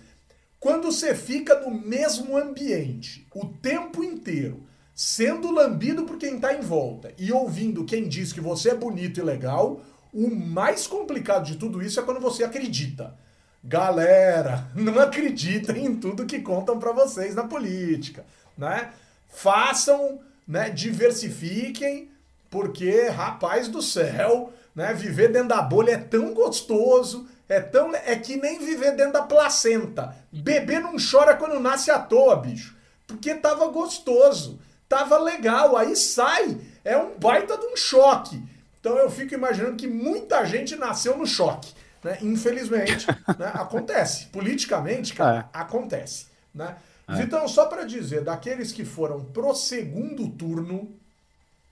Quando 0.59 0.91
você 0.91 1.15
fica 1.15 1.59
no 1.61 1.71
mesmo 1.71 2.37
ambiente 2.37 3.27
o 3.33 3.47
tempo 3.47 4.03
inteiro, 4.03 4.67
sendo 4.93 5.49
lambido 5.49 6.03
por 6.03 6.17
quem 6.17 6.35
está 6.35 6.53
em 6.53 6.61
volta 6.61 7.11
e 7.17 7.31
ouvindo 7.31 7.85
quem 7.85 8.07
diz 8.07 8.31
que 8.31 8.39
você 8.39 8.69
é 8.69 8.75
bonito 8.75 9.19
e 9.19 9.23
legal, 9.23 9.81
o 10.13 10.29
mais 10.29 10.85
complicado 10.85 11.45
de 11.45 11.55
tudo 11.55 11.81
isso 11.81 11.99
é 11.99 12.03
quando 12.03 12.19
você 12.19 12.43
acredita. 12.43 13.15
Galera, 13.63 14.69
não 14.75 14.99
acreditem 14.99 15.85
em 15.85 15.95
tudo 15.95 16.25
que 16.25 16.39
contam 16.39 16.77
para 16.77 16.91
vocês 16.91 17.33
na 17.33 17.47
política, 17.47 18.25
né? 18.57 18.91
Façam, 19.29 20.19
né, 20.51 20.69
diversifiquem, 20.69 22.11
porque 22.49 23.07
rapaz 23.07 23.69
do 23.69 23.81
céu, 23.81 24.51
né, 24.75 24.93
viver 24.93 25.31
dentro 25.31 25.47
da 25.47 25.61
bolha 25.61 25.91
é 25.91 25.97
tão 25.97 26.33
gostoso, 26.33 27.25
é 27.47 27.61
tão. 27.61 27.95
É 27.95 28.17
que 28.17 28.35
nem 28.35 28.59
viver 28.59 28.91
dentro 28.97 29.13
da 29.13 29.23
placenta. 29.23 30.13
Bebê 30.29 30.79
não 30.79 30.97
chora 30.97 31.37
quando 31.37 31.57
nasce 31.57 31.89
à 31.89 31.99
toa, 31.99 32.35
bicho. 32.35 32.75
Porque 33.07 33.33
tava 33.35 33.67
gostoso. 33.67 34.59
Tava 34.89 35.17
legal. 35.17 35.77
Aí 35.77 35.95
sai. 35.95 36.57
É 36.83 36.97
um 36.97 37.17
baita 37.17 37.57
de 37.57 37.65
um 37.67 37.77
choque. 37.77 38.43
Então 38.79 38.97
eu 38.97 39.09
fico 39.09 39.33
imaginando 39.33 39.77
que 39.77 39.87
muita 39.87 40.43
gente 40.45 40.75
nasceu 40.75 41.17
no 41.17 41.25
choque. 41.25 41.73
Né? 42.03 42.17
Infelizmente, 42.21 43.07
né? 43.39 43.51
acontece. 43.53 44.25
Politicamente, 44.27 45.13
cara, 45.13 45.49
é. 45.53 45.57
acontece. 45.57 46.27
Né? 46.53 46.75
É. 47.07 47.21
Então, 47.21 47.47
só 47.47 47.65
para 47.65 47.83
dizer, 47.83 48.23
daqueles 48.23 48.71
que 48.71 48.85
foram 48.85 49.23
pro 49.23 49.53
segundo 49.53 50.29
turno 50.29 50.95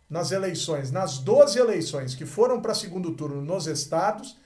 nas 0.10 0.32
eleições, 0.32 0.92
nas 0.92 1.20
12 1.20 1.60
eleições 1.60 2.16
que 2.16 2.26
foram 2.26 2.62
para 2.62 2.74
segundo 2.74 3.12
turno 3.12 3.42
nos 3.42 3.68
estados, 3.68 4.38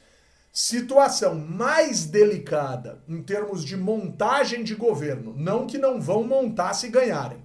situação 0.52 1.34
mais 1.36 2.06
delicada 2.06 3.02
em 3.08 3.24
termos 3.24 3.64
de 3.64 3.78
montagem 3.78 4.64
de 4.64 4.76
governo, 4.76 5.34
não 5.36 5.66
que 5.66 5.78
não 5.78 6.00
vão 6.00 6.24
montar 6.24 6.74
se 6.74 6.90
ganharem. 6.90 7.42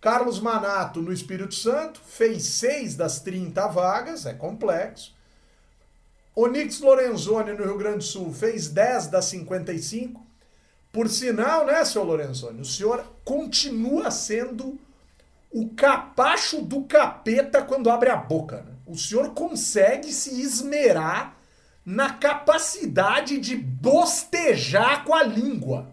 Carlos 0.00 0.40
Manato, 0.40 1.00
no 1.00 1.12
Espírito 1.12 1.54
Santo, 1.54 2.00
fez 2.00 2.44
seis 2.44 2.96
das 2.96 3.20
30 3.20 3.68
vagas, 3.68 4.26
é 4.26 4.34
complexo. 4.34 5.14
Onix 6.34 6.80
Lorenzoni, 6.80 7.52
no 7.52 7.64
Rio 7.64 7.78
Grande 7.78 7.98
do 7.98 8.04
Sul, 8.04 8.32
fez 8.32 8.68
10 8.68 9.08
das 9.08 9.26
55. 9.26 10.26
Por 10.92 11.08
sinal, 11.08 11.64
né, 11.64 11.84
seu 11.86 12.04
Lorenzoni, 12.04 12.60
o 12.60 12.66
senhor 12.66 13.02
continua 13.24 14.10
sendo 14.10 14.78
o 15.50 15.70
capacho 15.70 16.60
do 16.60 16.82
capeta 16.82 17.62
quando 17.62 17.88
abre 17.90 18.10
a 18.10 18.16
boca. 18.16 18.58
Né? 18.58 18.72
O 18.86 18.96
senhor 18.96 19.30
consegue 19.30 20.12
se 20.12 20.40
esmerar 20.40 21.36
na 21.84 22.10
capacidade 22.10 23.38
de 23.38 23.56
bostejar 23.56 25.04
com 25.04 25.14
a 25.14 25.22
língua. 25.22 25.90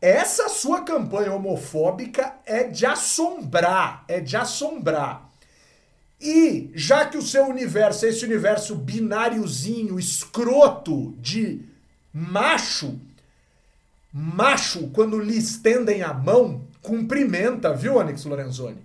Essa 0.00 0.48
sua 0.48 0.82
campanha 0.82 1.32
homofóbica 1.32 2.34
é 2.44 2.64
de 2.64 2.84
assombrar, 2.84 4.04
é 4.08 4.18
de 4.18 4.36
assombrar. 4.36 5.30
E 6.20 6.70
já 6.74 7.06
que 7.06 7.16
o 7.16 7.22
seu 7.22 7.46
universo 7.46 8.06
é 8.06 8.08
esse 8.08 8.24
universo 8.24 8.74
bináriozinho, 8.74 9.98
escroto 9.98 11.14
de 11.18 11.64
macho, 12.12 12.98
macho, 14.12 14.88
quando 14.88 15.18
lhe 15.18 15.36
estendem 15.36 16.02
a 16.02 16.12
mão, 16.12 16.66
cumprimenta, 16.82 17.72
viu, 17.72 17.96
Onyx 17.96 18.24
Lorenzoni? 18.24 18.84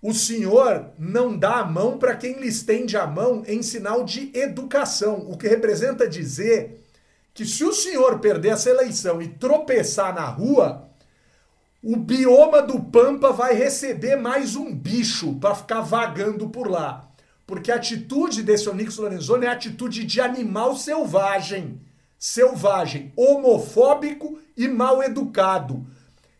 O 0.00 0.12
senhor 0.12 0.90
não 0.98 1.36
dá 1.36 1.60
a 1.60 1.64
mão 1.64 1.96
para 1.96 2.16
quem 2.16 2.40
lhe 2.40 2.48
estende 2.48 2.96
a 2.96 3.06
mão 3.06 3.44
em 3.46 3.62
sinal 3.62 4.04
de 4.04 4.30
educação, 4.34 5.26
o 5.30 5.36
que 5.36 5.46
representa 5.46 6.08
dizer 6.08 6.84
que 7.32 7.44
se 7.46 7.64
o 7.64 7.72
senhor 7.72 8.18
perder 8.18 8.50
essa 8.50 8.68
eleição 8.68 9.22
e 9.22 9.28
tropeçar 9.28 10.14
na 10.14 10.24
rua, 10.24 10.88
o 11.82 11.96
bioma 11.96 12.62
do 12.62 12.80
Pampa 12.80 13.32
vai 13.32 13.54
receber 13.54 14.16
mais 14.16 14.54
um 14.54 14.74
bicho 14.74 15.34
para 15.40 15.54
ficar 15.54 15.80
vagando 15.80 16.48
por 16.48 16.68
lá. 16.68 17.08
Porque 17.46 17.72
a 17.72 17.76
atitude 17.76 18.42
desse 18.42 18.68
Onyx 18.68 18.96
Lorenzoni 18.96 19.46
é 19.46 19.48
a 19.48 19.52
atitude 19.52 20.04
de 20.04 20.20
animal 20.20 20.76
selvagem. 20.76 21.80
Selvagem, 22.24 23.12
homofóbico 23.16 24.38
e 24.56 24.68
mal 24.68 25.02
educado. 25.02 25.84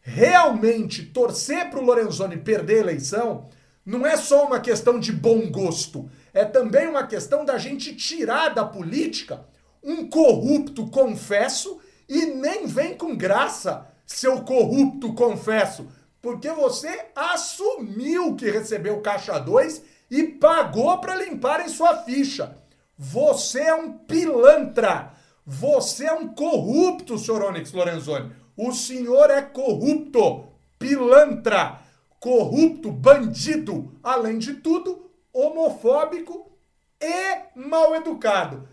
Realmente, 0.00 1.06
torcer 1.06 1.70
para 1.70 1.80
o 1.80 1.84
Lorenzoni 1.84 2.36
perder 2.36 2.76
a 2.76 2.80
eleição 2.82 3.48
não 3.84 4.06
é 4.06 4.16
só 4.16 4.46
uma 4.46 4.60
questão 4.60 5.00
de 5.00 5.10
bom 5.10 5.50
gosto. 5.50 6.08
É 6.32 6.44
também 6.44 6.86
uma 6.86 7.04
questão 7.04 7.44
da 7.44 7.58
gente 7.58 7.96
tirar 7.96 8.50
da 8.50 8.64
política 8.64 9.44
um 9.82 10.08
corrupto, 10.08 10.86
confesso, 10.86 11.80
e 12.08 12.26
nem 12.26 12.64
vem 12.64 12.96
com 12.96 13.16
graça, 13.16 13.84
seu 14.06 14.42
corrupto, 14.42 15.12
confesso, 15.14 15.88
porque 16.20 16.52
você 16.52 17.06
assumiu 17.16 18.36
que 18.36 18.48
recebeu 18.48 19.00
caixa 19.00 19.36
2 19.36 19.82
e 20.08 20.22
pagou 20.22 20.98
para 20.98 21.16
limparem 21.16 21.66
sua 21.66 22.04
ficha. 22.04 22.56
Você 22.96 23.62
é 23.62 23.74
um 23.74 23.94
pilantra. 23.98 25.20
Você 25.44 26.06
é 26.06 26.12
um 26.12 26.28
corrupto, 26.28 27.18
senhor 27.18 27.42
Onyx 27.42 27.72
Lorenzoni. 27.72 28.32
O 28.56 28.72
senhor 28.72 29.30
é 29.30 29.42
corrupto, 29.42 30.46
pilantra, 30.78 31.80
corrupto, 32.20 32.92
bandido, 32.92 33.98
além 34.02 34.38
de 34.38 34.54
tudo, 34.54 35.10
homofóbico 35.32 36.52
e 37.00 37.58
mal 37.58 37.94
educado. 37.94 38.68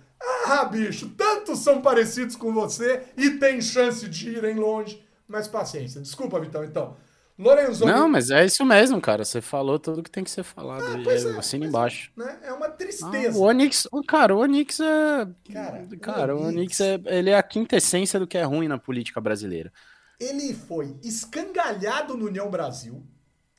Ah, 0.46 0.66
bicho, 0.66 1.10
tantos 1.18 1.60
são 1.60 1.82
parecidos 1.82 2.36
com 2.36 2.54
você 2.54 3.04
e 3.18 3.32
tem 3.32 3.62
chance 3.62 4.08
de 4.08 4.30
irem 4.30 4.56
longe. 4.56 5.04
Mas 5.28 5.48
paciência. 5.48 6.02
Desculpa, 6.02 6.40
Vitão, 6.40 6.64
então. 6.64 6.98
Lorenzo. 7.40 7.86
Não, 7.86 8.10
mas 8.10 8.30
é 8.30 8.44
isso 8.44 8.66
mesmo, 8.66 9.00
cara. 9.00 9.24
Você 9.24 9.40
falou 9.40 9.80
tudo 9.80 10.04
que 10.04 10.12
tem 10.12 10.26
que 10.26 10.30
ser 10.30 10.44
falado. 10.44 10.84
Ah, 10.84 11.02
pois 11.02 11.24
é, 11.24 11.38
assina 11.38 11.66
embaixo. 11.66 12.12
É, 12.18 12.22
né? 12.22 12.40
é 12.44 12.52
uma 12.52 12.68
tristeza. 12.68 13.40
Ah, 13.40 13.42
o 13.42 13.44
Onix, 13.44 13.88
cara, 14.06 14.36
o 14.36 14.40
Onix 14.40 14.78
é. 14.82 15.28
Cara, 15.54 15.88
cara 16.02 16.36
o 16.36 16.48
Onix, 16.48 16.82
é, 16.82 17.00
ele 17.06 17.30
é 17.30 17.38
a 17.38 17.44
quinta 17.44 17.78
essência 17.78 18.20
do 18.20 18.28
que 18.28 18.38
é 18.38 18.44
ruim 18.44 18.68
na 18.68 18.78
política 18.78 19.22
brasileira. 19.22 19.72
Ele 20.20 20.54
foi 20.54 20.98
escangalhado 21.02 22.18
no 22.18 22.26
União 22.26 22.52
Brasil 22.52 23.08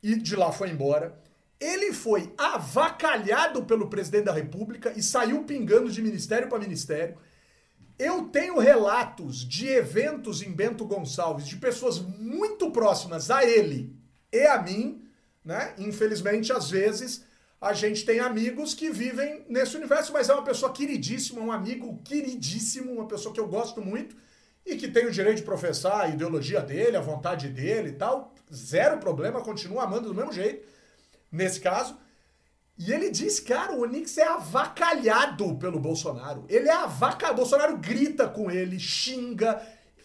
e 0.03 0.15
de 0.15 0.37
lá 0.37 0.53
foi 0.53 0.69
embora. 0.69 1.19
Ele 1.59 1.91
foi 1.95 2.35
avacalhado 2.37 3.65
pelo 3.65 3.89
presidente 3.89 4.25
da 4.25 4.33
República 4.33 4.93
e 4.95 5.03
saiu 5.03 5.45
pingando 5.45 5.91
de 5.91 6.03
ministério 6.03 6.51
para 6.51 6.59
ministério. 6.59 7.17
Eu 8.01 8.29
tenho 8.29 8.59
relatos 8.59 9.47
de 9.47 9.69
eventos 9.69 10.41
em 10.41 10.51
Bento 10.51 10.87
Gonçalves 10.87 11.47
de 11.47 11.57
pessoas 11.57 11.99
muito 11.99 12.71
próximas 12.71 13.31
a 13.31 13.45
ele 13.45 13.95
e 14.33 14.47
a 14.47 14.63
mim, 14.63 15.05
né? 15.45 15.75
Infelizmente, 15.77 16.51
às 16.51 16.71
vezes, 16.71 17.27
a 17.61 17.75
gente 17.75 18.07
tem 18.07 18.19
amigos 18.19 18.73
que 18.73 18.89
vivem 18.89 19.45
nesse 19.51 19.77
universo, 19.77 20.15
mas 20.15 20.31
é 20.31 20.33
uma 20.33 20.43
pessoa 20.43 20.73
queridíssima, 20.73 21.43
um 21.43 21.53
amigo 21.53 22.01
queridíssimo, 22.03 22.91
uma 22.91 23.07
pessoa 23.07 23.35
que 23.35 23.41
eu 23.41 23.47
gosto 23.47 23.83
muito 23.83 24.17
e 24.65 24.77
que 24.77 24.89
tem 24.89 25.05
o 25.05 25.11
direito 25.11 25.37
de 25.37 25.43
professar 25.43 26.01
a 26.01 26.09
ideologia 26.09 26.63
dele, 26.63 26.97
a 26.97 27.03
vontade 27.03 27.51
dele 27.51 27.91
e 27.91 27.97
tal. 27.97 28.35
Zero 28.51 28.97
problema, 28.97 29.43
continua 29.43 29.85
amando 29.85 30.09
do 30.09 30.15
mesmo 30.15 30.33
jeito 30.33 30.67
nesse 31.31 31.61
caso. 31.61 31.99
E 32.81 32.91
ele 32.95 33.11
diz, 33.11 33.39
cara, 33.39 33.75
o 33.75 33.83
Onix 33.83 34.17
é 34.17 34.27
avacalhado 34.27 35.55
pelo 35.57 35.79
Bolsonaro. 35.79 36.47
Ele 36.49 36.67
é 36.67 36.73
avacalhado. 36.73 37.37
Bolsonaro 37.37 37.77
grita 37.77 38.27
com 38.27 38.51
ele, 38.51 38.81
xinga, 38.81 39.61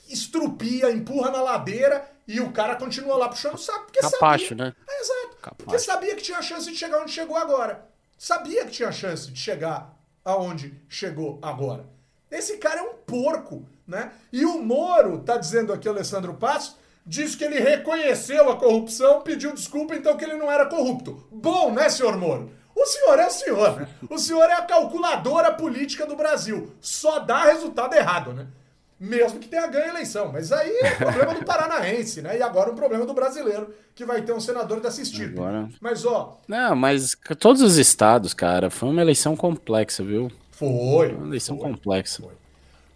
estrupia, 0.10 0.92
empurra 0.92 1.32
na 1.32 1.42
ladeira 1.42 2.06
e 2.28 2.42
o 2.42 2.52
cara 2.52 2.76
continua 2.76 3.16
lá 3.16 3.30
puxando 3.30 3.54
o 3.54 3.58
saco. 3.58 3.86
Porque 3.86 4.02
Capacho, 4.02 4.50
sabia... 4.50 4.66
né? 4.66 4.76
É, 4.90 5.02
exato. 5.02 5.38
Capacho. 5.42 5.56
Porque 5.64 5.80
sabia 5.80 6.16
que 6.18 6.22
tinha 6.22 6.42
chance 6.42 6.70
de 6.70 6.76
chegar 6.76 7.02
onde 7.02 7.12
chegou 7.12 7.38
agora. 7.38 7.88
Sabia 8.18 8.66
que 8.66 8.72
tinha 8.72 8.92
chance 8.92 9.32
de 9.32 9.40
chegar 9.40 9.98
aonde 10.26 10.78
chegou 10.90 11.40
agora. 11.42 11.86
Esse 12.30 12.58
cara 12.58 12.82
é 12.82 12.84
um 12.84 12.96
porco, 12.96 13.66
né? 13.88 14.12
E 14.34 14.44
o 14.44 14.62
Moro, 14.62 15.20
tá 15.20 15.38
dizendo 15.38 15.72
aqui, 15.72 15.88
Alessandro 15.88 16.34
Passos, 16.34 16.76
diz 17.06 17.36
que 17.36 17.46
ele 17.46 17.58
reconheceu 17.58 18.50
a 18.50 18.58
corrupção, 18.58 19.22
pediu 19.22 19.54
desculpa, 19.54 19.96
então 19.96 20.18
que 20.18 20.26
ele 20.26 20.36
não 20.36 20.52
era 20.52 20.66
corrupto. 20.66 21.26
Bom, 21.32 21.72
né, 21.72 21.88
senhor 21.88 22.18
Moro? 22.18 22.52
O 22.76 22.86
senhor 22.86 23.18
é 23.20 23.28
o 23.28 23.32
senhor, 23.32 23.80
né? 23.80 23.88
O 24.10 24.18
senhor 24.18 24.50
é 24.50 24.54
a 24.54 24.62
calculadora 24.62 25.52
política 25.54 26.06
do 26.06 26.16
Brasil. 26.16 26.72
Só 26.82 27.20
dá 27.20 27.46
resultado 27.46 27.96
errado, 27.96 28.34
né? 28.34 28.48
Mesmo 29.00 29.40
que 29.40 29.48
tenha 29.48 29.68
ganho 29.68 29.86
a 29.86 29.90
eleição. 29.90 30.32
Mas 30.32 30.52
aí 30.52 30.70
é 30.82 30.92
problema 30.92 31.34
do 31.34 31.46
paranaense, 31.46 32.22
né? 32.22 32.38
E 32.38 32.42
agora 32.42 32.72
um 32.72 32.76
problema 32.76 33.06
do 33.06 33.14
brasileiro, 33.14 33.74
que 33.94 34.06
vai 34.06 34.22
ter 34.22 34.34
um 34.34 34.40
senador 34.40 34.82
de 34.82 34.88
assistir. 34.88 35.30
Agora... 35.30 35.70
Mas, 35.80 36.06
ó. 36.06 36.38
Não, 36.48 36.76
mas 36.76 37.16
todos 37.40 37.62
os 37.62 37.78
estados, 37.78 38.34
cara, 38.34 38.70
foi 38.70 38.90
uma 38.90 39.02
eleição 39.02 39.36
complexa, 39.36 40.04
viu? 40.04 40.30
Foi. 40.52 41.10
Foi 41.10 41.14
uma 41.14 41.28
eleição 41.28 41.58
foi, 41.58 41.70
complexa. 41.70 42.24
Foi. 42.24 42.34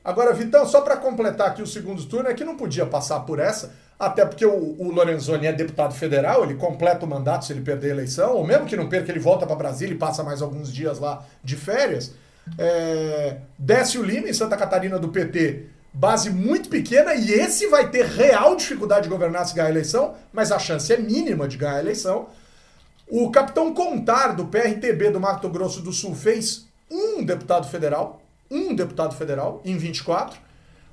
Agora, 0.03 0.33
Vitão, 0.33 0.65
só 0.65 0.81
para 0.81 0.97
completar 0.97 1.49
aqui 1.49 1.61
o 1.61 1.67
segundo 1.67 2.03
turno, 2.05 2.29
é 2.29 2.33
que 2.33 2.43
não 2.43 2.57
podia 2.57 2.85
passar 2.85 3.21
por 3.21 3.39
essa 3.39 3.73
até 3.99 4.25
porque 4.25 4.45
o, 4.45 4.75
o, 4.79 4.91
Lorenzoni 4.91 5.45
é 5.45 5.51
deputado 5.51 5.93
federal, 5.93 6.43
ele 6.43 6.55
completa 6.55 7.05
o 7.05 7.09
mandato 7.09 7.43
se 7.43 7.51
ele 7.51 7.59
perder 7.59 7.87
a 7.87 7.95
eleição, 7.95 8.35
ou 8.35 8.47
mesmo 8.47 8.65
que 8.65 8.77
não 8.77 8.87
perca, 8.87 9.11
ele 9.11 9.19
volta 9.19 9.45
para 9.45 9.57
Brasília 9.57 9.93
e 9.93 9.97
passa 9.97 10.23
mais 10.23 10.41
alguns 10.41 10.71
dias 10.71 10.99
lá 10.99 11.25
de 11.43 11.57
férias. 11.57 12.13
É, 12.57 13.39
Décio 13.57 14.01
Lima, 14.01 14.29
em 14.29 14.33
Santa 14.33 14.55
Catarina, 14.55 14.97
do 14.97 15.09
PT, 15.09 15.65
base 15.93 16.29
muito 16.29 16.69
pequena, 16.69 17.13
e 17.13 17.29
esse 17.29 17.67
vai 17.67 17.89
ter 17.89 18.05
real 18.05 18.55
dificuldade 18.55 19.03
de 19.03 19.09
governar 19.09 19.45
se 19.45 19.53
ganhar 19.53 19.67
a 19.67 19.71
eleição, 19.71 20.15
mas 20.31 20.49
a 20.49 20.57
chance 20.57 20.93
é 20.93 20.97
mínima 20.97 21.45
de 21.45 21.57
ganhar 21.57 21.75
a 21.75 21.81
eleição. 21.81 22.29
O 23.05 23.29
capitão 23.31 23.73
Contar, 23.73 24.29
do 24.29 24.45
PRTB 24.45 25.09
do 25.09 25.19
Mato 25.19 25.49
Grosso 25.49 25.81
do 25.81 25.91
Sul, 25.91 26.15
fez 26.15 26.67
um 26.89 27.21
deputado 27.21 27.67
federal, 27.67 28.21
um 28.49 28.73
deputado 28.73 29.13
federal, 29.13 29.61
em 29.65 29.77
24. 29.77 30.39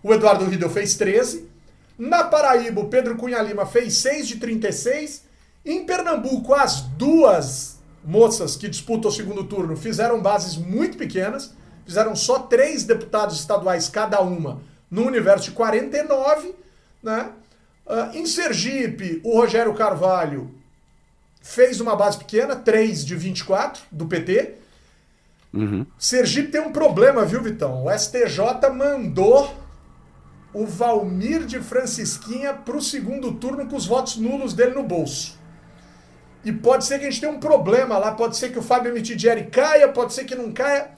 O 0.03 0.13
Eduardo 0.13 0.45
Riedel 0.45 0.71
fez 0.71 0.97
13. 0.97 1.56
Na 1.99 2.25
Paraíba, 2.25 2.81
o 2.81 2.89
Pedro 2.89 3.17
Cunha 3.17 3.41
Lima 3.41 3.65
fez 3.65 3.95
6 3.99 4.29
de 4.29 4.37
36. 4.37 5.25
Em 5.65 5.85
Pernambuco, 5.85 6.55
as 6.55 6.81
duas 6.81 7.79
moças 8.05 8.55
que 8.57 8.69
disputam 8.69 9.11
o 9.11 9.15
segundo 9.15 9.45
turno 9.45 9.77
fizeram 9.77 10.21
bases 10.21 10.57
muito 10.57 10.97
pequenas, 10.97 11.53
fizeram 11.85 12.15
só 12.15 12.41
três 12.41 12.85
deputados 12.85 13.41
estaduais 13.41 13.89
cada 13.89 14.21
uma, 14.21 14.61
no 14.91 15.05
universo 15.07 15.47
de 15.47 15.51
49. 15.53 16.55
Né? 17.03 17.31
Uh, 17.87 18.17
em 18.17 18.27
Sergipe, 18.27 19.21
o 19.25 19.35
Rogério 19.35 19.75
Carvalho 19.75 20.55
fez 21.41 21.81
uma 21.81 21.97
base 21.97 22.19
pequena, 22.19 22.57
3 22.57 23.05
de 23.05 23.15
24 23.15 23.83
do 23.91 24.07
PT. 24.07 24.55
Uhum. 25.55 25.87
Sergipe 25.99 26.51
tem 26.51 26.61
um 26.61 26.73
problema, 26.73 27.25
viu, 27.25 27.43
Vitão? 27.43 27.85
O 27.85 27.99
STJ 27.99 28.69
mandou 28.75 29.55
o 30.53 30.67
Valmir 30.67 31.45
de 31.45 31.61
Francisquinha 31.61 32.55
para 32.55 32.77
o 32.77 32.83
segundo 32.83 33.33
turno 33.33 33.67
com 33.67 33.77
os 33.77 33.87
votos 33.87 34.17
nulos 34.17 34.55
dele 34.55 34.75
no 34.75 34.83
bolso. 34.83 35.39
E 36.45 36.53
pode 36.53 36.85
ser 36.85 36.99
que 36.99 37.07
a 37.07 37.11
gente 37.11 37.21
tenha 37.21 37.33
um 37.33 37.41
problema 37.41 37.99
lá, 37.99 38.13
pode 38.13 38.37
ser 38.37 38.51
que 38.51 38.59
o 38.59 38.63
Fábio 38.63 38.95
Mitidieri 38.95 39.47
caia, 39.47 39.89
pode 39.89 40.13
ser 40.13 40.25
que 40.25 40.35
não 40.35 40.53
caia. 40.53 40.91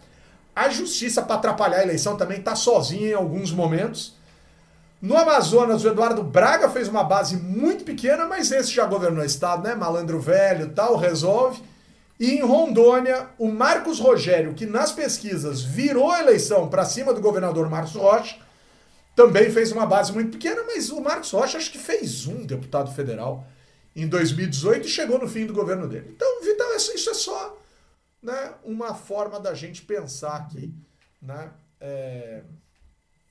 A 0.55 0.69
justiça, 0.69 1.23
para 1.23 1.37
atrapalhar 1.37 1.79
a 1.79 1.83
eleição, 1.83 2.17
também 2.17 2.39
está 2.39 2.55
sozinha 2.55 3.11
em 3.11 3.15
alguns 3.15 3.51
momentos. 3.51 4.19
No 5.01 5.17
Amazonas, 5.17 5.85
o 5.85 5.89
Eduardo 5.89 6.25
Braga 6.25 6.69
fez 6.69 6.89
uma 6.89 7.05
base 7.05 7.37
muito 7.37 7.85
pequena, 7.85 8.27
mas 8.27 8.51
esse 8.51 8.73
já 8.73 8.85
governou 8.85 9.23
o 9.23 9.27
estado, 9.27 9.63
né? 9.63 9.75
Malandro 9.75 10.19
velho 10.19 10.71
tal, 10.71 10.97
resolve. 10.97 11.63
E 12.19 12.33
em 12.33 12.43
Rondônia, 12.43 13.29
o 13.39 13.47
Marcos 13.47 14.01
Rogério, 14.01 14.55
que 14.55 14.67
nas 14.67 14.91
pesquisas 14.91 15.63
virou 15.63 16.11
a 16.11 16.21
eleição 16.21 16.69
para 16.69 16.85
cima 16.85 17.15
do 17.15 17.21
governador 17.21 17.71
Marcos 17.71 17.95
Rocha, 17.95 18.37
também 19.19 19.51
fez 19.51 19.73
uma 19.73 19.85
base 19.85 20.13
muito 20.13 20.31
pequena, 20.31 20.63
mas 20.63 20.91
o 20.91 21.01
Marcos 21.01 21.33
Rocha 21.33 21.59
acho 21.59 21.73
que 21.73 21.79
fez 21.79 22.29
um 22.29 22.47
deputado 22.47 22.95
federal 22.95 23.45
em 23.97 24.07
2018 24.07 24.87
e 24.87 24.89
chegou 24.89 25.19
no 25.19 25.27
fim 25.27 25.45
do 25.45 25.53
governo 25.53 25.89
dele. 25.89 26.13
Então, 26.15 26.41
Vital, 26.41 26.77
isso 26.77 27.11
é 27.11 27.15
só 27.15 27.61
né, 28.23 28.55
uma 28.63 28.95
forma 28.95 29.41
da 29.41 29.55
gente 29.55 29.83
pensar 29.83 30.37
aqui 30.37 30.73
né, 31.21 31.51
é, 31.81 32.43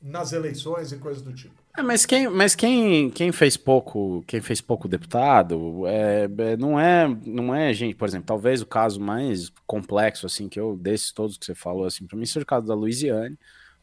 nas 0.02 0.34
eleições 0.34 0.92
e 0.92 0.98
coisas 0.98 1.24
do 1.24 1.32
tipo. 1.32 1.56
É, 1.78 1.82
mas 1.82 2.06
quem, 2.06 2.28
mas 2.28 2.54
quem, 2.54 3.10
quem 3.10 3.32
fez 3.32 3.56
pouco, 3.56 4.26
quem 4.28 4.42
fez 4.42 4.60
pouco 4.60 4.90
deputado, 4.90 5.88
é, 5.88 6.26
é, 6.38 6.58
não 6.58 6.78
é, 6.78 7.08
não 7.26 7.56
é 7.56 7.74
gente, 7.74 7.96
por 7.96 8.10
exemplo, 8.10 8.28
talvez 8.28 8.62
o 8.62 8.66
caso 8.66 9.00
mais 9.00 9.54
complexo 9.66 10.26
assim 10.26 10.50
que 10.50 10.60
eu 10.60 10.76
desses 10.76 11.14
todos 11.14 11.38
que 11.38 11.46
você 11.46 11.56
falou 11.56 11.86
assim, 11.86 12.06
para 12.06 12.18
mim 12.18 12.26
seja 12.26 12.44
o 12.44 12.46
caso 12.46 12.68
da 12.68 12.76
Luiziane, 12.76 13.40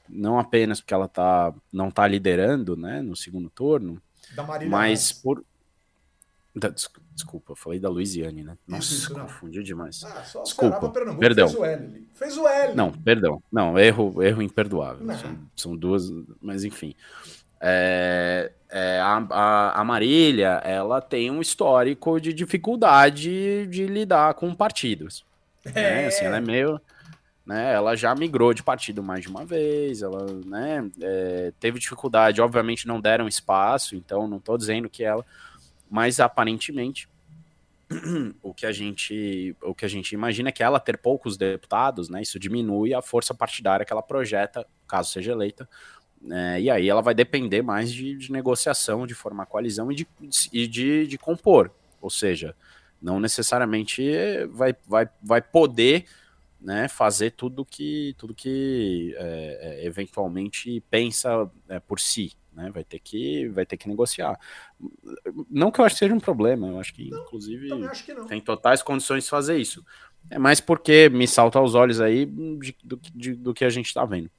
não 0.09 0.39
apenas 0.39 0.81
porque 0.81 0.95
ela 0.95 1.09
tá 1.09 1.53
não 1.73 1.91
tá 1.91 2.07
liderando, 2.07 2.77
né, 2.77 3.01
no 3.03 3.17
segundo 3.17 3.51
turno, 3.51 4.01
mas 4.69 5.13
por 5.13 5.45
Desculpa, 7.15 7.53
eu 7.53 7.57
falei 7.57 7.81
da 7.81 7.89
Luiziane, 7.89 8.45
né? 8.45 8.57
Nossa, 8.67 8.95
isso, 8.95 9.13
confundi 9.13 9.63
demais. 9.65 10.05
Ah, 10.05 10.23
Desculpa, 10.43 10.89
perdão. 10.89 11.19
Fez 11.19 11.55
o 11.55 11.65
L. 11.65 12.09
Fez 12.15 12.39
o 12.39 12.47
L. 12.47 12.75
Não, 12.75 12.93
perdão. 12.93 13.43
Não, 13.51 13.77
erro, 13.77 14.23
erro 14.23 14.41
imperdoável. 14.41 15.05
São, 15.17 15.39
são, 15.57 15.77
duas, 15.77 16.13
mas 16.41 16.63
enfim. 16.63 16.95
É, 17.61 18.53
é, 18.71 19.01
a, 19.01 19.27
a, 19.31 19.81
a, 19.81 19.85
Marília, 19.85 20.61
ela 20.65 21.01
tem 21.01 21.29
um 21.29 21.41
histórico 21.41 22.21
de 22.21 22.33
dificuldade 22.33 23.67
de 23.67 23.87
lidar 23.87 24.35
com 24.35 24.55
partidos. 24.55 25.25
É. 25.65 25.73
Né? 25.73 26.07
Assim, 26.07 26.25
ela 26.25 26.37
é 26.37 26.41
meio... 26.41 26.81
Né, 27.47 27.75
ela 27.75 27.95
já 27.95 28.15
migrou 28.15 28.55
de 28.55 28.63
partido 28.63 29.03
mais 29.03 29.21
de 29.21 29.29
uma 29.29 29.45
vez, 29.45 30.01
ela 30.01 30.25
né, 30.47 30.91
é, 31.03 31.53
teve 31.61 31.79
dificuldade, 31.79 32.41
obviamente 32.41 32.89
não 32.89 32.99
deram 32.99 33.29
espaço, 33.29 33.95
então 33.95 34.27
não 34.27 34.39
estou 34.39 34.57
dizendo 34.57 34.89
que 34.89 35.05
ela, 35.05 35.23
mas 35.91 36.21
aparentemente 36.21 37.07
o 38.43 38.55
que 38.55 38.65
a 38.65 38.73
gente 38.73 39.55
o 39.61 39.75
que 39.75 39.85
a 39.85 39.89
gente 39.89 40.13
imagina 40.13 40.49
é 40.49 40.53
que 40.53 40.63
ela 40.63 40.81
ter 40.81 40.97
poucos 40.97 41.37
deputados, 41.37 42.09
né, 42.09 42.23
isso 42.23 42.39
diminui 42.39 42.95
a 42.95 43.03
força 43.03 43.35
partidária 43.35 43.85
que 43.85 43.93
ela 43.93 44.03
projeta, 44.03 44.67
caso 44.89 45.13
seja 45.13 45.33
eleita, 45.33 45.69
é, 46.31 46.61
e 46.61 46.71
aí 46.71 46.89
ela 46.89 47.03
vai 47.03 47.15
depender 47.15 47.63
mais 47.63 47.93
de, 47.93 48.17
de 48.17 48.33
negociação, 48.33 49.07
de 49.07 49.15
formar 49.15 49.47
coalizão 49.47 49.93
e 49.93 49.95
de, 49.95 50.07
de, 50.67 51.07
de 51.07 51.19
compor. 51.19 51.71
Ou 52.01 52.09
seja, 52.09 52.55
não 53.01 53.21
necessariamente 53.21 54.03
vai, 54.51 54.75
vai, 54.87 55.09
vai 55.23 55.43
poder 55.43 56.07
né, 56.65 56.89
fazer 56.89 57.33
tudo 57.33 57.63
que 57.63 58.15
tudo 58.17 58.35
que 58.35 59.15
é, 59.19 59.59
é, 59.61 59.87
eventualmente 59.87 60.83
pensa 60.91 61.51
é, 61.69 61.79
por 61.79 62.01
si, 62.01 62.33
né? 62.55 62.71
Vai 62.73 62.83
ter 62.83 62.99
que 62.99 63.49
vai 63.49 63.67
ter 63.67 63.77
que 63.77 63.87
negociar. 63.87 64.41
Não 65.51 65.71
que 65.71 65.81
eu 65.81 65.85
acho 65.85 65.97
que 65.97 65.99
seja 65.99 66.15
um 66.15 66.21
problema, 66.21 66.69
eu 66.69 66.81
acho 66.81 66.95
que 66.95 67.11
não, 67.11 67.23
inclusive 67.23 67.71
acho 67.85 68.07
que 68.07 68.15
tem 68.27 68.41
totais 68.41 68.83
condições 68.83 69.25
de 69.25 69.31
fazer 69.31 69.59
isso. 69.59 69.85
É 70.31 70.39
mais 70.39 70.59
porque 70.59 71.11
me 71.11 71.29
salta 71.29 71.59
aos 71.59 71.75
olhos 71.75 72.01
aí 72.01 72.25
de, 72.25 72.75
do, 72.83 72.99
de, 73.15 73.35
do 73.35 73.53
que 73.53 73.67
a 73.67 73.71
gente 73.71 73.87
está 73.87 74.07
vendo. 74.07 74.31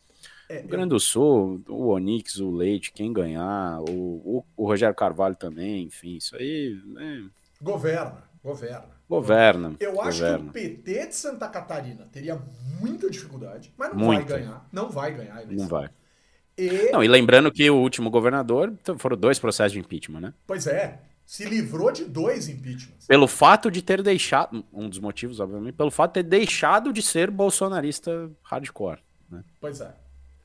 É, 0.49 0.61
o 0.61 0.67
Grande 0.67 0.89
do 0.89 0.99
Sul, 0.99 1.61
o 1.67 1.89
Onix, 1.89 2.39
o 2.39 2.49
Leite, 2.49 2.91
quem 2.91 3.13
ganhar, 3.13 3.81
o, 3.81 3.91
o, 3.91 4.45
o 4.57 4.65
Rogério 4.65 4.95
Carvalho 4.95 5.35
também, 5.35 5.83
enfim, 5.83 6.17
isso 6.17 6.35
aí. 6.35 6.79
Né? 6.85 7.29
Governa, 7.61 8.23
governa. 8.43 8.94
Governa. 9.07 9.75
Eu 9.79 9.93
governa. 9.93 10.09
acho 10.09 10.43
que 10.43 10.49
o 10.49 10.51
PT 10.51 11.07
de 11.07 11.15
Santa 11.15 11.47
Catarina 11.47 12.07
teria 12.11 12.41
muita 12.79 13.09
dificuldade, 13.09 13.71
mas 13.77 13.89
não 13.93 14.05
Muito. 14.05 14.27
vai 14.27 14.39
ganhar. 14.39 14.67
Não 14.71 14.89
vai 14.89 15.13
ganhar. 15.13 15.45
Não 15.47 15.67
vai. 15.67 15.89
E... 16.57 16.91
Não, 16.91 17.03
e 17.03 17.07
lembrando 17.07 17.51
que 17.51 17.69
o 17.69 17.75
último 17.75 18.09
governador 18.09 18.73
foram 18.97 19.17
dois 19.17 19.37
processos 19.37 19.73
de 19.73 19.79
impeachment, 19.79 20.21
né? 20.21 20.33
Pois 20.47 20.65
é. 20.67 21.01
Se 21.25 21.43
livrou 21.43 21.91
de 21.91 22.05
dois 22.05 22.47
impeachments. 22.47 23.07
Pelo 23.07 23.27
fato 23.27 23.71
de 23.71 23.81
ter 23.81 24.01
deixado. 24.01 24.63
Um 24.71 24.87
dos 24.87 24.99
motivos, 24.99 25.39
obviamente, 25.39 25.73
pelo 25.73 25.89
fato 25.89 26.13
de 26.13 26.23
ter 26.23 26.29
deixado 26.29 26.93
de 26.93 27.01
ser 27.01 27.31
bolsonarista 27.31 28.31
hardcore. 28.43 28.99
Né? 29.29 29.43
Pois 29.59 29.81
é. 29.81 29.93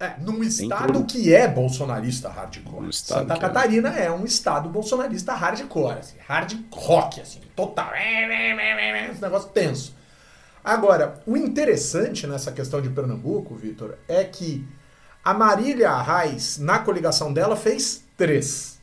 É, 0.01 0.15
num 0.19 0.43
estado 0.43 1.05
que 1.05 1.35
é 1.35 1.47
bolsonarista 1.47 2.31
hardcore. 2.31 2.91
Santa 2.91 3.35
é. 3.35 3.39
Catarina 3.39 3.95
é. 3.95 4.07
é. 4.07 4.11
um 4.11 4.25
estado 4.25 4.67
bolsonarista 4.71 5.35
hardcore, 5.35 5.99
assim, 5.99 6.17
hard 6.27 6.55
rock, 6.73 7.21
assim, 7.21 7.39
total. 7.55 7.93
Esse 7.95 9.21
negócio 9.21 9.51
tenso. 9.51 9.95
Agora, 10.65 11.21
o 11.27 11.37
interessante 11.37 12.27
nessa 12.27 12.51
questão 12.51 12.81
de 12.81 12.89
Pernambuco, 12.89 13.55
Vitor, 13.55 13.97
é 14.09 14.25
que 14.25 14.67
a 15.23 15.35
Marília 15.35 15.91
Arraes, 15.91 16.57
na 16.57 16.79
coligação 16.79 17.31
dela, 17.31 17.55
fez 17.55 18.03
3 18.17 18.81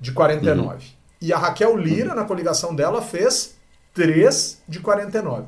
de 0.00 0.10
49. 0.10 0.74
Uhum. 0.74 0.80
E 1.20 1.32
a 1.32 1.38
Raquel 1.38 1.76
Lira, 1.76 2.10
uhum. 2.10 2.16
na 2.16 2.24
coligação 2.24 2.74
dela, 2.74 3.00
fez 3.00 3.56
3 3.94 4.62
de 4.68 4.80
49. 4.80 5.46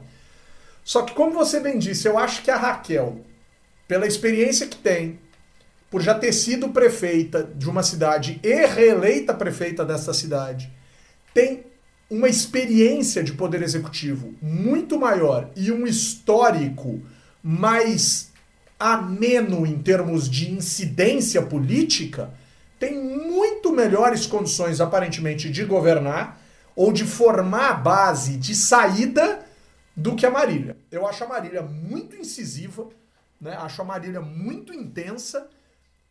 Só 0.85 1.03
que, 1.03 1.13
como 1.13 1.33
você 1.33 1.59
bem 1.59 1.77
disse, 1.77 2.07
eu 2.07 2.17
acho 2.17 2.41
que 2.43 2.53
a 2.53 2.57
Raquel 2.57 3.25
pela 3.89 4.07
experiência 4.07 4.67
que 4.67 4.77
tem, 4.77 5.19
por 5.91 6.03
já 6.03 6.15
ter 6.15 6.33
sido 6.33 6.69
prefeita 6.69 7.43
de 7.43 7.69
uma 7.69 7.83
cidade 7.83 8.39
e 8.43 8.67
reeleita 8.67 9.33
prefeita 9.33 9.85
dessa 9.85 10.13
cidade, 10.13 10.71
tem 11.33 11.65
uma 12.11 12.29
experiência 12.29 13.23
de 13.25 13.33
poder 13.33 13.63
executivo 13.63 14.35
muito 14.41 14.99
maior 14.99 15.51
e 15.57 15.73
um 15.73 15.87
histórico 15.87 17.01
mais 17.43 18.31
ameno 18.79 19.67
em 19.67 19.79
termos 19.79 20.29
de 20.29 20.53
incidência 20.53 21.43
política, 21.43 22.31
tem 22.79 23.03
muito 23.03 23.73
melhores 23.73 24.27
condições, 24.27 24.81
aparentemente, 24.81 25.51
de 25.51 25.65
governar 25.65 26.41
ou 26.77 26.93
de 26.93 27.05
formar 27.05 27.71
a 27.71 27.75
base 27.75 28.37
de 28.37 28.55
saída 28.55 29.45
do 29.97 30.15
que 30.15 30.25
a 30.25 30.31
Marília. 30.31 30.77
Eu 30.93 31.07
acho 31.07 31.25
a 31.25 31.27
Marília 31.27 31.61
muito 31.63 32.15
incisiva, 32.15 32.87
né? 33.41 33.57
Acho 33.57 33.83
a 33.83 33.85
Marília 33.85 34.21
muito 34.21 34.73
intensa. 34.73 35.49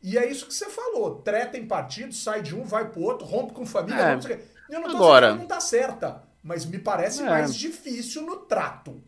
E 0.01 0.17
é 0.17 0.29
isso 0.29 0.45
que 0.45 0.53
você 0.53 0.69
falou. 0.69 1.15
Treta 1.21 1.57
em 1.57 1.65
partido, 1.65 2.13
sai 2.13 2.41
de 2.41 2.55
um, 2.55 2.63
vai 2.63 2.89
pro 2.89 3.01
outro, 3.01 3.25
rompe 3.25 3.53
com 3.53 3.65
família. 3.65 4.01
É. 4.01 4.15
Não 4.15 4.21
eu 4.69 4.81
não 4.81 4.89
tô 4.89 4.95
Agora... 4.97 5.27
dizendo 5.27 5.37
que 5.37 5.41
não 5.43 5.47
tá 5.47 5.59
certa, 5.59 6.23
mas 6.43 6.65
me 6.65 6.77
parece 6.77 7.21
é. 7.21 7.25
mais 7.25 7.55
difícil 7.55 8.21
no 8.23 8.37
trato. 8.37 9.01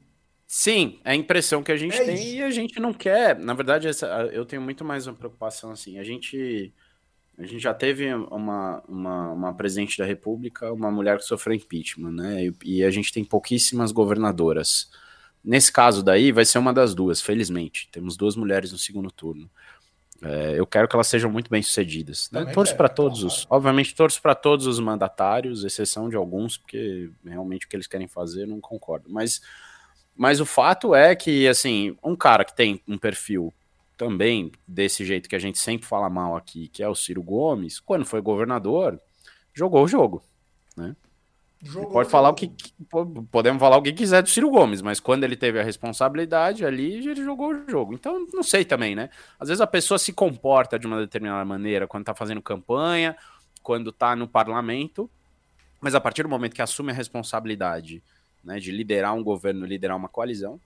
Sim, 0.48 1.00
é 1.04 1.12
a 1.12 1.16
impressão 1.16 1.62
que 1.62 1.72
a 1.72 1.78
gente 1.78 1.96
é 1.96 2.04
tem 2.04 2.16
isso. 2.16 2.36
e 2.38 2.42
a 2.42 2.50
gente 2.50 2.80
não 2.80 2.92
quer. 2.92 3.38
Na 3.38 3.54
verdade, 3.54 3.88
essa, 3.88 4.08
eu 4.32 4.44
tenho 4.46 4.62
muito 4.62 4.84
mais 4.84 5.06
uma 5.06 5.14
preocupação 5.14 5.72
assim. 5.72 6.00
A 6.00 6.04
gente, 6.04 6.74
a 7.38 7.44
gente 7.44 7.60
já 7.60 7.72
teve 7.72 8.12
uma, 8.12 8.84
uma, 8.88 9.32
uma 9.32 9.54
presidente 9.54 9.96
da 9.96 10.06
República, 10.06 10.74
uma 10.74 10.90
mulher 10.90 11.18
que 11.20 11.24
sofreu 11.24 11.56
impeachment, 11.56 12.12
né? 12.12 12.46
E, 12.46 12.56
e 12.64 12.84
a 12.84 12.90
gente 12.90 13.14
tem 13.14 13.24
pouquíssimas 13.24 13.92
governadoras. 13.92 14.90
Nesse 15.50 15.72
caso 15.72 16.04
daí, 16.04 16.32
vai 16.32 16.46
ser 16.46 16.60
uma 16.60 16.72
das 16.72 16.94
duas, 16.94 17.24
felizmente. 17.24 17.90
Temos 17.92 18.16
duas 18.16 18.36
mulheres 18.36 18.72
no 18.72 18.78
segundo 18.78 19.10
turno. 19.10 19.50
É, 20.22 20.54
eu 20.56 20.68
quero 20.68 20.88
que 20.88 20.96
elas 20.96 21.08
sejam 21.08 21.28
muito 21.32 21.50
bem 21.50 21.64
sucedidas. 21.64 22.30
Né? 22.32 22.46
Torço 22.54 22.78
para 22.78 22.88
todos 22.88 23.24
os, 23.24 23.48
obviamente, 23.50 23.96
torço 23.96 24.22
para 24.22 24.36
todos 24.36 24.68
os 24.68 24.80
mandatários, 24.80 25.64
exceção 25.64 26.08
de 26.08 26.16
alguns, 26.16 26.56
porque 26.56 27.10
realmente 27.26 27.66
o 27.66 27.70
que 27.70 27.76
eles 27.76 27.88
querem 27.88 28.08
fazer 28.08 28.44
eu 28.44 28.48
não 28.48 28.62
concordo. 28.62 29.10
Mas, 29.10 29.42
mas 30.16 30.40
o 30.40 30.46
fato 30.46 30.94
é 30.94 31.16
que, 31.16 31.48
assim, 31.48 31.98
um 32.04 32.16
cara 32.16 32.46
que 32.46 32.56
tem 32.56 32.80
um 32.88 33.00
perfil 33.00 33.52
também 33.98 34.52
desse 34.68 35.04
jeito 35.04 35.28
que 35.28 35.36
a 35.36 35.40
gente 35.40 35.58
sempre 35.58 35.88
fala 35.88 36.12
mal 36.12 36.38
aqui, 36.38 36.68
que 36.68 36.84
é 36.84 36.88
o 36.88 36.94
Ciro 36.94 37.24
Gomes, 37.24 37.80
quando 37.80 38.06
foi 38.06 38.22
governador, 38.22 39.02
jogou 39.52 39.84
o 39.84 39.88
jogo, 39.88 40.22
né? 40.78 40.96
Jogou, 41.62 41.92
pode 41.92 42.10
falar 42.10 42.30
o 42.30 42.34
que 42.34 42.52
podemos 43.32 43.60
falar 43.60 43.78
o 43.78 43.82
que 43.82 43.92
quiser 43.92 44.24
do 44.24 44.30
Ciro 44.30 44.50
Gomes, 44.50 44.82
mas 44.82 45.00
quando 45.00 45.26
ele 45.26 45.36
teve 45.36 45.60
a 45.60 45.64
responsabilidade 45.64 46.66
ali, 46.66 47.08
ele 47.10 47.24
jogou 47.24 47.54
o 47.54 47.70
jogo. 47.70 47.94
Então, 47.94 48.26
não 48.34 48.44
sei 48.44 48.64
também, 48.64 48.96
né? 48.96 49.10
Às 49.38 49.50
vezes 49.50 49.60
a 49.60 49.68
pessoa 49.68 49.98
se 50.00 50.14
comporta 50.14 50.80
de 50.80 50.88
uma 50.88 51.00
determinada 51.00 51.44
maneira 51.44 51.86
quando 51.88 52.06
tá 52.06 52.16
fazendo 52.16 52.42
campanha, 52.42 53.16
quando 53.62 53.92
tá 53.92 54.16
no 54.16 54.28
parlamento, 54.28 55.10
mas 55.82 55.94
a 55.96 56.00
partir 56.00 56.24
do 56.24 56.30
momento 56.30 56.56
que 56.56 56.62
assume 56.62 56.92
a 56.92 56.96
responsabilidade, 56.96 58.02
né, 58.44 58.58
de 58.58 58.72
liderar 58.72 59.14
um 59.14 59.24
governo, 59.24 59.66
liderar 59.66 59.98
uma 59.98 60.10
coalizão, 60.10 60.60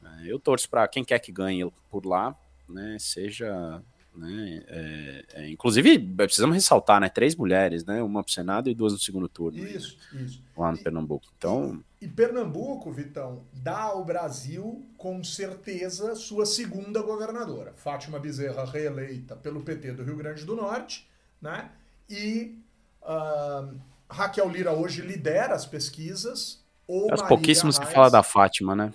É, 0.00 0.32
eu 0.32 0.38
torço 0.38 0.70
para 0.70 0.86
quem 0.86 1.04
quer 1.04 1.18
que 1.18 1.32
ganhe 1.32 1.68
por 1.90 2.06
lá, 2.06 2.32
né? 2.68 2.96
Seja 3.00 3.82
né? 4.18 4.62
É, 4.66 5.24
é, 5.34 5.50
inclusive, 5.50 5.98
precisamos 5.98 6.54
ressaltar, 6.54 7.00
né? 7.00 7.08
Três 7.08 7.36
mulheres, 7.36 7.84
né? 7.84 8.02
Uma 8.02 8.22
pro 8.22 8.32
Senado 8.32 8.68
e 8.68 8.74
duas 8.74 8.92
no 8.92 8.98
segundo 8.98 9.28
turno. 9.28 9.58
Isso, 9.58 9.96
né? 10.12 10.22
isso. 10.22 10.42
Lá 10.56 10.72
no 10.72 10.78
e, 10.78 10.82
Pernambuco. 10.82 11.26
Então. 11.36 11.82
E, 12.00 12.04
e, 12.04 12.08
Pernambuco, 12.08 12.90
Vitão, 12.92 13.44
dá 13.52 13.82
ao 13.82 14.04
Brasil, 14.04 14.84
com 14.96 15.22
certeza, 15.22 16.14
sua 16.14 16.44
segunda 16.44 17.00
governadora. 17.00 17.72
Fátima 17.76 18.18
Bezerra, 18.18 18.64
reeleita 18.64 19.36
pelo 19.36 19.62
PT 19.62 19.92
do 19.92 20.02
Rio 20.02 20.16
Grande 20.16 20.44
do 20.44 20.56
Norte, 20.56 21.08
né? 21.40 21.70
E 22.10 22.58
uh, 23.02 23.78
Raquel 24.10 24.48
Lira 24.48 24.72
hoje 24.72 25.02
lidera 25.02 25.54
as 25.54 25.66
pesquisas. 25.66 26.62
Ou 26.86 27.12
As 27.12 27.22
pouquíssimos 27.22 27.78
que 27.78 27.86
fala 27.86 28.10
da 28.10 28.22
Fátima, 28.22 28.74
né? 28.74 28.92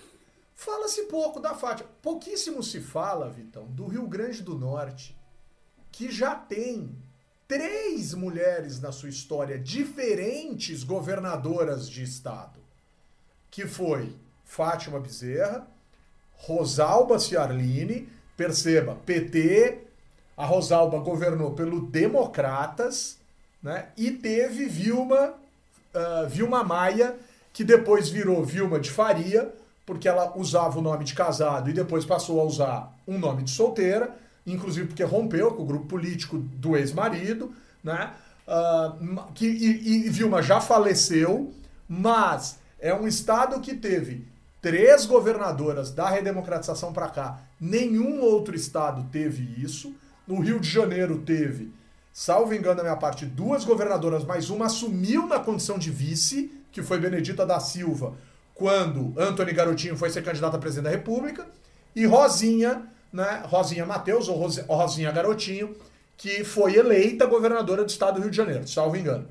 Fala-se 0.54 1.02
pouco 1.02 1.40
da 1.40 1.54
Fátima. 1.54 1.88
Pouquíssimo 2.00 2.62
se 2.62 2.80
fala, 2.80 3.28
Vitão, 3.28 3.66
do 3.66 3.86
Rio 3.86 4.06
Grande 4.06 4.42
do 4.42 4.56
Norte, 4.56 5.16
que 5.90 6.10
já 6.10 6.34
tem 6.34 6.96
três 7.46 8.14
mulheres 8.14 8.80
na 8.80 8.92
sua 8.92 9.08
história 9.08 9.58
diferentes 9.58 10.82
governadoras 10.84 11.88
de 11.88 12.02
estado. 12.02 12.60
Que 13.50 13.66
foi 13.66 14.14
Fátima 14.44 15.00
Bezerra, 15.00 15.66
Rosalba 16.36 17.18
Ciarline, 17.18 18.08
perceba, 18.36 18.96
PT, 19.06 19.82
a 20.36 20.44
Rosalba 20.44 20.98
governou 20.98 21.52
pelo 21.52 21.86
Democratas, 21.86 23.18
né? 23.62 23.88
E 23.96 24.10
teve 24.10 24.66
Vilma, 24.66 25.34
uh, 25.94 26.28
Vilma 26.28 26.62
Maia, 26.64 27.16
que 27.52 27.64
depois 27.64 28.08
virou 28.08 28.44
Vilma 28.44 28.80
de 28.80 28.90
Faria, 28.90 29.54
porque 29.86 30.08
ela 30.08 30.36
usava 30.36 30.78
o 30.78 30.82
nome 30.82 31.04
de 31.04 31.14
casado 31.14 31.68
e 31.68 31.72
depois 31.72 32.04
passou 32.04 32.40
a 32.40 32.44
usar 32.44 32.96
um 33.06 33.18
nome 33.18 33.42
de 33.42 33.50
solteira, 33.50 34.16
inclusive 34.46 34.88
porque 34.88 35.02
rompeu 35.04 35.52
com 35.52 35.62
o 35.62 35.66
grupo 35.66 35.86
político 35.86 36.38
do 36.38 36.76
ex-marido, 36.76 37.52
né? 37.82 38.12
Uh, 38.46 39.32
que, 39.32 39.46
e, 39.46 40.06
e 40.06 40.10
Vilma 40.10 40.42
já 40.42 40.60
faleceu, 40.60 41.52
mas 41.88 42.58
é 42.78 42.94
um 42.94 43.06
estado 43.06 43.60
que 43.60 43.74
teve 43.74 44.26
três 44.60 45.04
governadoras 45.04 45.90
da 45.90 46.08
redemocratização 46.08 46.92
para 46.92 47.08
cá. 47.08 47.40
Nenhum 47.60 48.22
outro 48.22 48.54
estado 48.54 49.06
teve 49.10 49.62
isso. 49.62 49.94
No 50.26 50.40
Rio 50.40 50.58
de 50.58 50.68
Janeiro 50.68 51.18
teve, 51.18 51.70
salvo 52.12 52.54
engano 52.54 52.76
da 52.76 52.82
minha 52.82 52.96
parte, 52.96 53.26
duas 53.26 53.64
governadoras, 53.64 54.24
mas 54.24 54.48
uma 54.48 54.66
assumiu 54.66 55.26
na 55.26 55.38
condição 55.38 55.78
de 55.78 55.90
vice, 55.90 56.50
que 56.72 56.82
foi 56.82 56.98
Benedita 56.98 57.44
da 57.44 57.60
Silva, 57.60 58.14
quando 58.54 59.12
Antony 59.18 59.52
Garotinho 59.52 59.96
foi 59.96 60.10
ser 60.10 60.22
candidato 60.22 60.56
a 60.56 60.58
presidente 60.58 60.84
da 60.84 60.90
República, 60.90 61.46
e 61.94 62.06
Rosinha, 62.06 62.82
né, 63.12 63.42
Rosinha 63.46 63.84
Matheus, 63.84 64.28
ou 64.28 64.36
Rosinha 64.36 65.12
Garotinho, 65.12 65.76
que 66.16 66.44
foi 66.44 66.76
eleita 66.76 67.26
governadora 67.26 67.84
do 67.84 67.90
estado 67.90 68.16
do 68.16 68.22
Rio 68.22 68.30
de 68.30 68.36
Janeiro, 68.36 68.66
salvo 68.68 68.96
engano. 68.96 69.28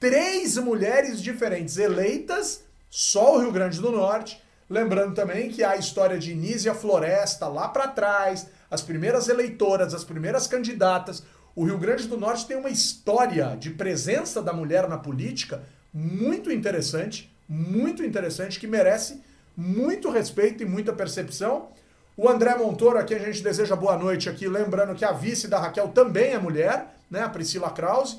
Três 0.00 0.56
mulheres 0.56 1.20
diferentes 1.20 1.76
eleitas, 1.76 2.62
só 2.88 3.36
o 3.36 3.40
Rio 3.40 3.52
Grande 3.52 3.80
do 3.80 3.90
Norte. 3.90 4.40
Lembrando 4.70 5.14
também 5.14 5.50
que 5.50 5.64
a 5.64 5.76
história 5.76 6.18
de 6.18 6.34
Nízia 6.34 6.74
Floresta 6.74 7.48
lá 7.48 7.68
para 7.68 7.88
trás, 7.88 8.46
as 8.70 8.80
primeiras 8.82 9.28
eleitoras, 9.28 9.94
as 9.94 10.04
primeiras 10.04 10.46
candidatas. 10.46 11.22
O 11.54 11.64
Rio 11.64 11.78
Grande 11.78 12.06
do 12.06 12.16
Norte 12.16 12.46
tem 12.46 12.56
uma 12.56 12.70
história 12.70 13.56
de 13.58 13.70
presença 13.70 14.40
da 14.42 14.52
mulher 14.52 14.88
na 14.88 14.98
política 14.98 15.62
muito 15.92 16.52
interessante, 16.52 17.34
muito 17.48 18.04
interessante, 18.04 18.60
que 18.60 18.66
merece 18.66 19.22
muito 19.56 20.10
respeito 20.10 20.62
e 20.62 20.66
muita 20.66 20.92
percepção. 20.92 21.68
O 22.16 22.28
André 22.28 22.54
Montoro, 22.56 22.98
aqui 22.98 23.14
a 23.14 23.18
gente 23.18 23.42
deseja 23.42 23.74
boa 23.74 23.96
noite 23.96 24.28
aqui, 24.28 24.46
lembrando 24.48 24.94
que 24.94 25.04
a 25.04 25.12
vice 25.12 25.48
da 25.48 25.58
Raquel 25.58 25.88
também 25.88 26.32
é 26.32 26.38
mulher, 26.38 26.96
né? 27.10 27.22
A 27.22 27.28
Priscila 27.28 27.70
Krause, 27.70 28.18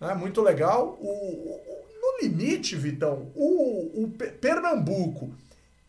né? 0.00 0.14
Muito 0.14 0.40
legal. 0.40 0.96
O, 1.00 1.08
o, 1.08 1.60
no 2.00 2.22
limite, 2.22 2.76
Vitão, 2.76 3.30
o, 3.34 4.04
o 4.04 4.10
Pernambuco 4.40 5.30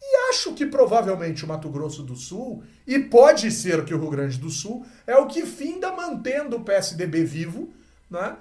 e 0.02 0.30
acho 0.30 0.54
que 0.54 0.66
provavelmente 0.66 1.46
o 1.46 1.48
Mato 1.48 1.70
Grosso 1.70 2.02
do 2.02 2.16
Sul, 2.16 2.64
e 2.88 2.98
pode 2.98 3.52
ser 3.52 3.86
que 3.86 3.94
o 3.94 4.00
Rio 4.00 4.10
Grande 4.10 4.38
do 4.40 4.50
Sul, 4.50 4.84
é 5.06 5.16
o 5.16 5.28
que 5.28 5.46
finda 5.46 5.92
mantendo 5.92 6.58
o 6.58 6.64
PSDB 6.64 7.24
vivo, 7.24 7.72
né? 8.10 8.36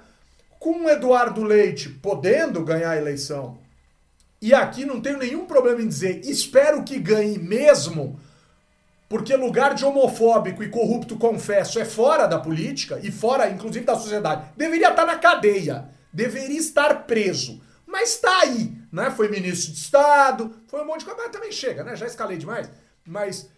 Com 0.59 0.85
o 0.85 0.89
Eduardo 0.89 1.43
Leite 1.43 1.89
podendo 1.89 2.63
ganhar 2.63 2.91
a 2.91 2.97
eleição 2.97 3.59
e 4.41 4.53
aqui 4.53 4.85
não 4.85 4.99
tenho 4.99 5.19
nenhum 5.19 5.45
problema 5.45 5.81
em 5.81 5.87
dizer, 5.87 6.21
espero 6.25 6.83
que 6.83 6.97
ganhe 6.97 7.37
mesmo, 7.37 8.19
porque 9.07 9.35
lugar 9.35 9.75
de 9.75 9.85
homofóbico 9.85 10.63
e 10.63 10.69
corrupto, 10.69 11.15
confesso, 11.15 11.79
é 11.79 11.85
fora 11.85 12.25
da 12.25 12.39
política 12.39 12.99
e 13.03 13.11
fora, 13.11 13.49
inclusive, 13.49 13.85
da 13.85 13.95
sociedade. 13.95 14.45
Deveria 14.57 14.89
estar 14.89 15.05
na 15.05 15.17
cadeia, 15.17 15.89
deveria 16.11 16.57
estar 16.57 17.03
preso. 17.05 17.61
Mas 17.85 18.15
está 18.15 18.39
aí, 18.39 18.73
né? 18.91 19.11
Foi 19.11 19.27
ministro 19.27 19.73
de 19.73 19.77
Estado, 19.77 20.55
foi 20.67 20.81
um 20.81 20.85
monte 20.85 20.99
de 20.99 21.05
coisa, 21.05 21.21
mas 21.21 21.31
também 21.31 21.51
chega, 21.51 21.83
né? 21.83 21.95
Já 21.95 22.07
escalei 22.07 22.37
demais. 22.37 22.71
Mas 23.05 23.49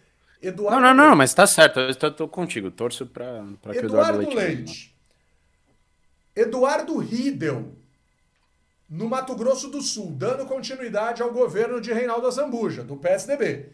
Eduardo. 0.42 0.80
Não, 0.80 0.94
não, 0.94 1.10
não, 1.10 1.16
mas 1.16 1.32
tá 1.32 1.46
certo, 1.46 1.80
eu 1.80 1.88
estou, 1.88 2.10
estou 2.10 2.28
contigo, 2.28 2.70
torço 2.70 3.06
para 3.06 3.42
que 3.62 3.78
Eduardo, 3.78 3.86
Eduardo 3.86 4.18
Leite. 4.18 4.36
Leite. 4.36 4.94
Eduardo 6.36 6.98
Riedel 6.98 7.76
no 8.88 9.08
Mato 9.08 9.34
Grosso 9.34 9.68
do 9.68 9.80
Sul, 9.80 10.12
dando 10.12 10.46
continuidade 10.46 11.22
ao 11.22 11.32
governo 11.32 11.80
de 11.80 11.92
Reinaldo 11.92 12.26
Azambuja, 12.26 12.84
do 12.84 12.96
PSDB, 12.96 13.72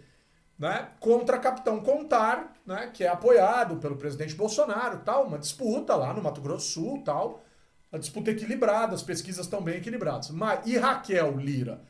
né? 0.59 0.91
contra 1.01 1.39
Capitão 1.39 1.81
Contar, 1.81 2.55
né? 2.65 2.91
que 2.93 3.05
é 3.05 3.09
apoiado 3.09 3.77
pelo 3.77 3.97
presidente 3.97 4.35
Bolsonaro, 4.35 5.01
tal, 5.05 5.27
uma 5.27 5.39
disputa 5.39 5.97
lá 5.97 6.15
no 6.15 6.23
Mato 6.23 6.41
Grosso 6.41 6.67
do 6.67 6.73
Sul, 6.73 7.03
tal, 7.05 7.45
a 7.93 7.99
disputa 7.99 8.31
equilibrada, 8.31 8.95
as 8.95 9.03
pesquisas 9.03 9.47
estão 9.47 9.63
bem 9.63 9.77
equilibradas. 9.77 10.31
Mas, 10.31 10.67
e 10.67 10.77
Raquel 10.77 11.37
Lira, 11.37 11.83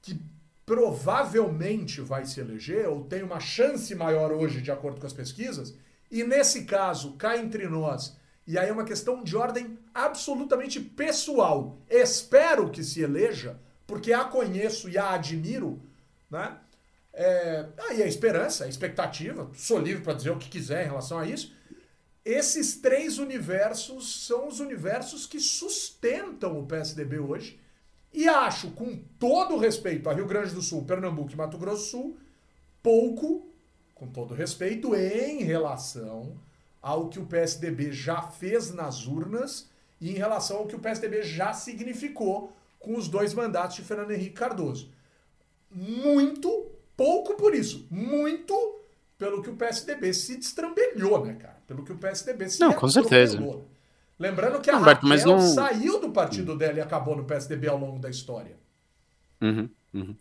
que 0.00 0.18
provavelmente 0.64 2.00
vai 2.00 2.24
se 2.24 2.40
eleger, 2.40 2.88
ou 2.88 3.04
tem 3.04 3.22
uma 3.22 3.40
chance 3.40 3.94
maior 3.94 4.32
hoje, 4.32 4.62
de 4.62 4.70
acordo 4.70 5.00
com 5.00 5.06
as 5.06 5.12
pesquisas, 5.12 5.74
e 6.10 6.24
nesse 6.24 6.64
caso, 6.64 7.14
cá 7.14 7.36
entre 7.36 7.68
nós, 7.68 8.16
e 8.46 8.56
aí 8.56 8.68
é 8.68 8.72
uma 8.72 8.84
questão 8.84 9.22
de 9.22 9.36
ordem 9.36 9.78
absolutamente 9.94 10.80
pessoal. 10.80 11.78
Espero 11.88 12.70
que 12.70 12.82
se 12.82 13.00
eleja, 13.00 13.58
porque 13.86 14.12
a 14.12 14.24
conheço 14.24 14.88
e 14.88 14.96
a 14.96 15.12
admiro, 15.12 15.80
né? 16.30 16.58
É, 17.12 17.66
aí 17.88 18.02
a 18.02 18.06
esperança, 18.06 18.64
a 18.64 18.68
expectativa, 18.68 19.50
sou 19.54 19.78
livre 19.78 20.02
para 20.02 20.14
dizer 20.14 20.30
o 20.30 20.38
que 20.38 20.48
quiser 20.48 20.84
em 20.84 20.88
relação 20.88 21.18
a 21.18 21.26
isso. 21.26 21.52
Esses 22.24 22.76
três 22.76 23.18
universos 23.18 24.26
são 24.26 24.46
os 24.46 24.60
universos 24.60 25.26
que 25.26 25.40
sustentam 25.40 26.58
o 26.58 26.66
PSDB 26.66 27.18
hoje. 27.18 27.58
E 28.12 28.28
acho, 28.28 28.70
com 28.72 28.96
todo 29.18 29.56
respeito 29.56 30.08
a 30.08 30.12
Rio 30.12 30.26
Grande 30.26 30.54
do 30.54 30.62
Sul, 30.62 30.84
Pernambuco 30.84 31.32
e 31.32 31.36
Mato 31.36 31.58
Grosso 31.58 31.82
do 31.82 31.88
Sul, 31.88 32.18
pouco, 32.82 33.48
com 33.94 34.08
todo 34.08 34.34
respeito, 34.34 34.94
em 34.94 35.42
relação 35.42 36.38
ao 36.82 37.08
que 37.08 37.18
o 37.18 37.26
PSDB 37.26 37.92
já 37.92 38.22
fez 38.22 38.72
nas 38.72 39.06
urnas 39.06 39.68
e 40.00 40.10
em 40.10 40.14
relação 40.14 40.58
ao 40.58 40.66
que 40.66 40.76
o 40.76 40.78
PSDB 40.78 41.22
já 41.22 41.52
significou 41.52 42.52
com 42.78 42.96
os 42.96 43.08
dois 43.08 43.34
mandatos 43.34 43.76
de 43.76 43.82
Fernando 43.82 44.12
Henrique 44.12 44.34
Cardoso. 44.34 44.90
Muito, 45.70 46.70
pouco 46.96 47.34
por 47.34 47.54
isso, 47.54 47.86
muito 47.90 48.80
pelo 49.18 49.42
que 49.42 49.50
o 49.50 49.56
PSDB 49.56 50.14
se 50.14 50.36
destrambelhou, 50.36 51.24
né, 51.24 51.34
cara? 51.34 51.58
Pelo 51.66 51.84
que 51.84 51.92
o 51.92 51.96
PSDB 51.96 52.48
se 52.48 52.58
Não, 52.58 52.72
com 52.72 52.88
certeza. 52.88 53.38
Lembrando 54.18 54.60
que 54.60 54.70
a 54.70 54.74
não, 54.74 54.80
Raquel 54.80 55.08
mas 55.08 55.24
não... 55.24 55.40
saiu 55.40 56.00
do 56.00 56.10
partido 56.10 56.56
dela 56.56 56.78
e 56.78 56.80
acabou 56.80 57.16
no 57.16 57.24
PSDB 57.24 57.68
ao 57.68 57.78
longo 57.78 57.98
da 57.98 58.10
história. 58.10 58.56
Uhum, 59.40 59.68
uhum. 59.94 60.16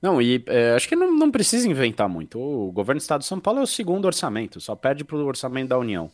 Não, 0.00 0.20
e 0.20 0.42
é, 0.46 0.72
acho 0.72 0.88
que 0.88 0.96
não, 0.96 1.12
não 1.12 1.30
precisa 1.30 1.68
inventar 1.68 2.08
muito. 2.08 2.38
O 2.38 2.72
governo 2.72 2.98
do 2.98 3.02
estado 3.02 3.20
de 3.20 3.26
São 3.26 3.40
Paulo 3.40 3.60
é 3.60 3.62
o 3.62 3.66
segundo 3.66 4.04
orçamento, 4.04 4.60
só 4.60 4.74
perde 4.74 5.04
para 5.04 5.16
o 5.16 5.26
orçamento 5.26 5.68
da 5.68 5.78
União. 5.78 6.10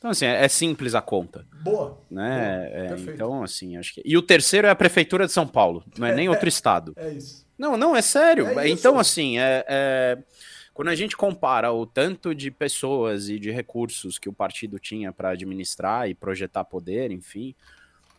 Então, 0.00 0.10
assim, 0.10 0.24
é, 0.24 0.46
é 0.46 0.48
simples 0.48 0.94
a 0.94 1.02
conta. 1.02 1.46
Boa. 1.62 2.00
Né? 2.10 2.70
Boa, 2.72 3.10
é, 3.10 3.12
então, 3.12 3.42
assim, 3.42 3.76
acho 3.76 3.92
que. 3.92 4.02
E 4.02 4.16
o 4.16 4.22
terceiro 4.22 4.66
é 4.66 4.70
a 4.70 4.74
Prefeitura 4.74 5.26
de 5.26 5.32
São 5.32 5.46
Paulo, 5.46 5.84
não 5.98 6.06
é, 6.06 6.14
nem 6.14 6.26
outro 6.30 6.48
estado. 6.48 6.94
É 6.96 7.10
isso. 7.12 7.46
Não, 7.58 7.76
não, 7.76 7.94
é 7.94 8.00
sério. 8.00 8.58
É 8.58 8.66
então, 8.66 8.98
assim, 8.98 9.38
é, 9.38 9.62
é, 9.68 10.18
quando 10.72 10.88
a 10.88 10.94
gente 10.94 11.14
compara 11.14 11.70
o 11.70 11.84
tanto 11.84 12.34
de 12.34 12.50
pessoas 12.50 13.28
e 13.28 13.38
de 13.38 13.50
recursos 13.50 14.18
que 14.18 14.30
o 14.30 14.32
partido 14.32 14.78
tinha 14.78 15.12
para 15.12 15.32
administrar 15.32 16.08
e 16.08 16.14
projetar 16.14 16.64
poder, 16.64 17.10
enfim, 17.10 17.54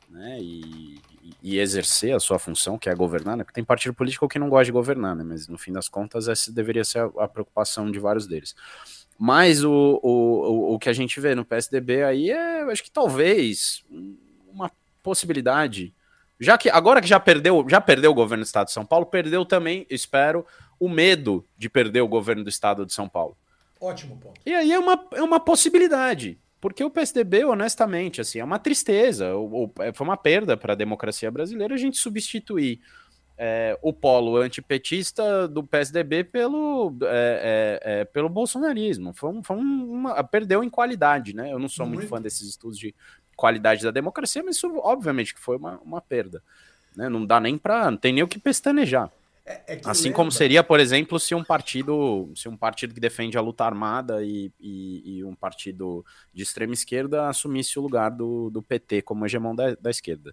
né, 0.08 0.38
e, 0.40 1.02
e, 1.42 1.58
exercer 1.58 2.16
a 2.16 2.20
sua 2.20 2.38
função, 2.38 2.78
que 2.78 2.90
é 2.90 2.94
governar, 2.94 3.36
né, 3.36 3.44
porque 3.44 3.56
tem 3.56 3.64
partido 3.64 3.96
político 3.96 4.28
que 4.28 4.38
não 4.38 4.50
gosta 4.50 4.66
de 4.66 4.72
governar, 4.72 5.16
né, 5.16 5.24
mas 5.24 5.48
no 5.48 5.58
fim 5.58 5.72
das 5.72 5.90
contas 5.90 6.28
essa 6.28 6.52
deveria 6.52 6.84
ser 6.84 7.00
a, 7.00 7.24
a 7.24 7.28
preocupação 7.28 7.90
de 7.90 7.98
vários 7.98 8.28
deles. 8.28 8.54
Mas 9.24 9.64
o, 9.64 10.00
o, 10.02 10.74
o 10.74 10.80
que 10.80 10.90
a 10.90 10.94
gente 10.94 11.20
vê 11.22 11.36
no 11.36 11.46
PSDB 11.46 12.02
aí 12.02 12.32
é, 12.32 12.64
acho 12.64 12.84
que 12.84 12.90
talvez 12.90 13.86
uma 14.52 14.72
possibilidade, 15.04 15.94
já 16.40 16.58
que 16.58 16.72
agora 16.72 17.00
que 17.00 17.08
já 17.08 17.20
perdeu, 17.20 17.64
já 17.70 17.80
perdeu 17.80 18.10
o 18.10 18.16
governo 18.16 18.44
do 18.44 18.48
Estado 18.48 18.66
de 18.66 18.74
São 18.74 18.84
Paulo, 18.84 19.06
perdeu 19.06 19.46
também, 19.46 19.86
espero, 19.92 20.44
o 20.80 20.90
medo 20.90 21.46
de 21.56 21.70
perder 21.70 22.02
o 22.02 22.08
governo 22.08 22.44
do 22.44 22.50
estado 22.50 22.84
de 22.84 22.94
São 22.94 23.08
Paulo. 23.08 23.38
Ótimo 23.80 24.18
ponto. 24.18 24.42
E 24.44 24.56
aí 24.56 24.72
é 24.72 24.80
uma, 24.80 25.06
é 25.14 25.22
uma 25.22 25.40
possibilidade. 25.40 26.40
Porque 26.60 26.84
o 26.84 26.90
PSDB, 26.90 27.46
honestamente, 27.46 28.22
assim, 28.22 28.40
é 28.40 28.44
uma 28.44 28.58
tristeza, 28.58 29.36
ou, 29.36 29.52
ou 29.52 29.74
é, 29.82 29.94
foi 29.94 30.08
uma 30.08 30.18
perda 30.18 30.58
para 30.58 30.74
a 30.74 30.76
democracia 30.76 31.30
brasileira 31.30 31.76
a 31.76 31.78
gente 31.78 31.98
substituir 31.98 32.82
é, 33.44 33.76
o 33.82 33.92
polo 33.92 34.38
antipetista 34.38 35.48
do 35.48 35.64
PSDB 35.64 36.24
pelo, 36.24 36.96
é, 37.02 37.80
é, 37.84 38.02
é, 38.02 38.06
pelo 38.06 38.30
bolsonarismo. 38.30 39.14
Foi, 39.14 39.32
um, 39.32 39.42
foi 39.42 39.58
uma, 39.58 40.24
perdeu 40.24 40.64
em 40.64 40.70
qualidade, 40.70 41.36
né? 41.36 41.52
Eu 41.52 41.58
não 41.58 41.68
sou 41.68 41.88
muito, 41.88 42.02
muito 42.02 42.10
fã 42.10 42.22
desses 42.22 42.48
estudos 42.48 42.78
de 42.78 42.94
qualidade 43.36 43.84
da 43.84 43.90
democracia, 43.90 44.44
mas 44.44 44.58
isso 44.58 44.72
obviamente 44.84 45.34
que 45.34 45.40
foi 45.40 45.58
uma, 45.58 45.80
uma 45.84 46.00
perda. 46.00 46.44
Né? 46.96 47.10
Não 47.10 47.26
dá 47.26 47.40
nem 47.40 47.58
para, 47.58 47.90
não 47.90 47.98
tem 47.98 48.14
nem 48.14 48.22
o 48.22 48.28
que 48.28 48.38
pestanejar. 48.38 49.10
É, 49.44 49.74
é 49.74 49.82
assim 49.86 50.04
lembra... 50.04 50.18
como 50.18 50.32
seria, 50.32 50.64
por 50.64 50.80
exemplo, 50.80 51.20
se 51.20 51.34
um 51.34 51.44
partido, 51.44 52.32
se 52.36 52.48
um 52.48 52.56
partido 52.56 52.94
que 52.94 53.00
defende 53.00 53.40
a 53.40 53.42
luta 53.42 53.66
armada 53.66 54.24
e, 54.24 54.52
e, 54.60 55.18
e 55.18 55.24
um 55.24 55.34
partido 55.34 56.06
de 56.32 56.44
extrema 56.44 56.76
esquerda 56.76 57.28
assumisse 57.28 57.80
o 57.80 57.82
lugar 57.82 58.12
do, 58.12 58.52
do 58.52 58.62
PT 58.62 59.02
como 59.02 59.26
hegemão 59.26 59.56
da, 59.56 59.74
da 59.82 59.90
esquerda? 59.90 60.32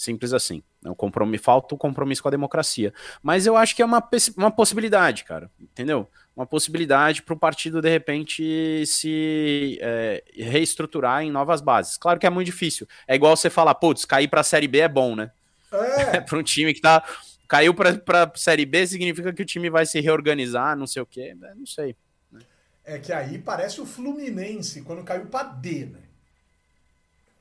Simples 0.00 0.32
assim. 0.32 0.62
Não 0.82 0.94
compromisso, 0.94 1.44
falta 1.44 1.74
o 1.74 1.78
compromisso 1.78 2.22
com 2.22 2.28
a 2.28 2.30
democracia. 2.30 2.90
Mas 3.22 3.46
eu 3.46 3.54
acho 3.54 3.76
que 3.76 3.82
é 3.82 3.84
uma, 3.84 4.02
uma 4.34 4.50
possibilidade, 4.50 5.24
cara. 5.24 5.50
Entendeu? 5.60 6.08
Uma 6.34 6.46
possibilidade 6.46 7.20
para 7.20 7.34
o 7.34 7.38
partido, 7.38 7.82
de 7.82 7.90
repente, 7.90 8.82
se 8.86 9.78
é, 9.82 10.24
reestruturar 10.34 11.22
em 11.22 11.30
novas 11.30 11.60
bases. 11.60 11.98
Claro 11.98 12.18
que 12.18 12.26
é 12.26 12.30
muito 12.30 12.46
difícil. 12.46 12.88
É 13.06 13.14
igual 13.14 13.36
você 13.36 13.50
falar, 13.50 13.74
putz, 13.74 14.06
cair 14.06 14.28
para 14.28 14.40
a 14.40 14.44
Série 14.44 14.66
B 14.66 14.78
é 14.78 14.88
bom, 14.88 15.14
né? 15.14 15.30
É. 15.70 16.20
para 16.22 16.38
um 16.38 16.42
time 16.42 16.72
que 16.72 16.80
tá 16.80 17.04
Caiu 17.46 17.74
para 17.74 18.32
Série 18.36 18.64
B 18.64 18.86
significa 18.86 19.32
que 19.32 19.42
o 19.42 19.44
time 19.44 19.68
vai 19.68 19.84
se 19.84 20.00
reorganizar, 20.00 20.76
não 20.76 20.86
sei 20.86 21.02
o 21.02 21.06
quê, 21.06 21.34
né? 21.34 21.52
não 21.56 21.66
sei. 21.66 21.96
Né? 22.30 22.40
É 22.84 22.96
que 22.96 23.12
aí 23.12 23.38
parece 23.38 23.80
o 23.80 23.84
Fluminense 23.84 24.82
quando 24.82 25.02
caiu 25.02 25.26
para 25.26 25.48
D, 25.48 25.86
né? 25.86 25.98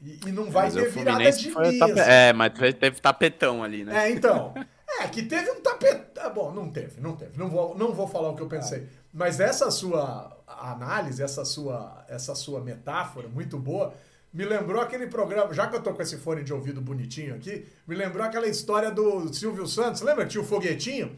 E, 0.02 0.20
e 0.28 0.32
não 0.32 0.50
vai 0.50 0.66
mas 0.66 0.76
ter 0.76 0.90
virada 0.90 1.32
de 1.32 1.56
mesa. 1.56 2.02
É, 2.02 2.32
mas 2.34 2.54
teve 2.80 3.02
tapetão 3.02 3.64
ali, 3.64 3.84
né? 3.84 4.08
É, 4.08 4.12
então. 4.12 4.54
É, 5.02 5.08
que 5.08 5.22
teve 5.22 5.52
um 5.52 5.62
tapetão. 5.62 6.26
Ah, 6.26 6.30
bom, 6.30 6.52
não 6.52 6.72
teve, 6.72 7.00
não 7.00 7.16
teve. 7.16 7.38
Não 7.38 7.48
vou, 7.48 7.78
não 7.78 7.94
vou 7.94 8.08
falar 8.08 8.30
o 8.30 8.36
que 8.36 8.42
eu 8.42 8.48
pensei. 8.48 8.88
Mas 9.14 9.40
essa 9.40 9.70
sua 9.70 10.36
análise, 10.48 11.22
essa 11.22 11.46
sua, 11.46 12.04
essa 12.10 12.34
sua 12.34 12.60
metáfora 12.60 13.28
muito 13.28 13.58
boa, 13.58 13.94
me 14.34 14.44
lembrou 14.46 14.82
aquele 14.82 15.08
programa, 15.08 15.54
já 15.54 15.68
que 15.68 15.76
eu 15.76 15.82
tô 15.82 15.94
com 15.94 16.02
esse 16.02 16.18
fone 16.18 16.44
de 16.44 16.54
ouvido 16.54 16.82
bonitinho 16.82 17.36
aqui, 17.36 17.68
me 17.88 17.96
lembrou 17.96 18.26
aquela 18.26 18.48
história 18.48 18.92
do 18.92 19.34
Silvio 19.34 19.68
Santos, 19.68 20.02
lembra 20.02 20.26
que 20.26 20.32
tinha 20.32 20.44
o 20.44 20.46
foguetinho? 20.46 21.18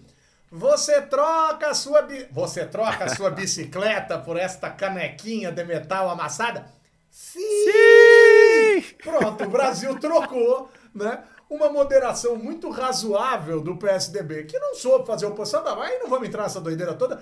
Você 0.51 1.01
troca 1.01 1.69
a 1.69 1.73
sua 1.73 2.05
você 2.29 2.65
troca 2.65 3.05
a 3.05 3.15
sua 3.15 3.29
bicicleta 3.31 4.17
por 4.17 4.37
esta 4.37 4.69
canequinha 4.69 5.51
de 5.51 5.63
metal 5.63 6.09
amassada? 6.09 6.65
Sim! 7.09 7.39
Sim! 7.39 8.30
Pronto, 9.03 9.43
o 9.43 9.49
Brasil 9.49 9.99
trocou, 9.99 10.69
né? 10.93 11.23
Uma 11.49 11.69
moderação 11.69 12.35
muito 12.35 12.69
razoável 12.69 13.59
do 13.59 13.75
PSDB, 13.75 14.45
que 14.45 14.57
não 14.57 14.73
soube 14.75 15.05
fazer 15.05 15.25
oposição, 15.25 15.63
mas 15.63 15.99
não 15.99 16.07
vamos 16.07 16.27
entrar 16.27 16.43
nessa 16.43 16.61
doideira 16.61 16.93
toda, 16.93 17.21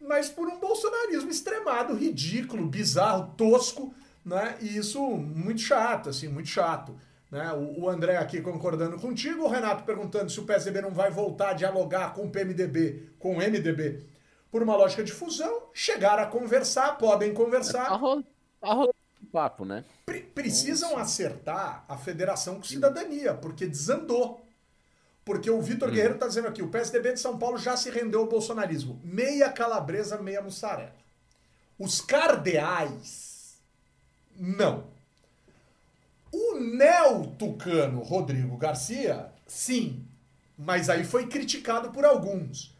mas 0.00 0.30
por 0.30 0.48
um 0.48 0.58
bolsonarismo 0.58 1.30
extremado, 1.30 1.94
ridículo, 1.94 2.66
bizarro, 2.66 3.34
tosco, 3.36 3.94
né? 4.24 4.56
E 4.60 4.76
isso 4.76 5.00
muito 5.02 5.60
chato, 5.60 6.08
assim, 6.08 6.28
muito 6.28 6.48
chato. 6.48 6.98
Né? 7.30 7.52
O, 7.52 7.82
o 7.82 7.88
André 7.88 8.16
aqui 8.16 8.40
concordando 8.40 8.98
contigo, 8.98 9.44
o 9.44 9.48
Renato 9.48 9.84
perguntando 9.84 10.30
se 10.30 10.40
o 10.40 10.44
PSDB 10.44 10.80
não 10.80 10.90
vai 10.90 11.10
voltar 11.10 11.50
a 11.50 11.54
dialogar 11.54 12.14
com 12.14 12.24
o 12.24 12.30
PMDB, 12.30 13.10
com 13.18 13.36
o 13.36 13.38
MDB, 13.38 14.04
por 14.50 14.62
uma 14.62 14.76
lógica 14.76 15.04
de 15.04 15.12
fusão, 15.12 15.64
chegar 15.74 16.18
a 16.18 16.26
conversar, 16.26 16.96
podem 16.96 17.34
conversar. 17.34 17.86
Tá 18.60 18.72
rolando 18.72 18.95
papo, 19.36 19.66
né? 19.66 19.84
Pre 20.06 20.20
precisam 20.20 20.96
acertar 20.96 21.84
a 21.86 21.98
federação 21.98 22.54
com 22.54 22.62
cidadania, 22.62 23.34
porque 23.34 23.66
desandou. 23.66 24.42
Porque 25.26 25.50
o 25.50 25.60
Vitor 25.60 25.88
hum. 25.88 25.92
Guerreiro 25.92 26.14
está 26.14 26.26
dizendo 26.26 26.48
aqui, 26.48 26.62
o 26.62 26.68
PSDB 26.68 27.12
de 27.12 27.20
São 27.20 27.36
Paulo 27.38 27.58
já 27.58 27.76
se 27.76 27.90
rendeu 27.90 28.20
ao 28.20 28.26
bolsonarismo. 28.26 28.98
Meia 29.04 29.50
calabresa, 29.50 30.16
meia 30.22 30.40
mussarela. 30.40 30.94
Os 31.78 32.00
cardeais 32.00 33.58
não. 34.38 34.84
O 36.32 36.58
neo-tucano 36.58 38.00
Rodrigo 38.00 38.56
Garcia, 38.56 39.30
sim, 39.46 40.06
mas 40.56 40.88
aí 40.88 41.04
foi 41.04 41.26
criticado 41.26 41.90
por 41.90 42.06
alguns. 42.06 42.74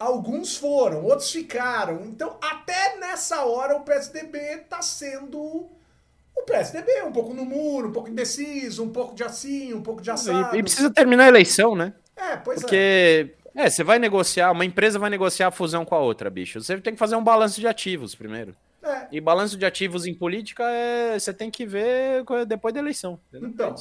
Alguns 0.00 0.56
foram, 0.56 1.04
outros 1.04 1.30
ficaram. 1.30 2.06
Então, 2.06 2.38
até 2.40 2.96
nessa 2.96 3.44
hora, 3.44 3.76
o 3.76 3.82
PSDB 3.82 4.38
está 4.62 4.80
sendo 4.80 5.38
o 6.34 6.42
PSDB, 6.46 7.02
um 7.02 7.12
pouco 7.12 7.34
no 7.34 7.44
muro, 7.44 7.88
um 7.88 7.92
pouco 7.92 8.08
indeciso, 8.08 8.82
um 8.82 8.88
pouco 8.88 9.14
de 9.14 9.22
assim, 9.22 9.74
um 9.74 9.82
pouco 9.82 10.00
de 10.00 10.10
assado. 10.10 10.56
E, 10.56 10.60
e 10.60 10.62
precisa 10.62 10.90
terminar 10.90 11.24
a 11.24 11.28
eleição, 11.28 11.76
né? 11.76 11.92
É, 12.16 12.36
pois 12.36 12.60
Porque, 12.60 13.34
é. 13.54 13.64
É, 13.64 13.68
você 13.68 13.84
vai 13.84 13.98
negociar, 13.98 14.52
uma 14.52 14.64
empresa 14.64 14.98
vai 14.98 15.10
negociar 15.10 15.48
a 15.48 15.50
fusão 15.50 15.84
com 15.84 15.94
a 15.94 16.00
outra, 16.00 16.30
bicho. 16.30 16.62
Você 16.62 16.80
tem 16.80 16.94
que 16.94 16.98
fazer 16.98 17.16
um 17.16 17.22
balanço 17.22 17.60
de 17.60 17.66
ativos 17.66 18.14
primeiro. 18.14 18.56
É. 18.82 19.08
E 19.12 19.20
balanço 19.20 19.58
de 19.58 19.66
ativos 19.66 20.06
em 20.06 20.14
política 20.14 20.64
é 20.64 21.18
você 21.18 21.34
tem 21.34 21.50
que 21.50 21.66
ver 21.66 22.24
depois 22.46 22.72
da 22.72 22.80
eleição. 22.80 23.20
Então, 23.34 23.74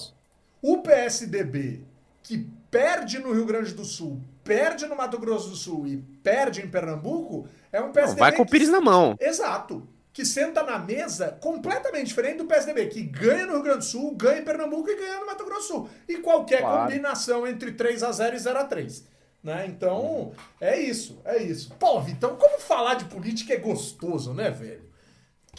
o 0.62 0.80
PSDB 0.80 1.82
que 2.30 2.48
perde 2.70 3.18
no 3.18 3.34
Rio 3.34 3.44
Grande 3.44 3.74
do 3.74 3.84
Sul, 3.84 4.22
perde 4.44 4.86
no 4.86 4.96
Mato 4.96 5.18
Grosso 5.18 5.50
do 5.50 5.56
Sul 5.56 5.88
e 5.88 5.98
perde 6.22 6.62
em 6.62 6.70
Pernambuco, 6.70 7.48
é 7.72 7.82
um 7.82 7.92
PSDB. 7.92 8.20
Não, 8.20 8.28
vai 8.28 8.36
com 8.36 8.44
o 8.44 8.46
Pires 8.46 8.68
que... 8.68 8.72
na 8.72 8.80
mão. 8.80 9.18
Exato. 9.20 9.90
Que 10.14 10.24
senta 10.24 10.62
na 10.62 10.78
mesa 10.78 11.36
completamente 11.42 12.06
diferente 12.06 12.38
do 12.38 12.46
PSDB, 12.46 12.86
que 12.86 13.02
ganha 13.02 13.48
no 13.48 13.54
Rio 13.54 13.64
Grande 13.64 13.80
do 13.80 13.86
Sul, 13.86 14.16
ganha 14.16 14.42
em 14.42 14.46
Pernambuco 14.46 14.88
e 14.92 14.96
ganha 14.96 15.20
no 15.20 15.26
Mato 15.26 15.44
Grosso 15.44 15.62
do 15.62 15.68
Sul. 15.68 15.90
E 16.08 16.18
qualquer 16.18 16.62
claro. 16.62 16.84
combinação 16.84 17.48
entre 17.48 17.72
3 17.72 18.04
a 18.04 18.12
0 18.12 18.36
e 18.36 18.40
0 18.40 18.60
a 18.60 18.64
3 18.64 19.06
né? 19.44 19.66
Então, 19.68 20.34
é 20.62 20.80
isso, 20.80 21.20
é 21.26 21.42
isso. 21.42 21.74
Pô, 21.80 22.00
Vitão, 22.00 22.36
como 22.36 22.60
falar 22.60 22.94
de 22.94 23.06
política 23.06 23.54
é 23.54 23.58
gostoso, 23.58 24.36
né, 24.36 24.52
velho? 24.52 24.89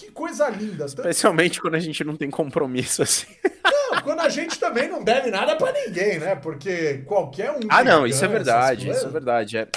Que 0.00 0.10
coisa 0.10 0.48
linda. 0.48 0.86
Especialmente 0.86 1.60
quando 1.60 1.74
a 1.74 1.78
gente 1.78 2.02
não 2.02 2.16
tem 2.16 2.30
compromisso 2.30 3.02
assim. 3.02 3.26
Não, 3.62 4.00
quando 4.02 4.20
a 4.20 4.30
gente 4.30 4.58
também 4.58 4.88
não 4.88 5.04
deve 5.04 5.30
nada 5.30 5.56
para 5.56 5.72
ninguém, 5.72 6.18
né? 6.18 6.34
Porque 6.34 7.02
qualquer 7.06 7.50
um. 7.50 7.60
Ah, 7.68 7.84
não, 7.84 8.06
isso 8.06 8.24
é 8.24 8.28
verdade, 8.28 8.88
isso 8.88 9.04
é 9.04 9.10
verdade. 9.10 9.58
É, 9.58 9.68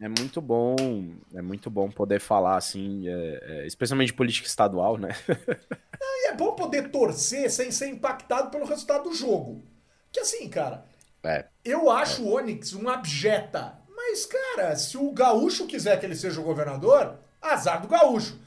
é 0.00 0.08
muito 0.08 0.40
bom, 0.40 0.76
é 1.34 1.42
muito 1.42 1.68
bom 1.68 1.90
poder 1.90 2.20
falar 2.20 2.56
assim, 2.56 3.08
é, 3.08 3.40
é, 3.42 3.66
especialmente 3.66 4.08
de 4.08 4.14
política 4.14 4.46
estadual, 4.46 4.96
né? 4.96 5.16
Não, 5.28 6.24
e 6.24 6.28
é 6.28 6.34
bom 6.34 6.52
poder 6.52 6.90
torcer 6.90 7.50
sem 7.50 7.72
ser 7.72 7.88
impactado 7.88 8.50
pelo 8.50 8.64
resultado 8.64 9.10
do 9.10 9.14
jogo. 9.14 9.64
Que 10.12 10.20
assim, 10.20 10.48
cara, 10.48 10.84
é, 11.24 11.46
eu 11.64 11.90
acho 11.90 12.22
o 12.22 12.36
Onyx 12.36 12.72
um 12.74 12.88
abjeta. 12.88 13.80
Mas, 13.96 14.26
cara, 14.26 14.76
se 14.76 14.96
o 14.96 15.10
Gaúcho 15.10 15.66
quiser 15.66 15.98
que 15.98 16.06
ele 16.06 16.14
seja 16.14 16.40
o 16.40 16.44
governador, 16.44 17.18
azar 17.40 17.82
do 17.82 17.88
Gaúcho. 17.88 18.38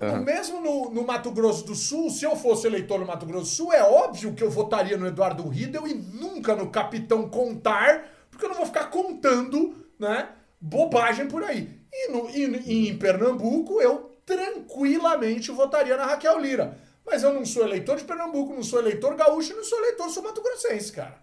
Uhum. 0.00 0.22
Mesmo 0.22 0.60
no, 0.60 0.90
no, 0.90 1.04
Mato 1.04 1.30
Grosso 1.32 1.64
do 1.64 1.74
Sul, 1.74 2.08
se 2.08 2.24
eu 2.24 2.36
fosse 2.36 2.68
eleitor 2.68 3.00
no 3.00 3.06
Mato 3.06 3.26
Grosso 3.26 3.44
do 3.44 3.48
Sul, 3.48 3.72
é 3.72 3.82
óbvio 3.82 4.32
que 4.32 4.44
eu 4.44 4.50
votaria 4.50 4.96
no 4.96 5.06
Eduardo 5.06 5.48
Riedel 5.48 5.88
e 5.88 5.94
nunca 5.94 6.54
no 6.54 6.70
Capitão 6.70 7.28
Contar, 7.28 8.04
porque 8.30 8.44
eu 8.44 8.48
não 8.48 8.56
vou 8.56 8.66
ficar 8.66 8.90
contando 8.90 9.74
né, 9.98 10.28
bobagem 10.60 11.26
por 11.26 11.42
aí. 11.42 11.80
E, 11.92 12.12
no, 12.12 12.30
e, 12.30 12.88
em 12.88 12.96
Pernambuco, 12.96 13.80
eu 13.80 14.16
tranquilamente 14.24 15.50
votaria 15.50 15.96
na 15.96 16.06
Raquel 16.06 16.38
Lira. 16.38 16.78
Mas 17.04 17.24
eu 17.24 17.34
não 17.34 17.44
sou 17.44 17.64
eleitor 17.64 17.96
de 17.96 18.04
Pernambuco, 18.04 18.54
não 18.54 18.62
sou 18.62 18.78
eleitor 18.78 19.16
gaúcho, 19.16 19.56
não 19.56 19.64
sou 19.64 19.78
eleitor 19.78 20.10
sou 20.10 20.22
Mato 20.22 20.42
Grossense, 20.42 20.92
cara. 20.92 21.16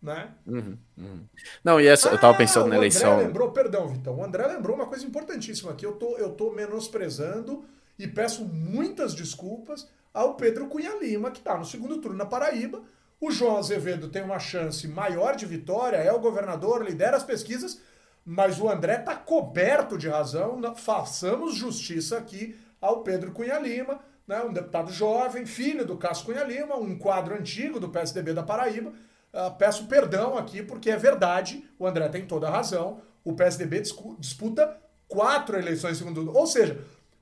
Né? 0.00 0.32
Uhum, 0.46 0.78
uhum. 0.96 1.24
Não, 1.64 1.80
e 1.80 1.86
essa, 1.86 2.10
ah, 2.10 2.12
eu 2.12 2.20
tava 2.20 2.34
ah, 2.34 2.38
pensando 2.38 2.68
na 2.68 2.76
eleição. 2.76 3.10
O 3.10 3.14
André 3.14 3.26
lembrou, 3.26 3.50
perdão, 3.50 3.88
Vitão. 3.88 4.18
O 4.18 4.24
André 4.24 4.46
lembrou 4.46 4.76
uma 4.76 4.86
coisa 4.86 5.04
importantíssima 5.04 5.72
aqui. 5.72 5.84
Eu 5.84 5.92
tô, 5.92 6.16
eu 6.16 6.30
tô 6.30 6.52
menosprezando 6.52 7.64
e 8.00 8.08
peço 8.08 8.44
muitas 8.46 9.14
desculpas 9.14 9.86
ao 10.12 10.34
Pedro 10.34 10.68
Cunha 10.68 10.96
Lima, 10.98 11.30
que 11.30 11.38
está 11.38 11.56
no 11.56 11.66
segundo 11.66 11.98
turno 11.98 12.16
na 12.16 12.24
Paraíba. 12.24 12.82
O 13.20 13.30
João 13.30 13.58
Azevedo 13.58 14.08
tem 14.08 14.22
uma 14.22 14.38
chance 14.38 14.88
maior 14.88 15.36
de 15.36 15.44
vitória, 15.44 15.98
é 15.98 16.10
o 16.10 16.18
governador, 16.18 16.82
lidera 16.82 17.18
as 17.18 17.22
pesquisas, 17.22 17.80
mas 18.24 18.58
o 18.58 18.70
André 18.70 19.00
está 19.00 19.14
coberto 19.14 19.98
de 19.98 20.08
razão. 20.08 20.58
Façamos 20.74 21.54
justiça 21.54 22.16
aqui 22.16 22.58
ao 22.80 23.02
Pedro 23.02 23.32
Cunha 23.32 23.58
Lima, 23.58 24.00
né, 24.26 24.42
um 24.42 24.52
deputado 24.52 24.90
jovem, 24.90 25.44
filho 25.44 25.84
do 25.84 25.98
Cássio 25.98 26.24
Cunha 26.24 26.44
Lima, 26.44 26.76
um 26.76 26.98
quadro 26.98 27.34
antigo 27.34 27.78
do 27.78 27.90
PSDB 27.90 28.32
da 28.32 28.42
Paraíba. 28.42 28.90
Uh, 28.90 29.54
peço 29.58 29.86
perdão 29.86 30.38
aqui, 30.38 30.62
porque 30.62 30.90
é 30.90 30.96
verdade, 30.96 31.68
o 31.78 31.86
André 31.86 32.08
tem 32.08 32.24
toda 32.24 32.48
a 32.48 32.50
razão. 32.50 33.02
O 33.22 33.34
PSDB 33.34 33.82
disputa 34.18 34.80
quatro 35.06 35.58
eleições 35.58 35.98
segundo. 35.98 36.34
Ou 36.34 36.46
seja, 36.46 36.80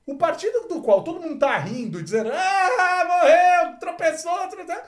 o 0.09 0.17
partido 0.17 0.67
do 0.67 0.81
qual 0.81 1.03
todo 1.03 1.21
mundo 1.21 1.37
tá 1.37 1.55
rindo, 1.59 2.01
dizendo, 2.01 2.31
ah, 2.33 3.05
morreu, 3.05 3.77
tropeçou, 3.79 4.47
tropeçou. 4.47 4.81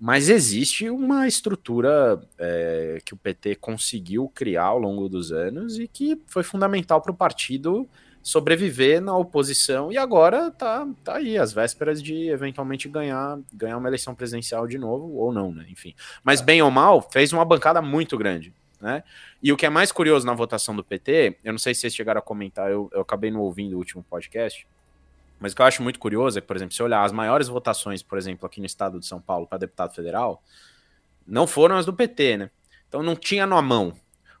Mas 0.00 0.28
existe 0.28 0.88
uma 0.88 1.26
estrutura 1.26 2.20
é, 2.38 2.98
que 3.04 3.14
o 3.14 3.16
PT 3.16 3.56
conseguiu 3.56 4.28
criar 4.28 4.66
ao 4.66 4.78
longo 4.78 5.08
dos 5.08 5.32
anos 5.32 5.78
e 5.78 5.88
que 5.88 6.20
foi 6.26 6.42
fundamental 6.42 7.02
para 7.02 7.12
o 7.12 7.16
partido 7.16 7.88
sobreviver 8.22 9.00
na 9.00 9.16
oposição 9.16 9.90
e 9.90 9.96
agora 9.96 10.50
tá, 10.50 10.86
tá 11.02 11.16
aí, 11.16 11.38
às 11.38 11.52
vésperas 11.52 12.02
de 12.02 12.28
eventualmente 12.28 12.88
ganhar, 12.88 13.38
ganhar 13.52 13.76
uma 13.76 13.88
eleição 13.88 14.14
presidencial 14.14 14.66
de 14.66 14.78
novo, 14.78 15.14
ou 15.14 15.32
não, 15.32 15.52
né? 15.52 15.66
Enfim. 15.68 15.94
Mas 16.22 16.40
bem 16.40 16.60
ou 16.60 16.70
mal, 16.70 17.00
fez 17.10 17.32
uma 17.32 17.44
bancada 17.44 17.80
muito 17.80 18.18
grande. 18.18 18.52
Né? 18.80 19.02
E 19.42 19.52
o 19.52 19.56
que 19.56 19.66
é 19.66 19.70
mais 19.70 19.90
curioso 19.90 20.24
na 20.26 20.34
votação 20.34 20.74
do 20.74 20.84
PT, 20.84 21.38
eu 21.42 21.52
não 21.52 21.58
sei 21.58 21.74
se 21.74 21.80
vocês 21.80 21.94
chegaram 21.94 22.18
a 22.18 22.22
comentar, 22.22 22.70
eu, 22.70 22.88
eu 22.92 23.00
acabei 23.00 23.30
não 23.30 23.40
ouvindo 23.40 23.74
o 23.74 23.78
último 23.78 24.04
podcast, 24.04 24.66
mas 25.40 25.52
o 25.52 25.56
que 25.56 25.62
eu 25.62 25.66
acho 25.66 25.82
muito 25.82 25.98
curioso 25.98 26.38
é 26.38 26.40
que, 26.40 26.46
por 26.46 26.56
exemplo, 26.56 26.74
se 26.74 26.82
olhar 26.82 27.02
as 27.04 27.12
maiores 27.12 27.48
votações, 27.48 28.02
por 28.02 28.18
exemplo, 28.18 28.46
aqui 28.46 28.60
no 28.60 28.66
estado 28.66 28.98
de 28.98 29.06
São 29.06 29.20
Paulo 29.20 29.46
para 29.46 29.58
deputado 29.58 29.94
federal, 29.94 30.42
não 31.26 31.46
foram 31.46 31.76
as 31.76 31.86
do 31.86 31.92
PT, 31.92 32.36
né? 32.36 32.50
Então 32.88 33.02
não 33.02 33.14
tinha 33.14 33.46
na 33.46 33.60
mão. 33.60 33.92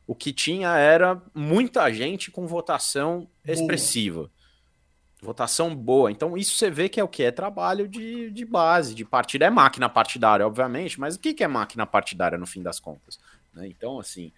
O 0.08 0.14
que 0.14 0.32
tinha 0.32 0.74
era 0.78 1.20
muita 1.34 1.92
gente 1.92 2.30
com 2.30 2.46
votação 2.46 3.28
expressiva. 3.44 4.20
Boa. 4.20 4.30
Votação 5.20 5.76
boa. 5.76 6.10
Então, 6.10 6.34
isso 6.34 6.56
você 6.56 6.70
vê 6.70 6.88
que 6.88 6.98
é 6.98 7.04
o 7.04 7.08
que? 7.08 7.24
É 7.24 7.30
trabalho 7.30 7.86
de, 7.86 8.30
de 8.30 8.44
base, 8.46 8.94
de 8.94 9.04
partido. 9.04 9.42
É 9.42 9.50
máquina 9.50 9.86
partidária, 9.86 10.46
obviamente, 10.46 10.98
mas 10.98 11.16
o 11.16 11.20
que, 11.20 11.34
que 11.34 11.44
é 11.44 11.46
máquina 11.46 11.84
partidária 11.84 12.38
no 12.38 12.46
fim 12.46 12.62
das 12.62 12.80
contas? 12.80 13.20
Né? 13.52 13.66
Então, 13.66 14.00
assim, 14.00 14.32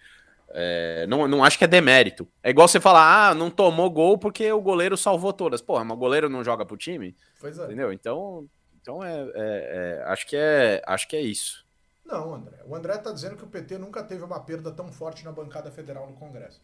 é, 0.49 1.07
não, 1.07 1.25
não 1.25 1.41
acho 1.41 1.57
que 1.57 1.63
é 1.63 1.67
demérito. 1.67 2.27
É 2.43 2.49
igual 2.49 2.67
você 2.67 2.81
falar, 2.81 3.29
ah, 3.29 3.33
não 3.33 3.49
tomou 3.49 3.89
gol 3.89 4.17
porque 4.17 4.51
o 4.51 4.59
goleiro 4.59 4.97
salvou 4.97 5.31
todas. 5.31 5.61
Porra, 5.61 5.85
mas 5.85 5.95
o 5.95 5.99
goleiro 5.99 6.27
não 6.27 6.43
joga 6.43 6.65
pro 6.65 6.75
time? 6.75 7.15
Pois 7.39 7.57
é. 7.57 7.63
Entendeu? 7.63 7.93
Então, 7.93 8.45
então 8.81 9.01
é, 9.01 9.21
é, 9.21 9.31
é, 9.35 10.03
acho, 10.07 10.27
que 10.27 10.35
é, 10.35 10.81
acho 10.85 11.07
que 11.07 11.15
é 11.15 11.21
isso. 11.21 11.65
Não, 12.11 12.33
André. 12.33 12.57
O 12.65 12.75
André 12.75 12.97
tá 12.97 13.11
dizendo 13.11 13.37
que 13.37 13.43
o 13.43 13.47
PT 13.47 13.77
nunca 13.77 14.03
teve 14.03 14.23
uma 14.23 14.39
perda 14.39 14.71
tão 14.71 14.91
forte 14.91 15.23
na 15.23 15.31
bancada 15.31 15.71
federal 15.71 16.07
no 16.07 16.17
Congresso. 16.17 16.61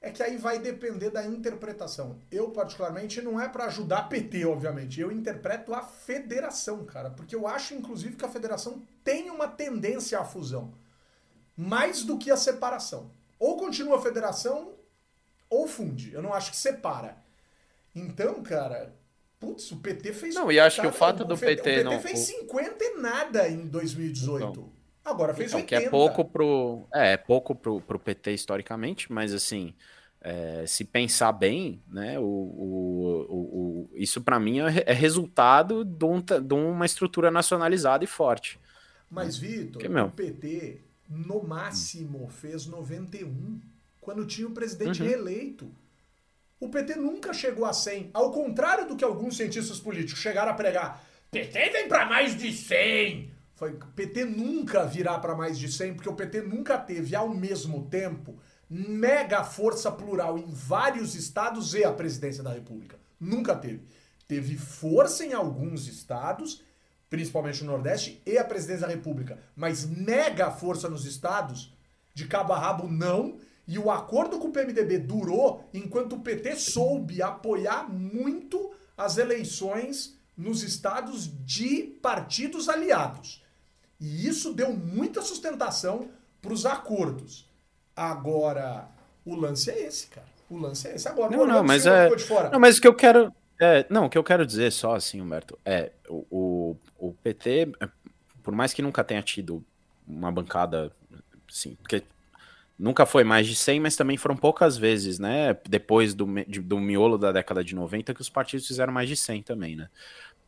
É 0.00 0.10
que 0.10 0.22
aí 0.22 0.36
vai 0.36 0.58
depender 0.58 1.10
da 1.10 1.24
interpretação. 1.24 2.18
Eu, 2.32 2.50
particularmente, 2.50 3.20
não 3.20 3.40
é 3.40 3.48
para 3.48 3.66
ajudar 3.66 4.08
PT, 4.08 4.46
obviamente. 4.46 5.00
Eu 5.00 5.12
interpreto 5.12 5.72
a 5.74 5.82
federação, 5.82 6.84
cara. 6.84 7.10
Porque 7.10 7.36
eu 7.36 7.46
acho, 7.46 7.74
inclusive, 7.74 8.16
que 8.16 8.24
a 8.24 8.28
federação 8.28 8.82
tem 9.04 9.30
uma 9.30 9.46
tendência 9.46 10.18
à 10.18 10.24
fusão 10.24 10.72
mais 11.56 12.02
do 12.02 12.16
que 12.16 12.30
a 12.30 12.36
separação. 12.36 13.10
Ou 13.38 13.58
continua 13.58 13.98
a 13.98 14.02
federação, 14.02 14.72
ou 15.48 15.68
funde. 15.68 16.12
Eu 16.12 16.22
não 16.22 16.32
acho 16.32 16.50
que 16.50 16.56
separa. 16.56 17.16
Então, 17.94 18.42
cara, 18.42 18.94
putz, 19.40 19.72
o 19.72 19.78
PT 19.78 20.12
fez. 20.12 20.34
Não, 20.34 20.52
e 20.52 20.60
acho 20.60 20.80
que 20.80 20.86
o 20.86 20.92
fato 20.92 21.24
do 21.24 21.36
PT. 21.36 21.60
O 21.60 21.64
PT 21.64 21.84
não, 21.84 22.00
fez 22.00 22.18
50 22.18 22.84
e 22.84 23.00
nada 23.00 23.48
em 23.48 23.66
2018. 23.66 24.46
Então, 24.46 24.70
Agora 25.02 25.34
fez 25.34 25.50
então, 25.50 25.60
80. 25.60 25.80
Que 25.80 25.86
é 25.86 25.90
pouco 25.90 26.24
pro. 26.24 26.86
É, 26.94 27.12
é 27.14 27.16
pouco 27.16 27.54
pro, 27.54 27.80
pro 27.80 27.98
PT 27.98 28.32
historicamente, 28.32 29.10
mas 29.10 29.32
assim. 29.32 29.74
É, 30.22 30.66
se 30.66 30.84
pensar 30.84 31.32
bem, 31.32 31.82
né, 31.88 32.18
o, 32.18 32.22
o, 32.22 33.26
o, 33.26 33.88
o 33.88 33.90
isso 33.94 34.20
para 34.20 34.38
mim 34.38 34.60
é, 34.60 34.84
é 34.84 34.92
resultado 34.92 35.82
de, 35.82 36.04
um, 36.04 36.20
de, 36.20 36.54
uma 36.54 36.84
estrutura 36.84 37.30
nacionalizada 37.30 38.04
e 38.04 38.06
forte. 38.06 38.60
Mas, 39.08 39.38
Vitor, 39.38 39.82
o 39.82 40.10
PT 40.10 40.82
no 41.08 41.42
máximo 41.42 42.28
fez 42.28 42.66
91, 42.66 43.60
quando 43.98 44.26
tinha 44.26 44.46
o 44.46 44.52
presidente 44.52 45.00
uhum. 45.00 45.08
reeleito. 45.08 45.74
O 46.60 46.68
PT 46.68 46.96
nunca 46.96 47.32
chegou 47.32 47.64
a 47.64 47.72
100, 47.72 48.10
ao 48.14 48.30
contrário 48.30 48.86
do 48.86 48.94
que 48.94 49.02
alguns 49.02 49.36
cientistas 49.36 49.80
políticos 49.80 50.20
chegaram 50.20 50.52
a 50.52 50.54
pregar. 50.54 51.02
PT 51.30 51.70
vem 51.70 51.88
para 51.88 52.06
mais 52.06 52.36
de 52.36 52.52
100. 52.52 53.32
Foi 53.56 53.78
PT 53.96 54.24
nunca 54.26 54.84
virá 54.84 55.18
para 55.18 55.34
mais 55.34 55.58
de 55.58 55.72
100, 55.72 55.94
porque 55.94 56.08
o 56.08 56.14
PT 56.14 56.42
nunca 56.42 56.78
teve 56.78 57.16
ao 57.16 57.28
mesmo 57.28 57.86
tempo 57.86 58.38
mega 58.68 59.42
força 59.42 59.90
plural 59.90 60.38
em 60.38 60.52
vários 60.52 61.14
estados 61.14 61.74
e 61.74 61.82
a 61.82 61.92
presidência 61.92 62.42
da 62.42 62.52
República. 62.52 62.98
Nunca 63.18 63.56
teve. 63.56 63.82
Teve 64.28 64.56
força 64.56 65.24
em 65.24 65.32
alguns 65.32 65.88
estados 65.88 66.62
principalmente 67.10 67.64
no 67.64 67.72
Nordeste, 67.72 68.22
e 68.24 68.38
a 68.38 68.44
presidência 68.44 68.86
da 68.86 68.92
República, 68.92 69.40
mas 69.56 69.84
nega 69.84 70.46
a 70.46 70.50
força 70.52 70.88
nos 70.88 71.04
estados, 71.04 71.74
de 72.14 72.26
cabo 72.26 72.52
a 72.52 72.58
rabo 72.58 72.88
não, 72.88 73.36
e 73.70 73.78
o 73.78 73.88
acordo 73.88 74.40
com 74.40 74.48
o 74.48 74.52
PMDB 74.52 74.98
durou 74.98 75.64
enquanto 75.72 76.16
o 76.16 76.20
PT 76.20 76.56
soube 76.56 77.22
apoiar 77.22 77.88
muito 77.88 78.72
as 78.98 79.16
eleições 79.16 80.18
nos 80.36 80.64
estados 80.64 81.30
de 81.46 81.82
partidos 82.02 82.68
aliados. 82.68 83.44
E 84.00 84.26
isso 84.26 84.52
deu 84.52 84.72
muita 84.72 85.22
sustentação 85.22 86.10
para 86.42 86.52
os 86.52 86.66
acordos. 86.66 87.48
Agora, 87.94 88.88
o 89.24 89.36
lance 89.36 89.70
é 89.70 89.86
esse, 89.86 90.08
cara. 90.08 90.26
O 90.50 90.58
lance 90.58 90.88
é 90.88 90.96
esse. 90.96 91.06
Agora, 91.06 91.30
não, 91.30 91.46
não, 91.46 91.62
mas 91.62 91.86
é... 91.86 92.10
Não, 92.50 92.58
mas 92.58 92.78
o 92.78 92.80
que 92.80 92.88
eu 92.88 92.94
quero... 92.94 93.32
É, 93.60 93.86
não, 93.88 94.06
o 94.06 94.10
que 94.10 94.18
eu 94.18 94.24
quero 94.24 94.44
dizer 94.44 94.72
só, 94.72 94.96
assim, 94.96 95.20
Humberto, 95.20 95.56
é 95.64 95.92
o, 96.08 96.26
o, 96.28 96.76
o, 96.98 97.12
PT, 97.22 97.70
por 98.42 98.52
mais 98.52 98.72
que 98.72 98.82
nunca 98.82 99.04
tenha 99.04 99.22
tido 99.22 99.64
uma 100.08 100.32
bancada, 100.32 100.90
assim, 101.48 101.76
porque 101.76 102.02
nunca 102.80 103.04
foi 103.04 103.22
mais 103.22 103.46
de 103.46 103.54
100, 103.54 103.80
mas 103.80 103.94
também 103.94 104.16
foram 104.16 104.34
poucas 104.34 104.78
vezes, 104.78 105.18
né, 105.18 105.56
depois 105.68 106.14
do, 106.14 106.26
de, 106.44 106.60
do 106.60 106.80
miolo 106.80 107.18
da 107.18 107.30
década 107.30 107.62
de 107.62 107.74
90, 107.74 108.14
que 108.14 108.20
os 108.20 108.30
partidos 108.30 108.66
fizeram 108.66 108.92
mais 108.92 109.08
de 109.08 109.16
100 109.16 109.42
também, 109.42 109.76
né. 109.76 109.88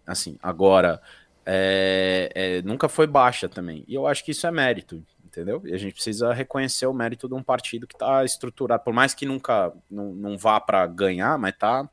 Assim, 0.06 0.38
agora, 0.42 1.00
é, 1.44 2.32
é, 2.34 2.62
nunca 2.62 2.88
foi 2.88 3.06
baixa 3.06 3.48
também, 3.48 3.84
e 3.86 3.94
eu 3.94 4.06
acho 4.06 4.24
que 4.24 4.30
isso 4.30 4.46
é 4.46 4.50
mérito, 4.50 5.04
entendeu? 5.24 5.62
E 5.64 5.74
a 5.74 5.78
gente 5.78 5.92
precisa 5.92 6.32
reconhecer 6.32 6.86
o 6.86 6.94
mérito 6.94 7.28
de 7.28 7.34
um 7.34 7.42
partido 7.42 7.86
que 7.86 7.94
está 7.94 8.24
estruturado, 8.24 8.82
por 8.82 8.94
mais 8.94 9.12
que 9.12 9.26
nunca 9.26 9.72
não, 9.90 10.14
não 10.14 10.38
vá 10.38 10.58
para 10.58 10.86
ganhar, 10.86 11.38
mas 11.38 11.52
está 11.52 11.88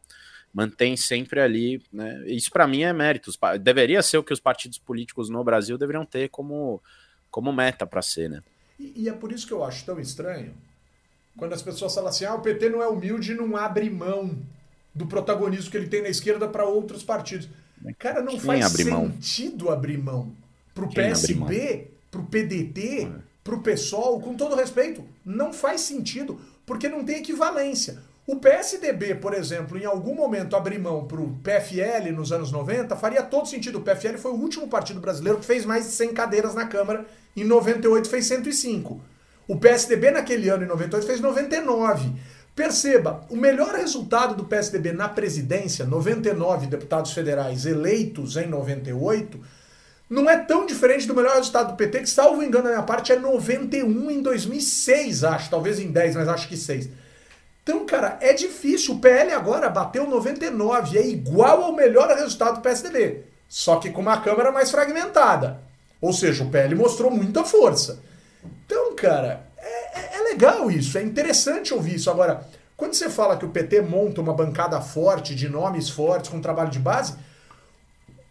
mantém 0.54 0.98
sempre 0.98 1.40
ali, 1.40 1.82
né? 1.94 2.24
Isso 2.26 2.50
para 2.50 2.66
mim 2.66 2.82
é 2.82 2.92
mérito. 2.92 3.32
Deveria 3.62 4.02
ser 4.02 4.18
o 4.18 4.24
que 4.24 4.34
os 4.34 4.40
partidos 4.40 4.80
políticos 4.80 5.30
no 5.30 5.44
Brasil 5.44 5.78
deveriam 5.78 6.04
ter 6.04 6.28
como, 6.30 6.82
como 7.30 7.54
meta 7.54 7.86
para 7.86 8.02
ser, 8.02 8.32
né? 8.32 8.42
E, 8.80 8.94
e, 8.96 9.10
é 9.10 9.14
por 9.14 9.32
isso 9.32 9.46
que 9.46 9.54
eu 9.54 9.64
acho 9.64 9.86
tão 9.86 10.00
estranho 10.00 10.54
quando 11.38 11.54
as 11.54 11.62
pessoas 11.62 11.94
falam 11.94 12.10
assim: 12.10 12.26
ah, 12.26 12.36
o 12.36 12.42
PT 12.42 12.70
não 12.70 12.82
é 12.82 12.88
humilde 12.88 13.34
e 13.34 13.36
não 13.36 13.56
abre 13.58 13.90
mão 13.90 14.38
do 14.96 15.06
protagonismo 15.06 15.70
que 15.70 15.78
ele 15.78 15.88
tem 15.88 16.02
na 16.02 16.10
esquerda 16.10 16.48
para 16.48 16.66
outros 16.66 17.04
partidos. 17.04 17.50
Cara, 17.98 18.22
não 18.22 18.34
Quem 18.34 18.40
faz 18.40 18.66
sentido 18.68 19.66
mão? 19.66 19.74
abrir 19.74 19.98
mão. 19.98 20.32
Pro 20.74 20.88
Quem 20.88 20.96
PSB, 20.96 21.92
pro 22.10 22.24
PDT, 22.24 23.04
é. 23.04 23.12
pro 23.44 23.62
PSOL, 23.62 24.20
com 24.22 24.36
todo 24.36 24.56
respeito, 24.56 25.04
não 25.26 25.54
faz 25.54 25.82
sentido, 25.82 26.40
porque 26.66 26.88
não 26.90 27.04
tem 27.04 27.20
equivalência. 27.20 28.02
O 28.32 28.36
PSDB, 28.36 29.16
por 29.16 29.34
exemplo, 29.34 29.76
em 29.76 29.86
algum 29.86 30.14
momento 30.14 30.56
abrir 30.56 30.78
mão 30.78 31.08
para 31.08 31.20
o 31.20 31.36
PFL 31.44 32.12
nos 32.14 32.32
anos 32.32 32.52
90, 32.52 32.96
faria 32.96 33.24
todo 33.24 33.48
sentido. 33.48 33.80
O 33.80 33.82
PFL 33.82 34.20
foi 34.20 34.30
o 34.30 34.36
último 34.36 34.68
partido 34.68 35.00
brasileiro 35.00 35.40
que 35.40 35.46
fez 35.48 35.66
mais 35.66 35.86
de 35.86 35.94
100 35.94 36.14
cadeiras 36.14 36.54
na 36.54 36.68
Câmara. 36.68 37.08
Em 37.36 37.44
98 37.44 38.08
fez 38.08 38.28
105. 38.28 39.02
O 39.48 39.58
PSDB 39.58 40.12
naquele 40.12 40.48
ano, 40.48 40.64
em 40.64 40.68
98, 40.68 41.08
fez 41.08 41.20
99. 41.20 42.14
Perceba, 42.56 43.26
o 43.32 43.36
melhor 43.36 43.74
resultado 43.74 44.36
do 44.36 44.46
PSDB 44.46 44.92
na 44.92 45.10
presidência, 45.10 45.84
99 45.84 46.68
deputados 46.68 47.14
federais 47.14 47.66
eleitos 47.66 48.38
em 48.38 48.46
98, 48.48 49.40
não 50.08 50.30
é 50.30 50.38
tão 50.38 50.68
diferente 50.68 51.08
do 51.08 51.16
melhor 51.16 51.34
resultado 51.34 51.72
do 51.72 51.78
PT, 51.78 52.02
que, 52.02 52.10
salvo 52.12 52.44
engano 52.44 52.66
da 52.66 52.70
minha 52.70 52.84
parte, 52.84 53.12
é 53.12 53.18
91 53.18 54.12
em 54.12 54.22
2006, 54.22 55.24
acho. 55.24 55.50
Talvez 55.50 55.80
em 55.80 55.88
10, 55.88 56.16
mas 56.16 56.28
acho 56.28 56.48
que 56.48 56.56
6. 56.56 57.09
Então, 57.70 57.86
cara, 57.86 58.18
é 58.20 58.34
difícil. 58.34 58.96
O 58.96 59.00
PL 59.00 59.32
agora 59.32 59.70
bateu 59.70 60.08
99, 60.08 60.98
é 60.98 61.08
igual 61.08 61.62
ao 61.62 61.76
melhor 61.76 62.10
resultado 62.16 62.56
do 62.56 62.62
PSDB, 62.62 63.26
só 63.48 63.76
que 63.76 63.92
com 63.92 64.02
uma 64.02 64.20
Câmara 64.22 64.52
mais 64.52 64.72
fragmentada. 64.72 65.62
Ou 66.02 66.12
seja, 66.12 66.44
o 66.44 66.50
PL 66.50 66.74
mostrou 66.74 67.12
muita 67.12 67.44
força. 67.44 68.00
Então, 68.66 68.96
cara, 68.96 69.46
é, 69.56 70.00
é, 70.00 70.18
é 70.18 70.22
legal 70.32 70.72
isso, 70.72 70.98
é 70.98 71.04
interessante 71.04 71.72
ouvir 71.72 71.98
isso. 71.98 72.10
Agora, 72.10 72.44
quando 72.76 72.96
você 72.96 73.08
fala 73.08 73.38
que 73.38 73.46
o 73.46 73.50
PT 73.50 73.82
monta 73.82 74.20
uma 74.20 74.34
bancada 74.34 74.82
forte, 74.82 75.36
de 75.36 75.48
nomes 75.48 75.92
fortes, 75.92 76.32
com 76.32 76.42
trabalho 76.42 76.72
de 76.72 76.80
base, 76.80 77.18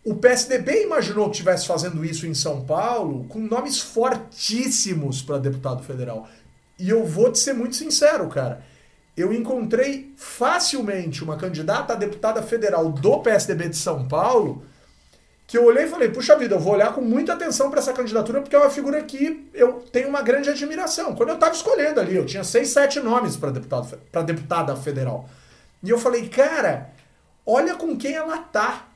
o 0.04 0.16
PSDB 0.16 0.82
imaginou 0.82 1.26
que 1.26 1.36
estivesse 1.36 1.64
fazendo 1.64 2.04
isso 2.04 2.26
em 2.26 2.34
São 2.34 2.64
Paulo 2.64 3.24
com 3.28 3.38
nomes 3.38 3.78
fortíssimos 3.78 5.22
para 5.22 5.38
deputado 5.38 5.84
federal. 5.84 6.26
E 6.76 6.90
eu 6.90 7.06
vou 7.06 7.30
te 7.30 7.38
ser 7.38 7.52
muito 7.52 7.76
sincero, 7.76 8.26
cara 8.28 8.66
eu 9.20 9.32
encontrei 9.32 10.12
facilmente 10.16 11.24
uma 11.24 11.36
candidata 11.36 11.92
a 11.92 11.96
deputada 11.96 12.42
federal 12.42 12.90
do 12.90 13.20
PSDB 13.20 13.68
de 13.70 13.76
São 13.76 14.06
Paulo 14.06 14.64
que 15.48 15.56
eu 15.56 15.64
olhei 15.64 15.84
e 15.84 15.88
falei, 15.88 16.10
puxa 16.10 16.36
vida, 16.36 16.56
eu 16.56 16.60
vou 16.60 16.74
olhar 16.74 16.92
com 16.92 17.00
muita 17.00 17.32
atenção 17.32 17.70
para 17.70 17.80
essa 17.80 17.94
candidatura 17.94 18.42
porque 18.42 18.54
é 18.54 18.58
uma 18.58 18.68
figura 18.68 19.02
que 19.02 19.48
eu 19.54 19.80
tenho 19.90 20.06
uma 20.06 20.20
grande 20.20 20.50
admiração. 20.50 21.14
Quando 21.14 21.30
eu 21.30 21.36
estava 21.36 21.54
escolhendo 21.54 21.98
ali, 21.98 22.14
eu 22.14 22.26
tinha 22.26 22.44
seis, 22.44 22.68
sete 22.68 23.00
nomes 23.00 23.34
para 23.34 23.50
deputado, 23.50 23.98
para 24.12 24.20
deputada 24.20 24.76
federal. 24.76 25.26
E 25.82 25.88
eu 25.88 25.98
falei, 25.98 26.28
cara, 26.28 26.90
olha 27.46 27.74
com 27.76 27.96
quem 27.96 28.12
ela 28.12 28.36
tá. 28.36 28.88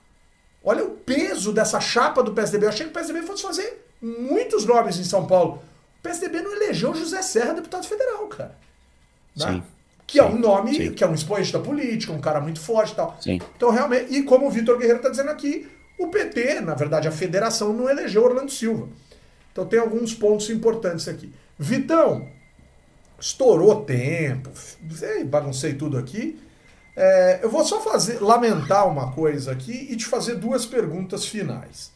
Olha 0.63 0.85
o 0.85 0.91
peso 0.91 1.55
dessa 1.55 1.81
chapa 1.81 2.23
do 2.23 2.35
PSDB. 2.35 2.67
Eu 2.67 2.69
achei 2.69 2.85
que 2.85 2.91
o 2.91 2.95
PSDB 2.95 3.27
fosse 3.27 3.43
fazer 3.43 3.87
muitos 4.01 4.67
nomes 4.67 4.99
em 4.99 5.05
São 5.05 5.27
Paulo. 5.27 5.63
O 6.01 6.03
PSDB 6.03 6.43
não 6.43 6.55
elegeu 6.55 6.95
José 6.95 7.23
Serra 7.23 7.55
deputado 7.55 7.87
federal, 7.87 8.27
cara. 8.27 8.55
Né? 9.35 9.53
Sim 9.55 9.72
que 10.13 10.21
é 10.21 10.25
um 10.25 10.39
nome, 10.39 10.75
sim. 10.75 10.93
que 10.93 11.03
é 11.03 11.07
um 11.07 11.15
expoente 11.15 11.51
da 11.51 11.59
política, 11.59 12.13
um 12.13 12.21
cara 12.21 12.39
muito 12.39 12.61
forte 12.61 12.93
e 12.93 12.97
tal. 12.97 13.17
Sim. 13.19 13.41
Então, 13.57 13.71
realmente, 13.71 14.13
e 14.13 14.23
como 14.23 14.47
o 14.47 14.51
Vitor 14.51 14.77
Guerreiro 14.77 14.99
está 14.99 15.09
dizendo 15.09 15.31
aqui, 15.31 15.67
o 15.99 16.09
PT, 16.09 16.61
na 16.61 16.75
verdade, 16.75 17.09
a 17.09 17.11
federação 17.11 17.73
não 17.73 17.89
elegeu 17.89 18.23
Orlando 18.23 18.53
Silva. 18.53 18.91
Então 19.51 19.65
tem 19.65 19.79
alguns 19.79 20.13
pontos 20.13 20.51
importantes 20.51 21.09
aqui. 21.09 21.33
Vitão, 21.59 22.29
estourou 23.19 23.87
tempo, 23.87 24.51
baguncei 25.25 25.73
tudo 25.73 25.97
aqui. 25.97 26.39
É, 26.95 27.41
eu 27.43 27.49
vou 27.49 27.65
só 27.65 27.81
fazer, 27.81 28.21
lamentar 28.21 28.87
uma 28.87 29.13
coisa 29.13 29.51
aqui 29.51 29.89
e 29.91 29.97
te 29.97 30.05
fazer 30.05 30.35
duas 30.35 30.67
perguntas 30.67 31.25
finais. 31.25 31.91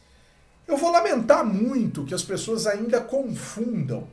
Eu 0.67 0.75
vou 0.75 0.91
lamentar 0.91 1.45
muito 1.45 2.03
que 2.03 2.15
as 2.15 2.23
pessoas 2.23 2.65
ainda 2.65 2.99
confundam 2.99 4.07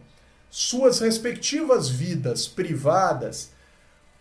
suas 0.51 1.01
respectivas 1.01 1.89
vidas 1.89 2.47
privadas 2.47 3.54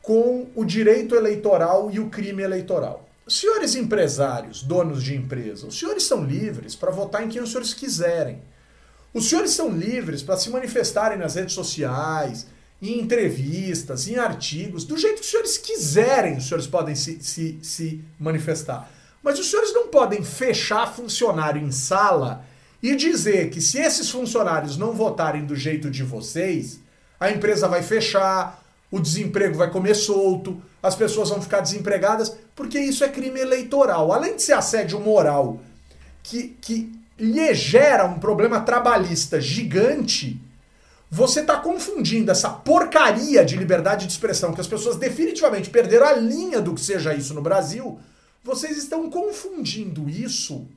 com 0.03 0.47
o 0.53 0.65
direito 0.65 1.15
eleitoral 1.15 1.89
e 1.89 1.97
o 1.97 2.09
crime 2.09 2.43
eleitoral. 2.43 3.07
Senhores 3.25 3.73
empresários, 3.73 4.61
donos 4.61 5.01
de 5.01 5.15
empresa, 5.15 5.65
os 5.65 5.79
senhores 5.79 6.03
são 6.03 6.25
livres 6.25 6.75
para 6.75 6.91
votar 6.91 7.23
em 7.23 7.29
quem 7.29 7.41
os 7.41 7.49
senhores 7.49 7.73
quiserem. 7.73 8.41
Os 9.13 9.29
senhores 9.29 9.51
são 9.51 9.69
livres 9.69 10.21
para 10.21 10.35
se 10.35 10.49
manifestarem 10.49 11.17
nas 11.17 11.35
redes 11.35 11.53
sociais, 11.53 12.45
em 12.81 12.99
entrevistas, 12.99 14.09
em 14.09 14.17
artigos, 14.17 14.83
do 14.83 14.97
jeito 14.97 15.15
que 15.15 15.21
os 15.21 15.31
senhores 15.31 15.57
quiserem, 15.57 16.37
os 16.37 16.49
senhores 16.49 16.67
podem 16.67 16.95
se, 16.95 17.23
se, 17.23 17.57
se 17.61 18.03
manifestar. 18.19 18.91
Mas 19.23 19.39
os 19.39 19.49
senhores 19.49 19.73
não 19.73 19.87
podem 19.87 20.21
fechar 20.21 20.93
funcionário 20.93 21.61
em 21.61 21.71
sala 21.71 22.43
e 22.81 22.93
dizer 22.93 23.51
que 23.51 23.61
se 23.61 23.79
esses 23.79 24.09
funcionários 24.09 24.75
não 24.75 24.91
votarem 24.91 25.45
do 25.45 25.55
jeito 25.55 25.89
de 25.89 26.03
vocês, 26.03 26.81
a 27.17 27.31
empresa 27.31 27.69
vai 27.69 27.81
fechar, 27.81 28.62
o 28.93 28.99
desemprego 28.99 29.57
vai 29.57 29.71
comer 29.71 29.95
solto, 29.95 30.61
as 30.81 30.95
pessoas 30.95 31.29
vão 31.29 31.41
ficar 31.41 31.61
desempregadas, 31.61 32.37
porque 32.55 32.79
isso 32.79 33.03
é 33.03 33.09
crime 33.09 33.39
eleitoral. 33.39 34.11
Além 34.11 34.35
de 34.35 34.43
ser 34.43 34.53
assédio 34.53 34.99
moral 34.99 35.59
que, 36.21 36.49
que 36.61 36.93
lhe 37.17 37.55
gera 37.55 38.05
um 38.05 38.19
problema 38.19 38.61
trabalhista 38.61 39.41
gigante, 39.41 40.39
você 41.09 41.39
está 41.39 41.57
confundindo 41.57 42.29
essa 42.29 42.51
porcaria 42.51 43.43
de 43.43 43.55
liberdade 43.55 44.05
de 44.05 44.11
expressão, 44.11 44.53
que 44.53 44.61
as 44.61 44.67
pessoas 44.67 44.95
definitivamente 44.95 45.71
perderam 45.71 46.05
a 46.05 46.13
linha 46.13 46.61
do 46.61 46.75
que 46.75 46.81
seja 46.81 47.15
isso 47.15 47.33
no 47.33 47.41
Brasil. 47.41 47.99
Vocês 48.43 48.77
estão 48.77 49.09
confundindo 49.09 50.07
isso 50.07 50.67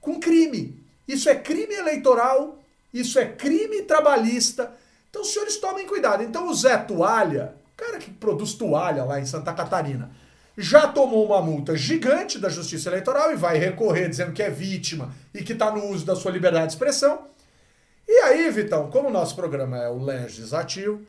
com 0.00 0.18
crime. 0.18 0.82
Isso 1.06 1.28
é 1.28 1.34
crime 1.34 1.74
eleitoral, 1.74 2.58
isso 2.94 3.18
é 3.18 3.26
crime 3.26 3.82
trabalhista, 3.82 4.74
então 5.14 5.22
os 5.22 5.32
senhores 5.32 5.56
tomem 5.58 5.86
cuidado. 5.86 6.24
Então 6.24 6.48
o 6.48 6.54
Zé 6.54 6.76
Toalha, 6.76 7.54
cara 7.76 7.98
que 7.98 8.10
produz 8.10 8.54
toalha 8.54 9.04
lá 9.04 9.20
em 9.20 9.24
Santa 9.24 9.52
Catarina, 9.52 10.10
já 10.58 10.88
tomou 10.88 11.24
uma 11.24 11.40
multa 11.40 11.76
gigante 11.76 12.36
da 12.36 12.48
Justiça 12.48 12.88
Eleitoral 12.88 13.30
e 13.30 13.36
vai 13.36 13.56
recorrer 13.56 14.08
dizendo 14.08 14.32
que 14.32 14.42
é 14.42 14.50
vítima 14.50 15.14
e 15.32 15.44
que 15.44 15.52
está 15.52 15.70
no 15.70 15.84
uso 15.86 16.04
da 16.04 16.16
sua 16.16 16.32
liberdade 16.32 16.66
de 16.66 16.72
expressão. 16.72 17.28
E 18.08 18.22
aí, 18.22 18.50
Vitão, 18.50 18.90
como 18.90 19.08
o 19.08 19.12
nosso 19.12 19.36
programa 19.36 19.78
é 19.78 19.88
o 19.88 20.02
legislativo, 20.02 21.00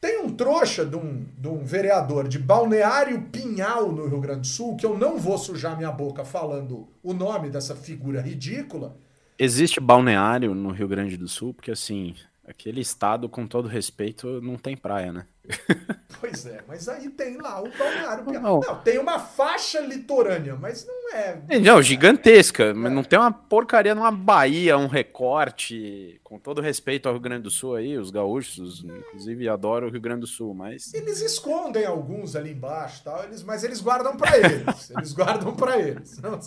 tem 0.00 0.22
um 0.22 0.30
trouxa 0.30 0.86
de 0.86 0.96
um, 0.96 1.26
de 1.36 1.48
um 1.48 1.62
vereador 1.62 2.28
de 2.28 2.38
Balneário 2.38 3.20
Pinhal, 3.30 3.92
no 3.92 4.08
Rio 4.08 4.20
Grande 4.20 4.40
do 4.40 4.46
Sul, 4.46 4.76
que 4.76 4.86
eu 4.86 4.96
não 4.96 5.18
vou 5.18 5.36
sujar 5.36 5.76
minha 5.76 5.92
boca 5.92 6.24
falando 6.24 6.88
o 7.02 7.12
nome 7.12 7.50
dessa 7.50 7.76
figura 7.76 8.22
ridícula. 8.22 8.96
Existe 9.38 9.78
balneário 9.78 10.54
no 10.54 10.70
Rio 10.70 10.88
Grande 10.88 11.18
do 11.18 11.28
Sul, 11.28 11.52
porque 11.52 11.70
assim, 11.70 12.14
Aquele 12.52 12.82
estado, 12.82 13.30
com 13.30 13.46
todo 13.46 13.66
respeito, 13.66 14.42
não 14.42 14.56
tem 14.56 14.76
praia, 14.76 15.10
né? 15.10 15.26
Pois 16.20 16.46
é, 16.46 16.60
mas 16.68 16.88
aí 16.88 17.10
tem 17.10 17.36
lá 17.36 17.60
o 17.60 17.68
balneário. 17.76 18.24
Não, 18.40 18.60
não 18.60 18.80
tem 18.80 18.96
uma 18.96 19.18
faixa 19.18 19.80
litorânea, 19.80 20.54
mas 20.54 20.86
não 20.86 21.12
é. 21.12 21.42
Não, 21.58 21.82
gigantesca. 21.82 22.66
É. 22.66 22.72
Mas 22.72 22.92
não 22.92 23.02
tem 23.02 23.18
uma 23.18 23.32
porcaria 23.32 23.92
numa 23.92 24.12
Bahia, 24.12 24.78
um 24.78 24.86
recorte. 24.86 26.20
Com 26.22 26.38
todo 26.38 26.60
respeito 26.60 27.08
ao 27.08 27.14
Rio 27.14 27.22
Grande 27.22 27.42
do 27.42 27.50
Sul 27.50 27.74
aí, 27.74 27.98
os 27.98 28.10
gaúchos, 28.10 28.84
inclusive, 28.84 29.48
adoram 29.48 29.88
o 29.88 29.90
Rio 29.90 30.00
Grande 30.00 30.20
do 30.20 30.26
Sul, 30.28 30.54
mas. 30.54 30.94
Eles 30.94 31.20
escondem 31.20 31.84
alguns 31.84 32.36
ali 32.36 32.52
embaixo 32.52 33.02
tal, 33.02 33.24
eles, 33.24 33.42
mas 33.42 33.64
eles 33.64 33.80
guardam 33.80 34.16
para 34.16 34.38
eles. 34.38 34.90
eles 34.96 35.12
guardam 35.12 35.56
para 35.56 35.78
eles. 35.78 36.20
Não, 36.20 36.38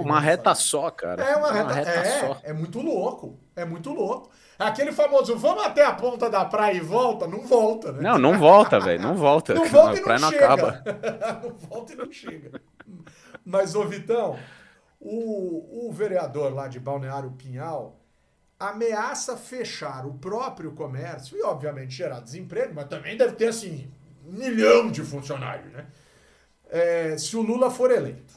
uma 0.00 0.18
reta 0.18 0.52
só, 0.56 0.90
cara. 0.90 1.22
É 1.22 1.36
uma 1.36 1.52
reta, 1.52 1.64
uma 1.64 1.72
reta 1.72 1.90
é, 1.90 2.20
só. 2.20 2.40
É 2.42 2.52
muito 2.52 2.80
louco. 2.80 3.38
É 3.54 3.64
muito 3.64 3.92
louco. 3.92 4.30
Aquele 4.60 4.92
famoso, 4.92 5.34
vamos 5.38 5.64
até 5.64 5.82
a 5.82 5.94
ponta 5.94 6.28
da 6.28 6.44
praia 6.44 6.76
e 6.76 6.80
volta? 6.80 7.26
Não 7.26 7.40
volta, 7.40 7.92
né? 7.92 8.02
Não, 8.02 8.18
não 8.18 8.38
volta, 8.38 8.78
velho. 8.78 9.00
Não 9.00 9.16
volta. 9.16 9.54
Não 9.56 9.64
volta 9.64 9.96
a 9.98 10.02
praia 10.02 10.20
não, 10.20 10.30
chega. 10.30 10.44
acaba. 10.44 10.82
não 11.42 11.54
volta 11.54 11.92
e 11.94 11.96
não 11.96 12.12
chega. 12.12 12.60
Mas, 13.42 13.74
ô 13.74 13.84
Vitão, 13.84 14.38
o, 15.00 15.88
o 15.88 15.92
vereador 15.92 16.52
lá 16.52 16.68
de 16.68 16.78
Balneário 16.78 17.30
Pinhal 17.30 17.98
ameaça 18.58 19.34
fechar 19.34 20.04
o 20.04 20.12
próprio 20.12 20.72
comércio 20.72 21.38
e, 21.38 21.42
obviamente, 21.42 21.94
gerar 21.94 22.20
desemprego, 22.20 22.74
mas 22.74 22.86
também 22.86 23.16
deve 23.16 23.36
ter, 23.36 23.48
assim, 23.48 23.90
um 24.28 24.32
milhão 24.32 24.90
de 24.90 25.02
funcionários, 25.02 25.72
né? 25.72 25.86
É, 26.68 27.16
se 27.16 27.34
o 27.34 27.40
Lula 27.40 27.70
for 27.70 27.90
eleito. 27.90 28.34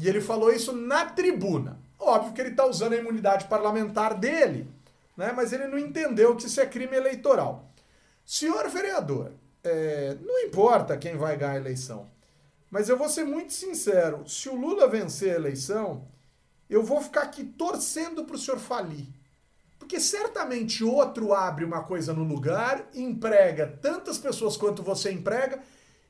E 0.00 0.08
ele 0.08 0.20
falou 0.20 0.52
isso 0.52 0.72
na 0.72 1.06
tribuna. 1.06 1.76
Óbvio 1.98 2.32
que 2.32 2.40
ele 2.40 2.50
está 2.50 2.64
usando 2.64 2.92
a 2.92 2.96
imunidade 2.96 3.46
parlamentar 3.46 4.14
dele 4.14 4.72
né? 5.16 5.32
mas 5.34 5.52
ele 5.52 5.66
não 5.66 5.78
entendeu 5.78 6.36
que 6.36 6.46
isso 6.46 6.60
é 6.60 6.66
crime 6.66 6.96
eleitoral. 6.96 7.70
Senhor 8.24 8.68
vereador, 8.68 9.32
é, 9.62 10.16
não 10.22 10.40
importa 10.40 10.96
quem 10.96 11.16
vai 11.16 11.36
ganhar 11.36 11.52
a 11.52 11.56
eleição, 11.56 12.08
mas 12.70 12.88
eu 12.88 12.96
vou 12.96 13.08
ser 13.08 13.24
muito 13.24 13.52
sincero: 13.52 14.28
se 14.28 14.48
o 14.48 14.54
Lula 14.54 14.88
vencer 14.88 15.32
a 15.32 15.36
eleição, 15.36 16.08
eu 16.68 16.82
vou 16.82 17.00
ficar 17.00 17.22
aqui 17.22 17.44
torcendo 17.44 18.24
para 18.24 18.36
o 18.36 18.38
senhor 18.38 18.58
falir. 18.58 19.06
Porque 19.78 20.00
certamente 20.00 20.82
outro 20.82 21.34
abre 21.34 21.64
uma 21.64 21.84
coisa 21.84 22.12
no 22.12 22.24
lugar, 22.24 22.88
emprega 22.94 23.66
tantas 23.80 24.16
pessoas 24.16 24.56
quanto 24.56 24.82
você 24.82 25.12
emprega, 25.12 25.62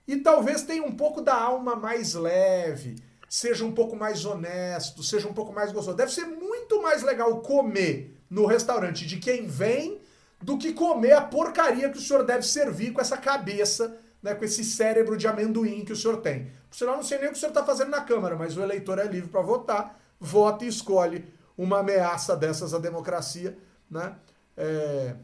e 0.07 0.17
talvez 0.17 0.63
tenha 0.63 0.85
um 0.85 0.95
pouco 0.95 1.21
da 1.21 1.35
alma 1.35 1.75
mais 1.75 2.15
leve, 2.15 2.97
seja 3.29 3.65
um 3.65 3.73
pouco 3.73 3.97
mais 3.97 4.25
honesto, 4.25 5.03
seja 5.03 5.27
um 5.27 5.35
pouco 5.35 5.53
mais 5.53 5.73
gostoso. 5.73 5.97
Deve 5.97 6.13
ser 6.13 6.25
muito 6.25 6.81
mais 6.81 7.03
legal 7.03 7.41
comer 7.41 8.17
no 8.35 8.47
restaurante 8.47 9.07
de 9.07 9.19
quem 9.19 9.47
vem 9.47 10.01
do 10.43 10.59
que 10.59 10.73
comer 10.73 11.13
a 11.13 11.21
porcaria 11.21 11.89
que 11.89 11.99
o 11.99 12.01
senhor 12.01 12.25
deve 12.25 12.43
servir 12.43 12.93
com 12.93 13.01
essa 13.01 13.17
cabeça, 13.17 13.97
né, 14.21 14.35
com 14.35 14.45
esse 14.45 14.65
cérebro 14.65 15.17
de 15.17 15.29
amendoim 15.29 15.85
que 15.85 15.93
o 15.93 15.97
senhor 15.97 16.17
tem. 16.17 16.51
Por 16.69 16.77
sinal, 16.77 16.97
não 16.97 17.05
sei 17.05 17.19
nem 17.19 17.29
o 17.29 17.31
que 17.31 17.37
o 17.37 17.41
senhor 17.41 17.51
está 17.51 17.65
fazendo 17.65 17.91
na 17.91 18.01
Câmara, 18.01 18.35
mas 18.35 18.57
o 18.57 18.61
eleitor 18.61 18.99
é 18.99 19.05
livre 19.05 19.31
para 19.31 19.41
votar, 19.41 20.01
vota 20.19 20.65
e 20.65 20.69
escolhe 20.69 21.25
uma 21.57 21.79
ameaça 21.79 22.37
dessas 22.37 22.75
à 22.75 22.79
democracia. 22.79 23.57
Né? 23.89 24.17
É... 24.57 25.15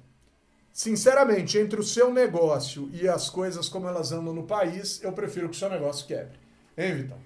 sinceramente, 0.72 1.58
entre 1.58 1.80
o 1.80 1.84
seu 1.84 2.12
negócio 2.12 2.88
e 2.92 3.08
as 3.08 3.28
coisas 3.28 3.68
como 3.68 3.88
elas 3.88 4.12
andam 4.12 4.32
no 4.32 4.44
país, 4.44 5.02
eu 5.02 5.12
prefiro 5.12 5.48
que 5.48 5.56
o 5.56 5.58
seu 5.58 5.68
negócio 5.68 6.06
quebre. 6.06 6.38
Hein, 6.78 6.94
Vitão? 6.94 7.18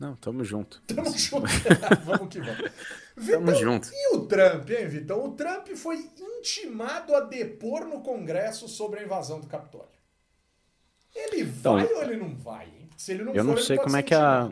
Não, 0.00 0.16
tamo 0.16 0.42
junto. 0.42 0.80
Tamo 0.86 1.12
junto. 1.16 1.46
vamos 2.06 2.28
que 2.28 2.40
vamos. 2.40 2.70
Vitão, 3.16 3.44
tamo 3.44 3.54
junto. 3.56 3.88
E 3.92 4.16
o 4.16 4.26
Trump, 4.26 4.70
hein, 4.70 4.88
Vitão? 4.88 5.24
O 5.24 5.32
Trump 5.32 5.68
foi 5.76 6.10
intimado 6.38 7.14
a 7.14 7.20
depor 7.20 7.84
no 7.84 8.00
Congresso 8.00 8.68
sobre 8.68 9.00
a 9.00 9.02
invasão 9.04 9.40
do 9.40 9.46
Capitólio. 9.46 9.88
Ele 11.14 11.42
então, 11.42 11.74
vai 11.74 11.92
ou 11.92 12.02
ele 12.02 12.16
não 12.16 12.34
vai? 12.34 12.66
Hein? 12.66 12.88
Se 12.96 13.12
ele 13.12 13.24
não 13.24 13.34
eu 13.34 13.44
for, 13.44 13.50
não 13.50 13.56
sei 13.58 13.76
como 13.76 13.96
é 13.96 14.02
que 14.02 14.14
a 14.14 14.50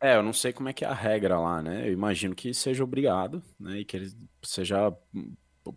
é, 0.00 0.14
eu 0.14 0.22
não 0.22 0.32
sei 0.32 0.52
como 0.52 0.68
é 0.68 0.72
que 0.72 0.84
é 0.84 0.88
a 0.88 0.94
regra 0.94 1.38
lá, 1.40 1.62
né? 1.62 1.88
Eu 1.88 1.92
imagino 1.92 2.34
que 2.34 2.52
seja 2.52 2.84
obrigado, 2.84 3.42
né? 3.58 3.80
E 3.80 3.84
que 3.84 3.96
ele 3.96 4.12
seja 4.42 4.94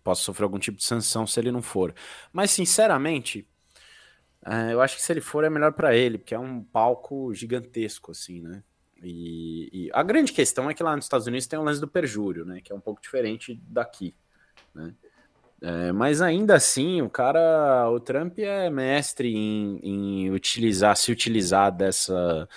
possa 0.04 0.22
sofrer 0.22 0.44
algum 0.44 0.58
tipo 0.58 0.78
de 0.78 0.84
sanção 0.84 1.26
se 1.26 1.40
ele 1.40 1.50
não 1.50 1.62
for. 1.62 1.94
Mas 2.32 2.50
sinceramente, 2.50 3.48
é, 4.46 4.72
eu 4.72 4.80
acho 4.80 4.96
que 4.96 5.02
se 5.02 5.12
ele 5.12 5.20
for 5.20 5.42
é 5.44 5.50
melhor 5.50 5.72
para 5.72 5.96
ele, 5.96 6.18
porque 6.18 6.34
é 6.34 6.38
um 6.38 6.62
palco 6.62 7.34
gigantesco, 7.34 8.10
assim, 8.10 8.40
né? 8.40 8.62
E, 9.02 9.68
e, 9.72 9.90
a 9.92 10.02
grande 10.02 10.32
questão 10.32 10.68
é 10.68 10.74
que 10.74 10.82
lá 10.82 10.94
nos 10.94 11.06
Estados 11.06 11.26
Unidos 11.26 11.46
tem 11.46 11.58
o 11.58 11.62
lance 11.62 11.80
do 11.80 11.88
perjúrio, 11.88 12.44
né? 12.44 12.60
Que 12.62 12.72
é 12.72 12.74
um 12.74 12.80
pouco 12.80 13.00
diferente 13.00 13.60
daqui, 13.66 14.14
né? 14.74 14.94
É, 15.62 15.92
mas 15.92 16.22
ainda 16.22 16.54
assim, 16.54 17.02
o 17.02 17.10
cara, 17.10 17.90
o 17.90 18.00
Trump 18.00 18.38
é 18.38 18.70
mestre 18.70 19.28
em, 19.34 19.78
em, 19.82 20.30
utilizar, 20.30 20.96
se 20.96 21.12
utilizar 21.12 21.70
dessa. 21.70 22.48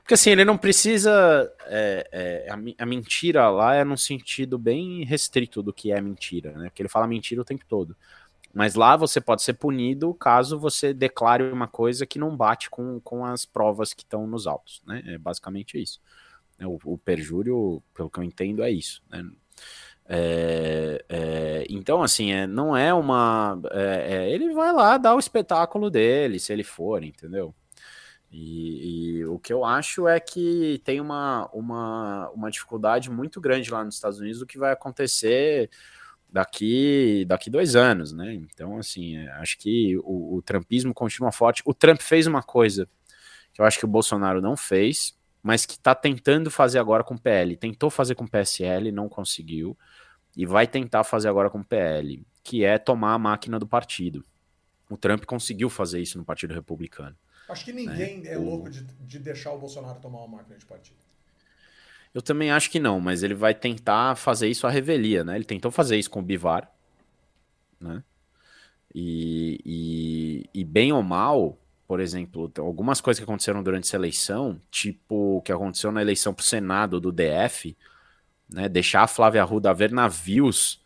Porque 0.00 0.14
assim, 0.14 0.30
ele 0.30 0.44
não 0.44 0.58
precisa. 0.58 1.52
É, 1.66 2.08
é, 2.10 2.50
a, 2.50 2.82
a, 2.82 2.86
mentira 2.86 3.48
lá 3.48 3.76
é 3.76 3.84
num 3.84 3.96
sentido 3.96 4.58
bem 4.58 5.04
restrito 5.04 5.62
do 5.62 5.72
que 5.72 5.92
é 5.92 6.00
mentira, 6.00 6.50
né? 6.52 6.68
Porque 6.68 6.82
ele 6.82 6.88
fala 6.88 7.06
mentira 7.06 7.40
o 7.40 7.44
tempo 7.44 7.64
todo. 7.68 7.96
Mas 8.52 8.74
lá 8.74 8.96
você 8.96 9.20
pode 9.20 9.42
ser 9.42 9.54
punido 9.54 10.12
caso 10.14 10.58
você 10.58 10.92
declare 10.94 11.44
uma 11.44 11.68
coisa 11.68 12.06
que 12.06 12.18
não 12.18 12.36
bate 12.36 12.70
com, 12.70 13.00
com 13.00 13.24
as 13.24 13.44
provas 13.44 13.92
que 13.92 14.02
estão 14.02 14.26
nos 14.26 14.46
autos, 14.46 14.82
né? 14.86 15.02
É 15.06 15.18
basicamente 15.18 15.80
isso. 15.80 16.00
O, 16.60 16.94
o 16.94 16.98
perjúrio, 16.98 17.82
pelo 17.94 18.10
que 18.10 18.18
eu 18.18 18.24
entendo, 18.24 18.62
é 18.62 18.70
isso, 18.70 19.02
né? 19.08 19.22
É, 20.10 21.04
é, 21.08 21.66
então, 21.68 22.02
assim, 22.02 22.32
é, 22.32 22.46
não 22.46 22.74
é 22.76 22.94
uma. 22.94 23.60
É, 23.70 24.14
é, 24.14 24.30
ele 24.30 24.54
vai 24.54 24.72
lá 24.72 24.96
dar 24.96 25.14
o 25.14 25.18
espetáculo 25.18 25.90
dele, 25.90 26.40
se 26.40 26.52
ele 26.52 26.64
for, 26.64 27.04
entendeu? 27.04 27.54
E, 28.30 29.18
e, 29.20 29.24
o 29.26 29.38
que 29.38 29.52
eu 29.52 29.64
acho 29.64 30.06
é 30.06 30.20
que 30.20 30.80
tem 30.84 31.00
uma, 31.00 31.48
uma, 31.52 32.30
uma 32.30 32.50
dificuldade 32.50 33.10
muito 33.10 33.40
grande 33.40 33.70
lá 33.70 33.84
nos 33.84 33.94
Estados 33.94 34.18
Unidos 34.18 34.40
do 34.40 34.46
que 34.46 34.58
vai 34.58 34.72
acontecer 34.72 35.70
daqui 36.30 37.24
daqui 37.26 37.50
dois 37.50 37.74
anos, 37.74 38.12
né? 38.12 38.34
Então, 38.34 38.78
assim, 38.78 39.16
acho 39.28 39.58
que 39.58 39.96
o, 39.98 40.36
o 40.36 40.42
trumpismo 40.42 40.92
continua 40.92 41.32
forte. 41.32 41.62
O 41.64 41.74
Trump 41.74 42.00
fez 42.00 42.26
uma 42.26 42.42
coisa 42.42 42.88
que 43.52 43.60
eu 43.60 43.64
acho 43.64 43.78
que 43.78 43.84
o 43.84 43.88
Bolsonaro 43.88 44.40
não 44.40 44.56
fez, 44.56 45.16
mas 45.42 45.64
que 45.64 45.74
está 45.74 45.94
tentando 45.94 46.50
fazer 46.50 46.78
agora 46.78 47.02
com 47.02 47.14
o 47.14 47.20
PL. 47.20 47.56
Tentou 47.56 47.90
fazer 47.90 48.14
com 48.14 48.24
o 48.24 48.30
PSL, 48.30 48.92
não 48.92 49.08
conseguiu 49.08 49.76
e 50.36 50.46
vai 50.46 50.68
tentar 50.68 51.02
fazer 51.02 51.28
agora 51.28 51.50
com 51.50 51.58
o 51.58 51.64
PL, 51.64 52.24
que 52.44 52.64
é 52.64 52.78
tomar 52.78 53.14
a 53.14 53.18
máquina 53.18 53.58
do 53.58 53.66
partido. 53.66 54.24
O 54.88 54.96
Trump 54.96 55.24
conseguiu 55.24 55.68
fazer 55.68 56.00
isso 56.00 56.16
no 56.16 56.24
Partido 56.24 56.54
Republicano. 56.54 57.16
Acho 57.48 57.64
que 57.64 57.72
ninguém 57.72 58.20
né? 58.20 58.34
é 58.34 58.38
louco 58.38 58.70
de, 58.70 58.84
de 58.84 59.18
deixar 59.18 59.52
o 59.52 59.58
Bolsonaro 59.58 59.98
tomar 60.00 60.18
uma 60.20 60.38
máquina 60.38 60.56
de 60.56 60.64
partido. 60.64 60.98
Eu 62.14 62.22
também 62.22 62.50
acho 62.50 62.70
que 62.70 62.80
não, 62.80 63.00
mas 63.00 63.22
ele 63.22 63.34
vai 63.34 63.54
tentar 63.54 64.16
fazer 64.16 64.48
isso 64.48 64.66
à 64.66 64.70
revelia, 64.70 65.22
né? 65.22 65.36
Ele 65.36 65.44
tentou 65.44 65.70
fazer 65.70 65.98
isso 65.98 66.10
com 66.10 66.20
o 66.20 66.22
Bivar, 66.22 66.70
né? 67.80 68.02
E, 68.94 69.60
e, 69.64 70.60
e, 70.60 70.64
bem 70.64 70.92
ou 70.92 71.02
mal, 71.02 71.58
por 71.86 72.00
exemplo, 72.00 72.50
algumas 72.58 73.00
coisas 73.00 73.18
que 73.18 73.24
aconteceram 73.24 73.62
durante 73.62 73.84
essa 73.84 73.96
eleição, 73.96 74.60
tipo 74.70 75.36
o 75.36 75.42
que 75.42 75.52
aconteceu 75.52 75.92
na 75.92 76.00
eleição 76.00 76.32
para 76.32 76.42
o 76.42 76.44
Senado 76.44 76.98
do 76.98 77.12
DF, 77.12 77.76
né, 78.50 78.68
deixar 78.68 79.02
a 79.02 79.06
Flávia 79.06 79.42
Arruda 79.42 79.74
ver 79.74 79.92
navios, 79.92 80.82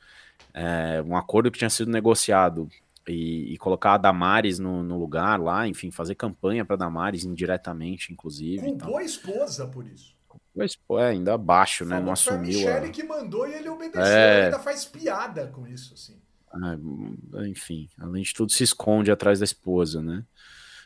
é, 0.53 1.03
um 1.07 1.17
acordo 1.17 1.51
que 1.51 1.59
tinha 1.59 1.71
sido 1.71 1.91
negociado 1.91 2.69
e, 3.09 3.53
e 3.53 3.59
colocar 3.59 3.95
a 3.95 3.99
Damares 3.99 4.59
no, 4.59 4.83
no, 4.83 4.99
lugar 4.99 5.41
lá, 5.41 5.67
enfim, 5.67 5.91
fazer 5.91 6.15
campanha 6.15 6.65
para 6.65 6.77
Damares 6.77 7.25
indiretamente, 7.25 8.13
inclusive. 8.13 8.63
Culpou 8.63 8.99
a 8.99 9.05
esposa 9.05 9.67
por 9.67 9.87
isso. 9.87 10.15
Mas, 10.55 10.77
pô, 10.77 10.99
é, 10.99 11.11
ainda 11.11 11.35
abaixo, 11.35 11.85
né? 11.85 12.01
Não 12.01 12.13
assumiu. 12.13 12.53
Foi 12.53 12.63
a 12.63 12.81
Michelle 12.81 12.87
a... 12.89 12.91
que 12.91 13.03
mandou 13.03 13.49
e 13.49 13.55
ele 13.55 13.69
obedeceu. 13.69 14.05
É... 14.05 14.37
Ele 14.37 14.45
ainda 14.47 14.59
faz 14.59 14.85
piada 14.85 15.47
com 15.47 15.67
isso, 15.67 15.95
assim. 15.95 16.21
É, 16.55 17.49
enfim, 17.49 17.89
além 17.99 18.23
de 18.23 18.35
tudo, 18.35 18.53
se 18.53 18.63
esconde 18.63 19.11
atrás 19.11 19.39
da 19.39 19.45
esposa, 19.45 20.03
né? 20.03 20.23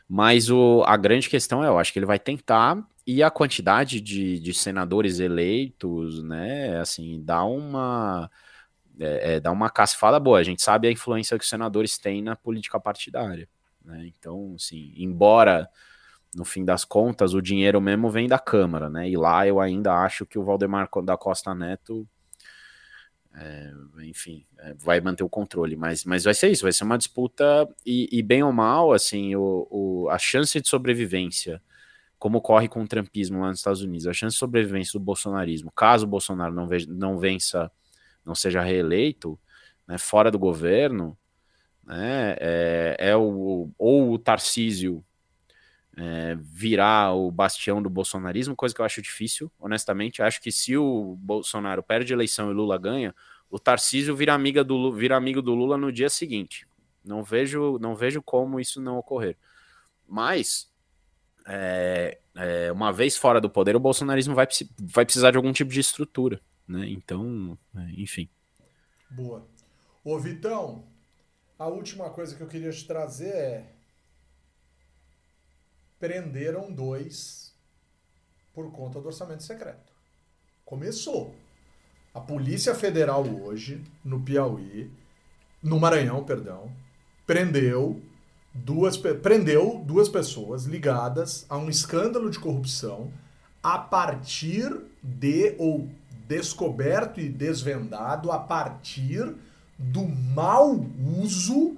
Mas 0.08 0.48
o, 0.48 0.84
a 0.86 0.96
grande 0.96 1.28
questão 1.28 1.64
é, 1.64 1.66
eu 1.66 1.78
acho 1.78 1.92
que 1.92 1.98
ele 1.98 2.06
vai 2.06 2.18
tentar 2.18 2.86
e 3.04 3.22
a 3.22 3.30
quantidade 3.30 4.00
de, 4.00 4.38
de 4.38 4.54
senadores 4.54 5.18
eleitos, 5.18 6.22
né, 6.22 6.78
assim, 6.80 7.20
dá 7.24 7.44
uma 7.44 8.30
é, 8.98 9.34
é, 9.34 9.40
dá 9.40 9.50
uma 9.50 9.68
casfada 9.68 10.18
boa. 10.18 10.38
A 10.38 10.42
gente 10.42 10.62
sabe 10.62 10.88
a 10.88 10.92
influência 10.92 11.38
que 11.38 11.44
os 11.44 11.50
senadores 11.50 11.98
têm 11.98 12.22
na 12.22 12.34
política 12.36 12.80
partidária, 12.80 13.48
né? 13.84 14.06
Então, 14.06 14.54
assim, 14.56 14.92
embora 14.96 15.68
no 16.34 16.44
fim 16.44 16.64
das 16.64 16.84
contas 16.84 17.34
o 17.34 17.40
dinheiro 17.40 17.80
mesmo 17.80 18.10
vem 18.10 18.28
da 18.28 18.38
Câmara, 18.38 18.90
né? 18.90 19.08
E 19.08 19.16
lá 19.16 19.46
eu 19.46 19.60
ainda 19.60 19.94
acho 19.94 20.26
que 20.26 20.38
o 20.38 20.44
Valdemar 20.44 20.88
da 21.04 21.16
Costa 21.16 21.54
Neto 21.54 22.06
é, 23.38 23.70
enfim, 24.02 24.46
é, 24.58 24.74
vai 24.74 24.98
manter 25.00 25.22
o 25.22 25.28
controle, 25.28 25.76
mas, 25.76 26.04
mas 26.04 26.24
vai 26.24 26.32
ser 26.32 26.50
isso, 26.50 26.62
vai 26.62 26.72
ser 26.72 26.84
uma 26.84 26.96
disputa 26.96 27.68
e, 27.84 28.08
e 28.10 28.22
bem 28.22 28.42
ou 28.42 28.50
mal, 28.50 28.92
assim, 28.92 29.36
o, 29.36 29.66
o, 29.70 30.08
a 30.08 30.18
chance 30.18 30.58
de 30.58 30.66
sobrevivência 30.66 31.62
como 32.18 32.38
ocorre 32.38 32.66
com 32.66 32.82
o 32.82 32.88
trumpismo 32.88 33.40
lá 33.40 33.48
nos 33.48 33.58
Estados 33.58 33.82
Unidos, 33.82 34.06
a 34.06 34.12
chance 34.12 34.34
de 34.34 34.38
sobrevivência 34.38 34.98
do 34.98 35.04
bolsonarismo, 35.04 35.70
caso 35.70 36.06
o 36.06 36.08
Bolsonaro 36.08 36.54
não, 36.54 36.66
ve 36.66 36.86
não 36.88 37.18
vença, 37.18 37.70
não 38.24 38.34
seja 38.34 38.62
reeleito, 38.62 39.38
né, 39.86 39.98
fora 39.98 40.30
do 40.30 40.38
governo, 40.38 41.16
né, 41.84 42.36
é, 42.40 42.96
é 42.98 43.16
o, 43.16 43.70
ou 43.78 44.12
o 44.12 44.18
Tarcísio 44.18 45.04
é, 45.96 46.36
virar 46.38 47.14
o 47.14 47.30
bastião 47.30 47.82
do 47.82 47.88
bolsonarismo, 47.88 48.54
coisa 48.54 48.74
que 48.74 48.80
eu 48.80 48.84
acho 48.84 49.00
difícil, 49.00 49.50
honestamente. 49.58 50.22
Acho 50.22 50.40
que 50.40 50.52
se 50.52 50.76
o 50.76 51.16
Bolsonaro 51.18 51.82
perde 51.82 52.12
a 52.12 52.16
eleição 52.16 52.50
e 52.50 52.54
Lula 52.54 52.76
ganha, 52.76 53.14
o 53.50 53.58
Tarcísio 53.58 54.14
vira, 54.14 54.34
amiga 54.34 54.62
do, 54.62 54.92
vira 54.92 55.16
amigo 55.16 55.40
do 55.40 55.54
Lula 55.54 55.78
no 55.78 55.90
dia 55.90 56.10
seguinte. 56.10 56.66
Não 57.04 57.22
vejo, 57.22 57.78
não 57.78 57.94
vejo 57.94 58.20
como 58.20 58.60
isso 58.60 58.80
não 58.80 58.98
ocorrer. 58.98 59.36
Mas 60.06 60.70
é, 61.46 62.18
é, 62.34 62.72
uma 62.72 62.92
vez 62.92 63.16
fora 63.16 63.40
do 63.40 63.48
poder, 63.48 63.74
o 63.74 63.80
bolsonarismo 63.80 64.34
vai, 64.34 64.46
vai 64.78 65.04
precisar 65.04 65.30
de 65.30 65.36
algum 65.36 65.52
tipo 65.52 65.70
de 65.70 65.80
estrutura, 65.80 66.40
né? 66.68 66.86
Então, 66.88 67.56
é, 67.74 67.92
enfim. 67.96 68.28
Boa. 69.10 69.46
Ô 70.04 70.18
Vitão, 70.18 70.84
a 71.58 71.66
última 71.68 72.10
coisa 72.10 72.36
que 72.36 72.42
eu 72.42 72.48
queria 72.48 72.70
te 72.70 72.86
trazer 72.86 73.28
é 73.28 73.75
prenderam 75.98 76.72
dois 76.72 77.52
por 78.54 78.70
conta 78.72 79.00
do 79.00 79.06
orçamento 79.06 79.42
secreto. 79.42 79.92
Começou. 80.64 81.34
A 82.14 82.20
Polícia 82.20 82.74
Federal 82.74 83.26
hoje, 83.26 83.84
no 84.04 84.20
Piauí, 84.20 84.90
no 85.62 85.78
Maranhão, 85.78 86.24
perdão, 86.24 86.72
prendeu 87.26 88.00
duas, 88.54 88.96
prendeu 88.96 89.82
duas 89.84 90.08
pessoas 90.08 90.64
ligadas 90.64 91.44
a 91.48 91.58
um 91.58 91.68
escândalo 91.68 92.30
de 92.30 92.38
corrupção 92.38 93.12
a 93.62 93.78
partir 93.78 94.74
de, 95.02 95.54
ou 95.58 95.88
descoberto 96.26 97.20
e 97.20 97.28
desvendado 97.28 98.32
a 98.32 98.38
partir 98.38 99.34
do 99.78 100.06
mau 100.06 100.86
uso 101.20 101.76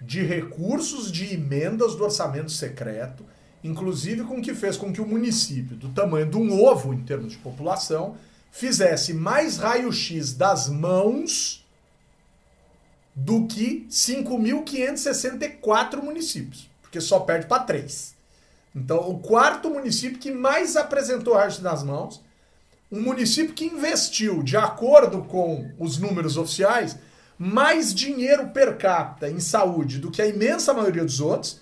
de 0.00 0.22
recursos 0.22 1.10
de 1.10 1.34
emendas 1.34 1.96
do 1.96 2.04
orçamento 2.04 2.50
secreto, 2.50 3.24
inclusive 3.62 4.24
com 4.24 4.40
que 4.40 4.54
fez 4.54 4.76
com 4.76 4.92
que 4.92 5.00
o 5.00 5.06
município, 5.06 5.76
do 5.76 5.88
tamanho 5.88 6.28
de 6.30 6.36
um 6.36 6.62
ovo 6.62 6.92
em 6.94 7.02
termos 7.02 7.32
de 7.32 7.38
população, 7.38 8.16
fizesse 8.50 9.14
mais 9.14 9.58
raio-x 9.58 10.32
das 10.32 10.68
mãos 10.68 11.64
do 13.14 13.46
que 13.46 13.86
5.564 13.90 16.02
municípios, 16.02 16.68
porque 16.80 17.00
só 17.00 17.20
perde 17.20 17.46
para 17.46 17.62
três. 17.64 18.16
Então, 18.74 19.08
o 19.10 19.18
quarto 19.18 19.70
município 19.70 20.18
que 20.18 20.30
mais 20.30 20.76
apresentou 20.76 21.34
arte 21.34 21.62
nas 21.62 21.82
mãos, 21.82 22.22
um 22.90 23.02
município 23.02 23.54
que 23.54 23.64
investiu, 23.64 24.42
de 24.42 24.56
acordo 24.56 25.22
com 25.24 25.70
os 25.78 25.98
números 25.98 26.36
oficiais, 26.36 26.96
mais 27.38 27.94
dinheiro 27.94 28.48
per 28.48 28.78
capita 28.78 29.28
em 29.28 29.40
saúde 29.40 29.98
do 29.98 30.10
que 30.10 30.22
a 30.22 30.26
imensa 30.26 30.72
maioria 30.72 31.04
dos 31.04 31.20
outros, 31.20 31.60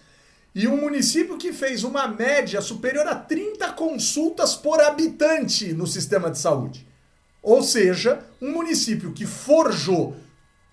e 0.57 0.67
um 0.67 0.79
município 0.79 1.37
que 1.37 1.53
fez 1.53 1.85
uma 1.85 2.09
média 2.09 2.63
superior 2.63 3.07
a 3.07 3.15
30 3.15 3.73
consultas 3.73 4.55
por 4.57 4.81
habitante 4.81 5.75
no 5.75 5.87
sistema 5.87 6.31
de 6.31 6.39
saúde. 6.39 6.89
Ou 7.43 7.63
seja, 7.63 8.21
um 8.41 8.53
município 8.53 9.13
que 9.13 9.27
forjou 9.27 10.17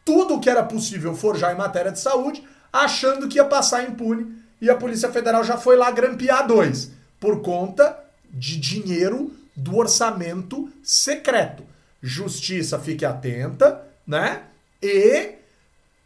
tudo 0.06 0.40
que 0.40 0.50
era 0.50 0.64
possível 0.64 1.14
forjar 1.14 1.54
em 1.54 1.58
matéria 1.58 1.92
de 1.92 2.00
saúde, 2.00 2.48
achando 2.72 3.28
que 3.28 3.36
ia 3.36 3.44
passar 3.44 3.84
impune, 3.84 4.34
e 4.62 4.70
a 4.70 4.76
Polícia 4.76 5.12
Federal 5.12 5.44
já 5.44 5.58
foi 5.58 5.76
lá 5.76 5.92
grampear 5.92 6.48
dois, 6.48 6.92
por 7.20 7.42
conta 7.42 8.00
de 8.30 8.58
dinheiro 8.58 9.34
do 9.54 9.76
orçamento 9.76 10.72
secreto. 10.82 11.62
Justiça, 12.02 12.80
fique 12.80 13.04
atenta, 13.04 13.86
né? 14.08 14.44
E 14.82 15.43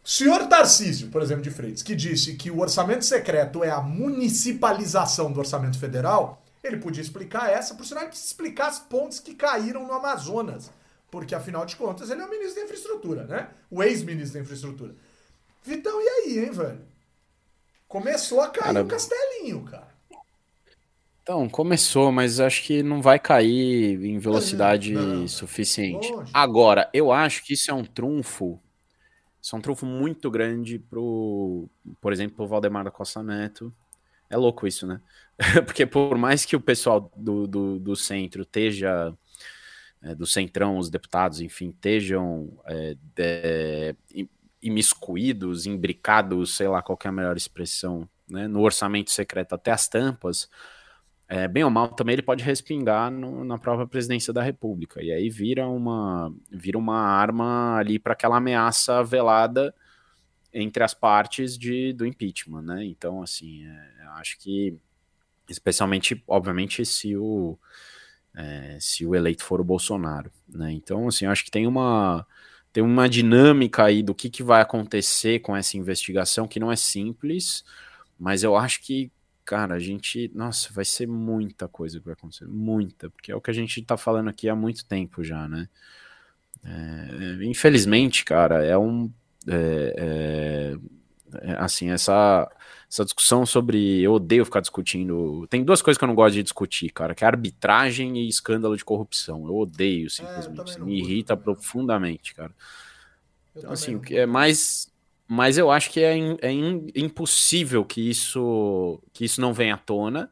senhor 0.08 0.46
Tarcísio, 0.46 1.08
por 1.08 1.20
exemplo, 1.20 1.42
de 1.42 1.50
Freitas, 1.50 1.82
que 1.82 1.94
disse 1.94 2.34
que 2.34 2.50
o 2.50 2.60
orçamento 2.60 3.04
secreto 3.04 3.62
é 3.62 3.70
a 3.70 3.80
municipalização 3.80 5.30
do 5.30 5.38
orçamento 5.38 5.78
federal, 5.78 6.42
ele 6.64 6.78
podia 6.78 7.02
explicar 7.02 7.50
essa, 7.50 7.74
por 7.74 7.84
sinal, 7.84 8.04
ele 8.04 8.10
precisa 8.10 8.30
explicar 8.30 8.68
as 8.68 8.78
pontes 8.78 9.20
que 9.20 9.34
caíram 9.34 9.86
no 9.86 9.92
Amazonas. 9.92 10.70
Porque, 11.10 11.34
afinal 11.34 11.64
de 11.64 11.76
contas, 11.76 12.10
ele 12.10 12.20
é 12.20 12.24
o 12.24 12.30
ministro 12.30 12.56
da 12.56 12.64
infraestrutura, 12.64 13.24
né? 13.24 13.48
O 13.70 13.82
ex-ministro 13.82 14.34
da 14.34 14.40
infraestrutura. 14.40 14.94
Vitão, 15.62 16.00
e 16.00 16.08
aí, 16.08 16.38
hein, 16.44 16.50
velho? 16.50 16.80
Começou 17.86 18.40
a 18.40 18.48
cair 18.48 18.74
cara, 18.74 18.82
o 18.82 18.86
castelinho, 18.86 19.62
cara. 19.64 19.88
Então, 21.22 21.46
começou, 21.48 22.10
mas 22.10 22.40
acho 22.40 22.62
que 22.62 22.82
não 22.82 23.02
vai 23.02 23.18
cair 23.18 24.02
em 24.02 24.18
velocidade 24.18 24.92
não, 24.92 25.02
não. 25.02 25.28
suficiente. 25.28 26.10
Longe. 26.10 26.30
Agora, 26.32 26.88
eu 26.92 27.12
acho 27.12 27.44
que 27.44 27.52
isso 27.52 27.70
é 27.70 27.74
um 27.74 27.84
trunfo. 27.84 28.58
Isso 29.40 29.54
é 29.54 29.58
um 29.58 29.62
trunfo 29.62 29.86
muito 29.86 30.30
grande 30.30 30.78
pro, 30.78 31.68
por 32.00 32.12
exemplo, 32.12 32.36
pro 32.36 32.46
Valdemar 32.46 32.84
da 32.84 32.90
Costa 32.90 33.22
Neto. 33.22 33.72
É 34.28 34.36
louco 34.36 34.66
isso, 34.66 34.86
né? 34.86 35.00
Porque 35.64 35.86
por 35.86 36.18
mais 36.18 36.44
que 36.44 36.56
o 36.56 36.60
pessoal 36.60 37.10
do, 37.16 37.46
do, 37.46 37.78
do 37.78 37.96
centro 37.96 38.42
esteja 38.42 39.14
é, 40.02 40.14
do 40.14 40.26
centrão, 40.26 40.78
os 40.78 40.90
deputados, 40.90 41.40
enfim, 41.40 41.70
estejam 41.70 42.52
é, 42.66 42.96
de, 43.14 43.96
imiscuídos, 44.62 45.66
imbricados, 45.66 46.56
sei 46.56 46.68
lá 46.68 46.82
qual 46.82 46.98
é 47.04 47.08
a 47.08 47.12
melhor 47.12 47.36
expressão, 47.36 48.08
né, 48.28 48.46
no 48.46 48.60
orçamento 48.60 49.10
secreto 49.10 49.54
até 49.54 49.70
as 49.70 49.88
tampas, 49.88 50.48
é, 51.28 51.46
bem 51.46 51.62
ou 51.62 51.70
mal, 51.70 51.88
também 51.88 52.14
ele 52.14 52.22
pode 52.22 52.42
respingar 52.42 53.10
no, 53.10 53.44
na 53.44 53.58
própria 53.58 53.86
presidência 53.86 54.32
da 54.32 54.42
República. 54.42 55.02
E 55.02 55.12
aí 55.12 55.28
vira 55.28 55.68
uma, 55.68 56.34
vira 56.50 56.78
uma 56.78 56.98
arma 56.98 57.76
ali 57.76 57.98
para 57.98 58.14
aquela 58.14 58.38
ameaça 58.38 59.02
velada 59.04 59.74
entre 60.52 60.82
as 60.82 60.94
partes 60.94 61.58
de, 61.58 61.92
do 61.92 62.06
impeachment, 62.06 62.62
né? 62.62 62.84
Então, 62.84 63.22
assim, 63.22 63.66
é, 63.66 64.06
acho 64.16 64.38
que, 64.38 64.74
especialmente, 65.48 66.22
obviamente, 66.26 66.84
se 66.86 67.14
o, 67.14 67.58
é, 68.34 68.78
se 68.80 69.04
o 69.04 69.14
eleito 69.14 69.44
for 69.44 69.60
o 69.60 69.64
Bolsonaro, 69.64 70.32
né? 70.48 70.72
Então, 70.72 71.08
assim, 71.08 71.26
acho 71.26 71.44
que 71.44 71.50
tem 71.50 71.66
uma 71.66 72.26
tem 72.72 72.82
uma 72.82 73.08
dinâmica 73.08 73.84
aí 73.84 74.02
do 74.02 74.14
que, 74.14 74.28
que 74.30 74.42
vai 74.42 74.60
acontecer 74.60 75.40
com 75.40 75.56
essa 75.56 75.76
investigação 75.76 76.46
que 76.46 76.60
não 76.60 76.70
é 76.70 76.76
simples, 76.76 77.64
mas 78.18 78.42
eu 78.42 78.56
acho 78.56 78.82
que, 78.82 79.10
cara, 79.48 79.76
a 79.76 79.78
gente, 79.78 80.30
nossa, 80.34 80.70
vai 80.74 80.84
ser 80.84 81.08
muita 81.08 81.66
coisa 81.66 81.98
que 81.98 82.04
vai 82.04 82.12
acontecer, 82.12 82.46
muita, 82.46 83.08
porque 83.08 83.32
é 83.32 83.34
o 83.34 83.40
que 83.40 83.50
a 83.50 83.54
gente 83.54 83.82
tá 83.82 83.96
falando 83.96 84.28
aqui 84.28 84.46
há 84.46 84.54
muito 84.54 84.84
tempo 84.84 85.24
já, 85.24 85.48
né? 85.48 85.70
É, 86.62 87.44
infelizmente, 87.46 88.26
cara, 88.26 88.62
é 88.62 88.76
um 88.76 89.10
é, 89.46 90.76
é, 91.32 91.50
é 91.50 91.52
assim, 91.52 91.88
essa 91.88 92.46
essa 92.90 93.04
discussão 93.04 93.46
sobre. 93.46 94.02
Eu 94.02 94.14
odeio 94.14 94.44
ficar 94.44 94.60
discutindo. 94.60 95.46
Tem 95.48 95.64
duas 95.64 95.80
coisas 95.80 95.96
que 95.96 96.04
eu 96.04 96.08
não 96.08 96.14
gosto 96.14 96.34
de 96.34 96.42
discutir, 96.42 96.90
cara, 96.90 97.14
que 97.14 97.24
é 97.24 97.26
arbitragem 97.26 98.18
e 98.18 98.28
escândalo 98.28 98.76
de 98.76 98.84
corrupção. 98.84 99.46
Eu 99.46 99.56
odeio 99.56 100.08
é, 100.08 100.10
simplesmente. 100.10 100.76
É, 100.76 100.80
me 100.84 100.98
irrita 100.98 101.34
profundamente, 101.34 102.34
cara. 102.34 102.52
Eu 103.54 103.60
então, 103.60 103.72
assim, 103.72 103.98
é 104.10 104.26
mais. 104.26 104.90
Mas 105.30 105.58
eu 105.58 105.70
acho 105.70 105.90
que 105.90 106.00
é, 106.00 106.16
é 106.40 106.50
impossível 106.96 107.84
que 107.84 108.00
isso, 108.08 108.98
que 109.12 109.26
isso 109.26 109.42
não 109.42 109.52
venha 109.52 109.74
à 109.74 109.78
tona. 109.78 110.30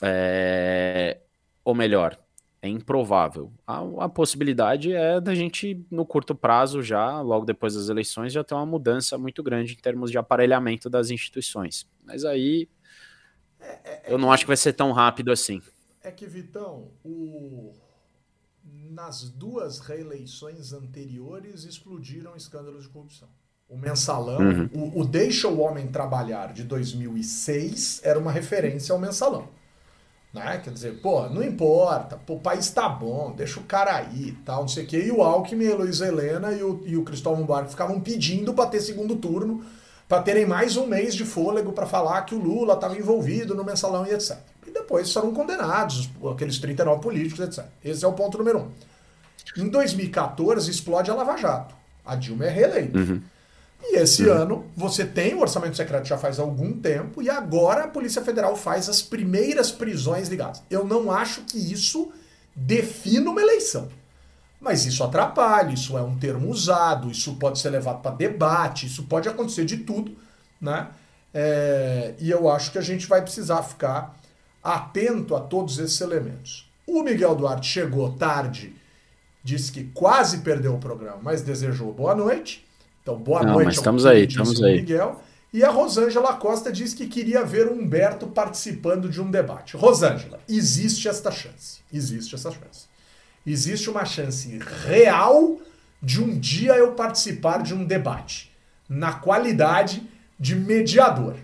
É, 0.00 1.18
ou 1.64 1.74
melhor, 1.74 2.16
é 2.62 2.68
improvável. 2.68 3.52
A, 3.66 3.80
a, 4.04 4.08
possibilidade 4.08 4.92
é 4.92 5.20
da 5.20 5.34
gente, 5.34 5.84
no 5.90 6.06
curto 6.06 6.32
prazo, 6.32 6.80
já, 6.80 7.20
logo 7.20 7.44
depois 7.44 7.74
das 7.74 7.88
eleições, 7.88 8.32
já 8.32 8.44
ter 8.44 8.54
uma 8.54 8.64
mudança 8.64 9.18
muito 9.18 9.42
grande 9.42 9.72
em 9.72 9.76
termos 9.76 10.12
de 10.12 10.18
aparelhamento 10.18 10.88
das 10.88 11.10
instituições. 11.10 11.84
Mas 12.04 12.24
aí 12.24 12.68
é, 13.58 13.66
é, 13.66 14.02
é 14.04 14.12
eu 14.12 14.18
não 14.18 14.30
acho 14.30 14.44
que 14.44 14.48
vai 14.48 14.56
ser 14.56 14.74
tão 14.74 14.92
rápido 14.92 15.32
assim. 15.32 15.60
É 16.00 16.12
que, 16.12 16.24
Vitão, 16.24 16.92
o... 17.04 17.74
nas 18.64 19.28
duas 19.28 19.80
reeleições 19.80 20.72
anteriores 20.72 21.64
explodiram 21.64 22.36
escândalos 22.36 22.84
de 22.84 22.90
corrupção. 22.90 23.28
O 23.68 23.76
mensalão, 23.76 24.38
uhum. 24.40 24.70
o, 24.72 25.00
o 25.00 25.04
Deixa 25.04 25.46
o 25.46 25.60
Homem 25.60 25.88
Trabalhar 25.88 26.54
de 26.54 26.64
2006 26.64 28.00
era 28.02 28.18
uma 28.18 28.32
referência 28.32 28.94
ao 28.94 28.98
mensalão. 28.98 29.46
Né? 30.32 30.58
Quer 30.64 30.70
dizer, 30.70 31.00
pô, 31.02 31.28
não 31.28 31.42
importa, 31.42 32.16
pô, 32.16 32.34
o 32.34 32.40
país 32.40 32.70
tá 32.70 32.88
bom, 32.88 33.32
deixa 33.36 33.60
o 33.60 33.64
cara 33.64 33.94
aí 33.94 34.36
tal, 34.44 34.62
não 34.62 34.68
sei 34.68 34.84
o 34.84 34.86
quê. 34.86 35.04
E 35.04 35.10
o 35.10 35.22
Alckmin, 35.22 35.66
a 35.66 35.70
Heloísa 35.72 36.08
Helena 36.08 36.52
e 36.52 36.62
o, 36.62 36.82
e 36.86 36.96
o 36.96 37.04
Cristóvão 37.04 37.44
Buarque 37.44 37.70
ficavam 37.70 38.00
pedindo 38.00 38.54
para 38.54 38.70
ter 38.70 38.80
segundo 38.80 39.16
turno, 39.16 39.62
para 40.08 40.22
terem 40.22 40.46
mais 40.46 40.78
um 40.78 40.86
mês 40.86 41.14
de 41.14 41.26
fôlego 41.26 41.72
para 41.72 41.84
falar 41.86 42.22
que 42.22 42.34
o 42.34 42.38
Lula 42.38 42.72
estava 42.72 42.96
envolvido 42.96 43.54
no 43.54 43.64
mensalão 43.64 44.06
e 44.06 44.10
etc. 44.10 44.38
E 44.66 44.70
depois 44.70 45.12
foram 45.12 45.34
condenados, 45.34 46.08
aqueles 46.32 46.58
39 46.58 47.02
políticos, 47.02 47.40
etc. 47.40 47.66
Esse 47.84 48.02
é 48.02 48.08
o 48.08 48.14
ponto 48.14 48.38
número 48.38 48.60
um. 48.60 48.68
Em 49.62 49.68
2014, 49.68 50.70
explode 50.70 51.10
a 51.10 51.14
Lava 51.14 51.36
Jato. 51.36 51.74
A 52.04 52.14
Dilma 52.14 52.46
é 52.46 52.50
reeleita. 52.50 52.98
Uhum. 52.98 53.22
E 53.82 53.96
esse 53.96 54.28
ano 54.28 54.66
você 54.76 55.04
tem 55.04 55.34
o 55.34 55.40
orçamento 55.40 55.76
secreto 55.76 56.06
já 56.06 56.18
faz 56.18 56.38
algum 56.38 56.72
tempo 56.72 57.22
e 57.22 57.30
agora 57.30 57.84
a 57.84 57.88
Polícia 57.88 58.22
Federal 58.22 58.56
faz 58.56 58.88
as 58.88 59.00
primeiras 59.00 59.70
prisões 59.70 60.28
ligadas. 60.28 60.62
Eu 60.68 60.84
não 60.84 61.10
acho 61.10 61.42
que 61.42 61.58
isso 61.58 62.12
defina 62.54 63.30
uma 63.30 63.40
eleição. 63.40 63.88
Mas 64.60 64.84
isso 64.84 65.04
atrapalha, 65.04 65.72
isso 65.72 65.96
é 65.96 66.02
um 66.02 66.18
termo 66.18 66.50
usado, 66.50 67.10
isso 67.10 67.36
pode 67.36 67.60
ser 67.60 67.70
levado 67.70 68.02
para 68.02 68.10
debate, 68.14 68.86
isso 68.86 69.04
pode 69.04 69.28
acontecer 69.28 69.64
de 69.64 69.78
tudo, 69.78 70.16
né? 70.60 70.88
É, 71.32 72.14
e 72.18 72.30
eu 72.30 72.50
acho 72.50 72.72
que 72.72 72.78
a 72.78 72.82
gente 72.82 73.06
vai 73.06 73.22
precisar 73.22 73.62
ficar 73.62 74.18
atento 74.62 75.36
a 75.36 75.40
todos 75.40 75.78
esses 75.78 76.00
elementos. 76.00 76.68
O 76.84 77.02
Miguel 77.02 77.36
Duarte 77.36 77.68
chegou 77.68 78.12
tarde, 78.14 78.74
disse 79.44 79.70
que 79.70 79.84
quase 79.84 80.38
perdeu 80.38 80.74
o 80.74 80.78
programa, 80.78 81.18
mas 81.22 81.42
desejou 81.42 81.92
boa 81.92 82.14
noite. 82.14 82.66
Então, 83.08 83.16
boa 83.16 83.42
Não, 83.42 83.54
noite 83.54 83.68
mas 83.68 83.76
estamos 83.76 84.04
aí, 84.04 84.26
estamos 84.26 84.62
aí. 84.62 84.76
Miguel. 84.82 85.22
E 85.50 85.64
a 85.64 85.70
Rosângela 85.70 86.34
Costa 86.34 86.70
diz 86.70 86.92
que 86.92 87.06
queria 87.06 87.42
ver 87.42 87.66
o 87.66 87.72
Humberto 87.72 88.26
participando 88.26 89.08
de 89.08 89.18
um 89.18 89.30
debate. 89.30 89.78
Rosângela, 89.78 90.38
existe 90.46 91.08
esta 91.08 91.30
chance. 91.30 91.80
Existe 91.90 92.34
essa 92.34 92.50
chance. 92.50 92.86
Existe 93.46 93.88
uma 93.88 94.04
chance 94.04 94.58
real 94.86 95.58
de 96.02 96.22
um 96.22 96.38
dia 96.38 96.74
eu 96.74 96.92
participar 96.92 97.62
de 97.62 97.72
um 97.72 97.82
debate, 97.82 98.52
na 98.86 99.14
qualidade 99.14 100.02
de 100.38 100.54
mediador. 100.54 101.36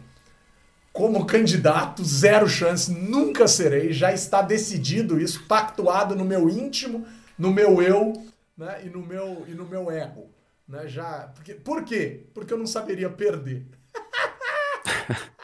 Como 0.93 1.25
candidato, 1.25 2.05
zero 2.05 2.47
chance, 2.47 2.93
nunca 2.93 3.49
serei, 3.49 3.91
já 3.91 4.13
está 4.13 4.43
decidido 4.43 5.19
isso, 5.19 5.45
pactuado 5.49 6.15
no 6.15 6.27
meu 6.27 6.51
íntimo, 6.51 7.07
no 7.39 7.51
meu 7.51 7.81
eu 7.81 8.13
né, 8.55 8.83
e, 8.85 8.91
no 8.91 9.01
meu, 9.01 9.47
e 9.49 9.53
no 9.53 9.65
meu 9.65 9.91
ego. 9.91 10.29
Né? 10.67 10.89
Já, 10.89 11.33
porque, 11.35 11.55
por 11.55 11.85
quê? 11.85 12.27
Porque 12.35 12.53
eu 12.53 12.59
não 12.59 12.67
saberia 12.67 13.11
perder. 13.11 13.67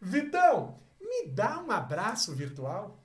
Vitão, 0.00 0.78
me 1.00 1.26
dá 1.28 1.62
um 1.62 1.70
abraço 1.70 2.34
virtual. 2.34 2.98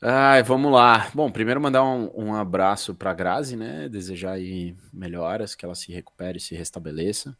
Ai, 0.00 0.42
vamos 0.42 0.70
lá. 0.70 1.10
Bom, 1.14 1.30
primeiro 1.32 1.60
mandar 1.60 1.82
um, 1.82 2.10
um 2.14 2.34
abraço 2.34 2.94
para 2.94 3.14
Grazi, 3.14 3.56
né? 3.56 3.88
Desejar 3.88 4.32
aí 4.32 4.76
melhoras, 4.92 5.54
que 5.54 5.64
ela 5.64 5.74
se 5.74 5.90
recupere, 5.92 6.38
se 6.38 6.54
restabeleça. 6.54 7.36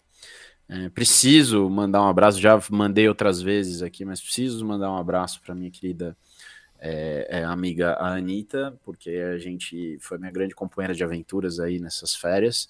É, 0.67 0.89
preciso 0.89 1.69
mandar 1.69 2.03
um 2.03 2.09
abraço, 2.09 2.41
já 2.41 2.59
mandei 2.71 3.07
outras 3.07 3.43
vezes 3.43 3.83
aqui, 3.83 4.03
mas 4.05 4.21
preciso 4.21 4.65
mandar 4.65 4.91
um 4.91 4.97
abraço 4.97 5.43
para 5.43 5.55
minha 5.55 5.71
querida 5.71 6.17
é, 6.85 7.41
é 7.41 7.45
amiga 7.45 7.95
a 7.95 8.15
Anitta, 8.15 8.79
porque 8.85 9.09
a 9.11 9.39
gente 9.39 9.97
foi 10.01 10.19
minha 10.19 10.31
grande 10.31 10.55
companheira 10.55 10.95
de 10.95 11.03
aventuras 11.03 11.59
aí 11.59 11.81
nessas 11.81 12.15
férias. 12.15 12.69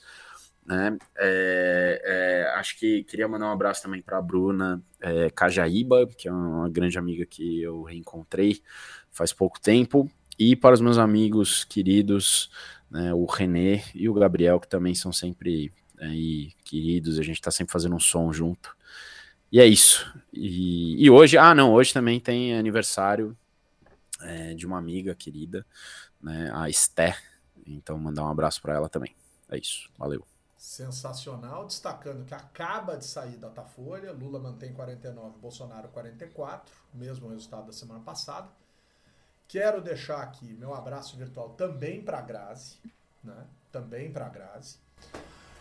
Né? 0.65 0.97
É, 1.19 2.01
é, 2.05 2.59
acho 2.59 2.79
que 2.79 3.03
queria 3.03 3.27
mandar 3.27 3.47
um 3.47 3.53
abraço 3.53 3.83
também 3.83 4.01
para 4.01 4.19
a 4.19 4.23
Bruna 4.23 4.81
é, 5.01 5.29
Cajaíba, 5.31 6.07
que 6.07 6.29
é 6.29 6.33
uma 6.33 6.71
grande 6.71 6.97
amiga 6.97 7.27
que 7.27 7.61
eu 7.61 7.83
reencontrei 7.83 8.63
faz 9.11 9.33
pouco 9.33 9.61
tempo, 9.61 10.09
e 10.39 10.55
para 10.55 10.75
os 10.75 10.81
meus 10.81 10.97
amigos 10.97 11.65
queridos, 11.65 12.51
né, 12.91 13.13
o 13.13 13.25
Renê 13.25 13.83
e 13.95 14.09
o 14.09 14.15
Gabriel, 14.15 14.61
que 14.61 14.69
também 14.69 14.95
são 14.95 15.13
sempre 15.13 15.73
aí 16.01 16.53
queridos, 16.65 17.19
a 17.19 17.23
gente 17.23 17.37
está 17.37 17.51
sempre 17.51 17.73
fazendo 17.73 17.97
um 17.97 18.01
som 18.01 18.33
junto. 18.33 18.77
E 19.51 19.61
é 19.61 19.67
isso. 19.67 20.13
E, 20.33 21.05
e 21.05 21.11
hoje, 21.11 21.37
ah, 21.37 21.55
não, 21.55 21.73
hoje 21.73 21.93
também 21.93 22.19
tem 22.19 22.55
aniversário 22.57 23.37
é, 24.25 24.55
de 24.55 24.67
uma 24.67 24.79
amiga 24.79 25.15
querida, 25.15 25.65
né, 26.21 26.51
a 26.53 26.69
Esté. 26.69 27.17
Então, 27.67 27.99
mandar 27.99 28.25
um 28.25 28.29
abraço 28.29 28.61
para 28.61 28.75
ela 28.75 28.89
também. 28.89 29.15
É 29.49 29.57
isso. 29.57 29.89
Valeu. 29.97 30.27
Sensacional, 30.57 31.67
destacando 31.67 32.25
que 32.25 32.35
acaba 32.35 32.97
de 32.97 33.05
sair 33.05 33.37
Datafolha, 33.37 34.13
Lula 34.13 34.39
mantém 34.39 34.73
49, 34.73 35.39
Bolsonaro 35.39 35.89
44, 35.89 36.75
mesmo 36.95 37.29
resultado 37.29 37.67
da 37.67 37.73
semana 37.73 38.01
passada. 38.01 38.49
Quero 39.47 39.83
deixar 39.83 40.23
aqui 40.23 40.47
meu 40.59 40.75
abraço 40.75 41.17
virtual 41.17 41.51
também 41.51 42.01
para 42.01 42.21
Grazi, 42.23 42.79
né? 43.23 43.45
Também 43.71 44.11
para 44.11 44.29
Grazi. 44.29 44.79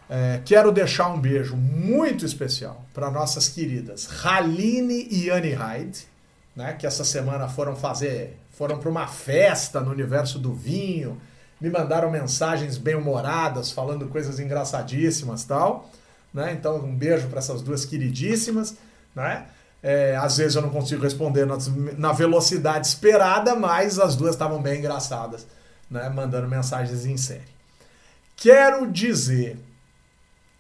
É, 0.10 0.41
quero 0.45 0.72
deixar 0.72 1.10
um 1.10 1.19
beijo 1.19 1.56
muito 1.56 2.26
especial 2.26 2.85
para 2.94 3.11
nossas 3.11 3.49
queridas 3.49 4.26
Haline 4.26 5.07
e 5.11 5.30
Anne 5.30 5.52
Hyde, 5.52 6.07
né? 6.56 6.73
Que 6.73 6.88
essa 6.88 7.03
semana 7.03 7.49
foram 7.49 7.76
fazer, 7.76 8.40
foram 8.54 8.78
para 8.78 8.90
uma 8.90 9.08
festa 9.08 9.82
no 9.82 9.92
universo 9.92 10.40
do 10.40 10.54
vinho, 10.54 11.20
me 11.60 11.70
mandaram 11.70 12.12
mensagens 12.12 12.78
bem 12.78 12.96
humoradas, 12.96 13.72
falando 13.72 14.08
coisas 14.08 14.40
engraçadíssimas, 14.40 15.44
tal, 15.44 15.90
né? 16.34 16.54
Então 16.54 16.78
um 16.78 16.96
beijo 16.96 17.28
para 17.28 17.40
essas 17.40 17.62
duas 17.62 17.86
queridíssimas, 17.86 18.76
né? 19.16 19.46
É, 19.82 20.16
às 20.16 20.38
vezes 20.38 20.56
eu 20.56 20.62
não 20.62 20.70
consigo 20.70 21.04
responder 21.04 21.46
na, 21.46 21.58
na 21.98 22.14
velocidade 22.14 22.88
esperada, 22.88 23.56
mas 23.56 24.00
as 24.00 24.16
duas 24.16 24.32
estavam 24.32 24.62
bem 24.62 24.80
engraçadas, 24.80 25.48
né? 25.90 26.10
Mandando 26.10 26.48
mensagens 26.48 27.06
em 27.06 27.18
série. 27.18 27.54
Quero 28.36 28.90
dizer 28.92 29.58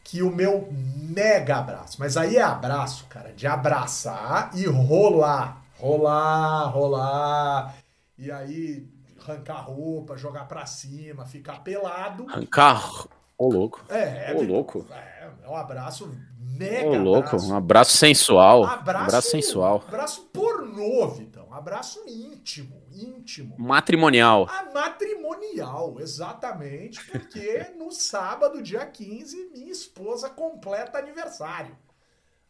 que 0.03 0.21
o 0.21 0.29
meu 0.29 0.69
mega 0.71 1.57
abraço, 1.57 1.97
mas 1.99 2.17
aí 2.17 2.37
é 2.37 2.41
abraço, 2.41 3.05
cara, 3.09 3.31
de 3.33 3.47
abraçar 3.47 4.51
e 4.53 4.65
rolar, 4.65 5.61
rolar, 5.77 6.67
rolar, 6.67 7.75
e 8.23 8.31
aí 8.31 8.87
arrancar 9.21 9.61
roupa, 9.61 10.17
jogar 10.17 10.47
pra 10.47 10.65
cima, 10.65 11.25
ficar 11.25 11.63
pelado. 11.63 12.25
Arrancar. 12.29 13.07
Ô, 13.37 13.49
louco. 13.49 13.83
É, 13.89 14.33
Ô, 14.35 14.41
louco. 14.41 14.85
É, 14.91 15.29
é 15.43 15.49
um 15.49 15.55
abraço 15.55 16.09
mega. 16.39 16.87
Ô, 16.87 16.95
louco. 16.97 17.29
Abraço. 17.29 17.51
Um 17.51 17.55
abraço 17.55 17.97
sensual. 17.97 18.63
Abraço, 18.65 19.03
abraço 19.05 19.29
sensual. 19.31 19.83
Abraço 19.87 20.21
pornô, 20.33 21.07
Vitão. 21.09 21.51
Abraço 21.53 22.01
íntimo, 22.07 22.81
íntimo. 22.91 23.55
Matrimonial. 23.57 24.47
A 24.49 24.71
matrimonial, 24.73 25.99
exatamente, 25.99 27.03
porque 27.05 27.71
no 27.77 27.91
sábado, 27.91 28.61
dia 28.61 28.85
15, 28.85 29.49
minha 29.53 29.71
esposa 29.71 30.29
completa 30.29 30.97
aniversário. 30.99 31.75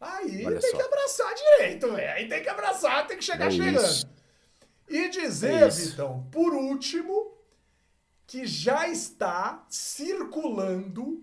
Aí 0.00 0.44
Olha 0.44 0.58
tem 0.60 0.70
só. 0.70 0.76
que 0.76 0.82
abraçar 0.82 1.34
direito, 1.34 1.92
velho. 1.92 2.12
Aí 2.12 2.28
tem 2.28 2.42
que 2.42 2.48
abraçar, 2.48 3.06
tem 3.06 3.16
que 3.16 3.24
chegar 3.24 3.46
É 3.46 3.50
chegando. 3.50 3.82
isso. 3.84 4.06
E 4.88 5.08
dizer, 5.08 5.62
É. 5.62 5.68
Vitão, 5.68 6.26
por 6.30 6.54
último, 6.54 7.32
que 8.26 8.46
já 8.46 8.88
está 8.88 9.64
circulando, 9.68 11.22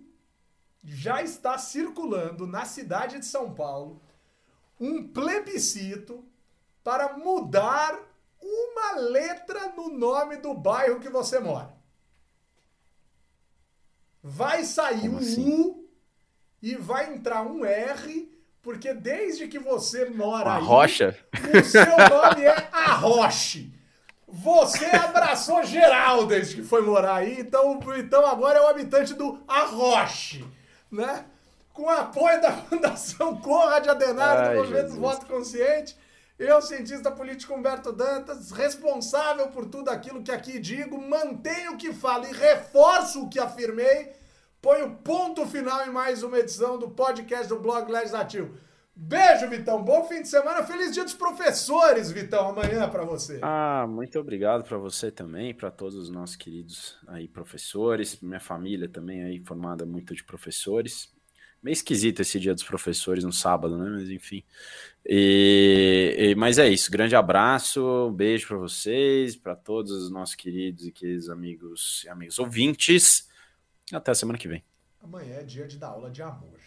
já 0.84 1.22
está 1.22 1.58
circulando 1.58 2.48
na 2.48 2.66
cidade 2.66 3.20
de 3.20 3.26
São 3.26 3.54
Paulo 3.54 4.02
um 4.80 5.08
plebiscito 5.08 6.26
para 6.84 7.18
mudar 7.18 8.00
uma 8.42 8.94
letra 9.00 9.70
no 9.74 9.90
nome 9.90 10.38
do 10.38 10.54
bairro 10.54 11.00
que 11.00 11.10
você 11.10 11.40
mora. 11.40 11.76
Vai 14.24 14.64
sair 14.64 15.02
Como 15.02 15.16
um 15.16 15.18
assim? 15.18 15.62
U 15.62 15.90
e 16.62 16.76
vai 16.76 17.14
entrar 17.14 17.44
um 17.44 17.66
R, 17.66 18.31
porque 18.62 18.94
desde 18.94 19.48
que 19.48 19.58
você 19.60 20.06
mora 20.06 20.50
Uma 20.50 20.58
aí, 20.58 20.64
rocha. 20.64 21.18
o 21.34 21.64
seu 21.64 21.86
nome 21.86 22.44
é 22.44 22.68
Arroche. 22.72 23.74
Você 24.28 24.86
abraçou 24.86 25.64
geral 25.64 26.26
desde 26.26 26.56
que 26.56 26.64
foi 26.64 26.82
morar 26.82 27.16
aí, 27.16 27.42
então, 27.42 27.80
então 27.98 28.26
agora 28.26 28.60
é 28.60 28.62
o 28.62 28.68
habitante 28.68 29.14
do 29.14 29.44
Arroche, 29.46 30.46
né? 30.90 31.26
Com 31.74 31.90
apoio 31.90 32.42
da 32.42 32.54
Fundação 32.54 33.36
Conrad 33.38 33.88
Adenauer 33.88 34.40
Ai, 34.40 34.50
do 34.50 34.56
Movimento 34.60 34.84
Jesus. 34.84 35.00
Voto 35.00 35.26
Consciente, 35.26 35.98
eu, 36.40 36.62
cientista 36.62 37.12
político 37.12 37.54
Humberto 37.54 37.92
Dantas, 37.92 38.52
responsável 38.52 39.50
por 39.50 39.66
tudo 39.66 39.90
aquilo 39.90 40.24
que 40.24 40.32
aqui 40.32 40.60
digo, 40.60 41.00
mantenho 41.00 41.74
o 41.74 41.78
que 41.78 41.92
falo 41.92 42.26
e 42.26 42.32
reforço 42.32 43.24
o 43.24 43.30
que 43.30 43.40
afirmei, 43.40 44.14
ponho 44.62 44.92
ponto 45.04 45.46
final 45.46 45.86
em 45.88 45.92
mais 45.92 46.24
uma 46.24 46.38
edição 46.40 46.78
do 46.78 46.90
podcast 46.90 47.48
do 47.48 47.60
Blog 47.60 47.92
Legislativo. 47.92 48.56
Beijo, 48.96 49.50
Vitão. 49.50 49.82
Bom 49.84 50.04
fim 50.04 50.22
de 50.22 50.28
semana. 50.28 50.64
Feliz 50.64 50.94
dia 50.94 51.04
dos 51.04 51.14
professores, 51.14 52.12
Vitão. 52.12 52.50
Amanhã 52.50 52.88
pra 52.90 53.04
você. 53.04 53.40
Ah, 53.42 53.88
muito 53.90 54.20
obrigado 54.20 54.64
para 54.64 54.78
você 54.78 55.10
também, 55.10 55.54
para 55.54 55.72
todos 55.72 55.96
os 55.96 56.10
nossos 56.10 56.36
queridos 56.36 56.98
aí 57.08 57.28
professores, 57.28 58.20
minha 58.22 58.40
família 58.40 58.88
também 58.88 59.24
aí 59.24 59.40
formada 59.44 59.86
muito 59.86 60.14
de 60.14 60.24
professores. 60.24 61.10
Meio 61.64 61.74
esquisito 61.74 62.22
esse 62.22 62.40
dia 62.40 62.54
dos 62.54 62.64
professores 62.64 63.24
no 63.24 63.32
sábado, 63.32 63.78
né? 63.78 63.90
Mas 63.90 64.10
enfim. 64.10 64.44
E, 65.06 66.16
e- 66.18 66.36
mas 66.36 66.58
é 66.60 66.68
isso. 66.68 66.92
Grande 66.92 67.16
abraço, 67.16 68.08
um 68.10 68.14
beijo 68.14 68.48
para 68.48 68.58
vocês, 68.58 69.36
para 69.36 69.56
todos 69.56 69.92
os 69.92 70.12
nossos 70.12 70.36
queridos 70.36 70.86
e 70.86 70.92
queridos 70.92 71.30
amigos 71.30 72.04
e 72.06 72.10
amigos 72.10 72.38
ouvintes. 72.40 73.30
Até 73.92 74.12
a 74.12 74.16
semana 74.16 74.38
que 74.38 74.48
vem. 74.48 74.64
Amanhã 75.02 75.36
é 75.36 75.44
dia 75.44 75.68
de 75.68 75.78
dar 75.78 75.90
aula 75.90 76.10
de 76.10 76.22
amor. 76.22 76.61